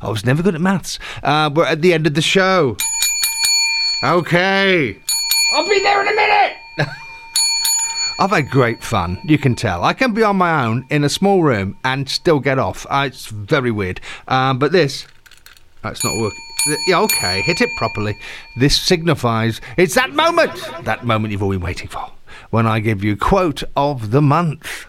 I 0.00 0.08
was 0.08 0.24
never 0.24 0.42
good 0.42 0.54
at 0.54 0.60
maths. 0.60 0.98
Uh, 1.22 1.50
we're 1.54 1.66
at 1.66 1.82
the 1.82 1.92
end 1.92 2.06
of 2.06 2.14
the 2.14 2.22
show. 2.22 2.76
Okay. 4.02 4.98
I'll 5.52 5.68
be 5.68 5.80
there 5.80 6.02
in 6.02 6.08
a 6.08 6.14
minute. 6.14 6.56
I've 8.18 8.30
had 8.30 8.50
great 8.50 8.82
fun. 8.82 9.18
You 9.24 9.38
can 9.38 9.54
tell. 9.54 9.82
I 9.82 9.92
can 9.92 10.12
be 10.12 10.22
on 10.22 10.36
my 10.36 10.64
own 10.64 10.86
in 10.90 11.04
a 11.04 11.08
small 11.08 11.42
room 11.42 11.76
and 11.84 12.08
still 12.08 12.38
get 12.38 12.58
off. 12.58 12.86
Uh, 12.90 13.04
it's 13.06 13.26
very 13.26 13.70
weird. 13.70 14.00
Um, 14.28 14.58
but 14.58 14.72
this, 14.72 15.06
that's 15.82 16.04
not 16.04 16.16
working. 16.20 16.40
Yeah, 16.86 17.00
okay. 17.00 17.42
Hit 17.42 17.60
it 17.60 17.70
properly. 17.76 18.16
This 18.56 18.80
signifies 18.80 19.60
it's 19.76 19.94
that 19.94 20.12
moment, 20.12 20.52
that 20.82 21.04
moment 21.04 21.32
you've 21.32 21.42
all 21.42 21.50
been 21.50 21.60
waiting 21.60 21.88
for, 21.88 22.10
when 22.50 22.66
I 22.66 22.80
give 22.80 23.04
you 23.04 23.16
quote 23.16 23.62
of 23.76 24.10
the 24.10 24.22
month. 24.22 24.86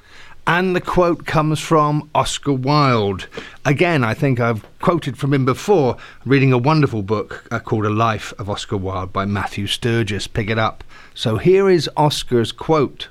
And 0.47 0.75
the 0.75 0.81
quote 0.81 1.25
comes 1.25 1.59
from 1.59 2.07
Oscar 2.13 2.53
Wilde. 2.53 3.27
Again, 3.65 4.03
I 4.03 4.13
think 4.13 4.39
I've 4.39 4.63
quoted 4.79 5.17
from 5.17 5.33
him 5.33 5.43
before, 5.43 5.97
reading 6.23 6.53
a 6.53 6.57
wonderful 6.59 7.01
book 7.01 7.47
uh, 7.49 7.59
called 7.59 7.85
A 7.85 7.89
Life 7.89 8.31
of 8.37 8.47
Oscar 8.47 8.77
Wilde 8.77 9.11
by 9.11 9.25
Matthew 9.25 9.65
Sturgis. 9.65 10.27
Pick 10.27 10.51
it 10.51 10.59
up. 10.59 10.83
So 11.15 11.37
here 11.37 11.67
is 11.67 11.89
Oscar's 11.97 12.51
quote 12.51 13.07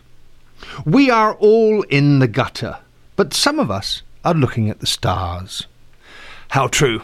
We 0.84 1.10
are 1.10 1.34
all 1.34 1.82
in 1.82 2.20
the 2.20 2.28
gutter, 2.28 2.78
but 3.16 3.34
some 3.34 3.58
of 3.58 3.68
us 3.68 4.02
are 4.24 4.34
looking 4.34 4.70
at 4.70 4.78
the 4.78 4.86
stars. 4.86 5.66
How 6.50 6.68
true. 6.68 7.02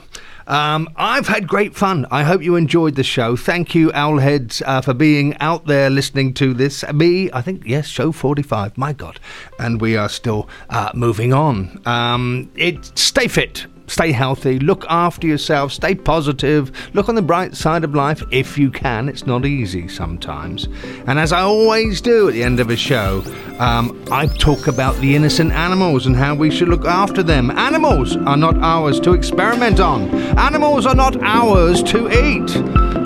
Um, 0.50 0.88
I've 0.96 1.28
had 1.28 1.46
great 1.46 1.76
fun. 1.76 2.06
I 2.10 2.24
hope 2.24 2.42
you 2.42 2.56
enjoyed 2.56 2.96
the 2.96 3.04
show. 3.04 3.36
Thank 3.36 3.72
you, 3.72 3.92
Owlheads, 3.92 4.62
uh, 4.66 4.80
for 4.80 4.92
being 4.92 5.36
out 5.38 5.66
there 5.66 5.88
listening 5.88 6.34
to 6.34 6.52
this. 6.52 6.84
Me, 6.92 7.30
I 7.32 7.40
think, 7.40 7.62
yes, 7.64 7.86
show 7.86 8.10
45. 8.10 8.76
My 8.76 8.92
God. 8.92 9.20
And 9.60 9.80
we 9.80 9.96
are 9.96 10.08
still 10.08 10.48
uh, 10.68 10.90
moving 10.92 11.32
on. 11.32 11.80
Um, 11.86 12.50
it, 12.56 12.98
stay 12.98 13.28
fit. 13.28 13.66
Stay 13.90 14.12
healthy, 14.12 14.60
look 14.60 14.86
after 14.88 15.26
yourself, 15.26 15.72
stay 15.72 15.96
positive, 15.96 16.70
look 16.94 17.08
on 17.08 17.16
the 17.16 17.22
bright 17.22 17.56
side 17.56 17.82
of 17.82 17.92
life 17.92 18.22
if 18.30 18.56
you 18.56 18.70
can. 18.70 19.08
It's 19.08 19.26
not 19.26 19.44
easy 19.44 19.88
sometimes. 19.88 20.68
And 21.08 21.18
as 21.18 21.32
I 21.32 21.40
always 21.40 22.00
do 22.00 22.28
at 22.28 22.34
the 22.34 22.44
end 22.44 22.60
of 22.60 22.70
a 22.70 22.76
show, 22.76 23.24
um, 23.58 24.00
I 24.12 24.28
talk 24.28 24.68
about 24.68 24.94
the 24.98 25.16
innocent 25.16 25.50
animals 25.50 26.06
and 26.06 26.14
how 26.14 26.36
we 26.36 26.52
should 26.52 26.68
look 26.68 26.84
after 26.84 27.24
them. 27.24 27.50
Animals 27.50 28.16
are 28.16 28.36
not 28.36 28.56
ours 28.58 29.00
to 29.00 29.12
experiment 29.12 29.80
on, 29.80 30.08
animals 30.38 30.86
are 30.86 30.94
not 30.94 31.20
ours 31.20 31.82
to 31.82 32.06
eat, 32.10 32.56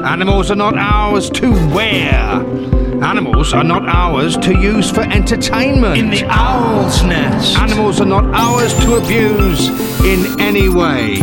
animals 0.04 0.50
are 0.50 0.54
not 0.54 0.76
ours 0.76 1.30
to 1.30 1.50
wear. 1.74 2.73
Animals 3.04 3.52
are 3.52 3.62
not 3.62 3.86
ours 3.86 4.36
to 4.38 4.58
use 4.58 4.90
for 4.90 5.02
entertainment. 5.02 5.98
In 5.98 6.08
the 6.08 6.24
owl's 6.24 7.02
nest. 7.02 7.56
Animals 7.58 8.00
are 8.00 8.06
not 8.06 8.24
ours 8.34 8.72
to 8.82 8.94
abuse 8.94 9.68
in 10.04 10.40
any 10.40 10.70
way. 10.70 11.18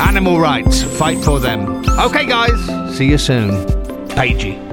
Animal 0.00 0.40
rights, 0.40 0.82
fight 0.82 1.22
for 1.22 1.38
them. 1.38 1.84
Okay, 1.98 2.24
guys, 2.24 2.96
see 2.96 3.04
you 3.04 3.18
soon. 3.18 3.50
Pagey. 4.08 4.67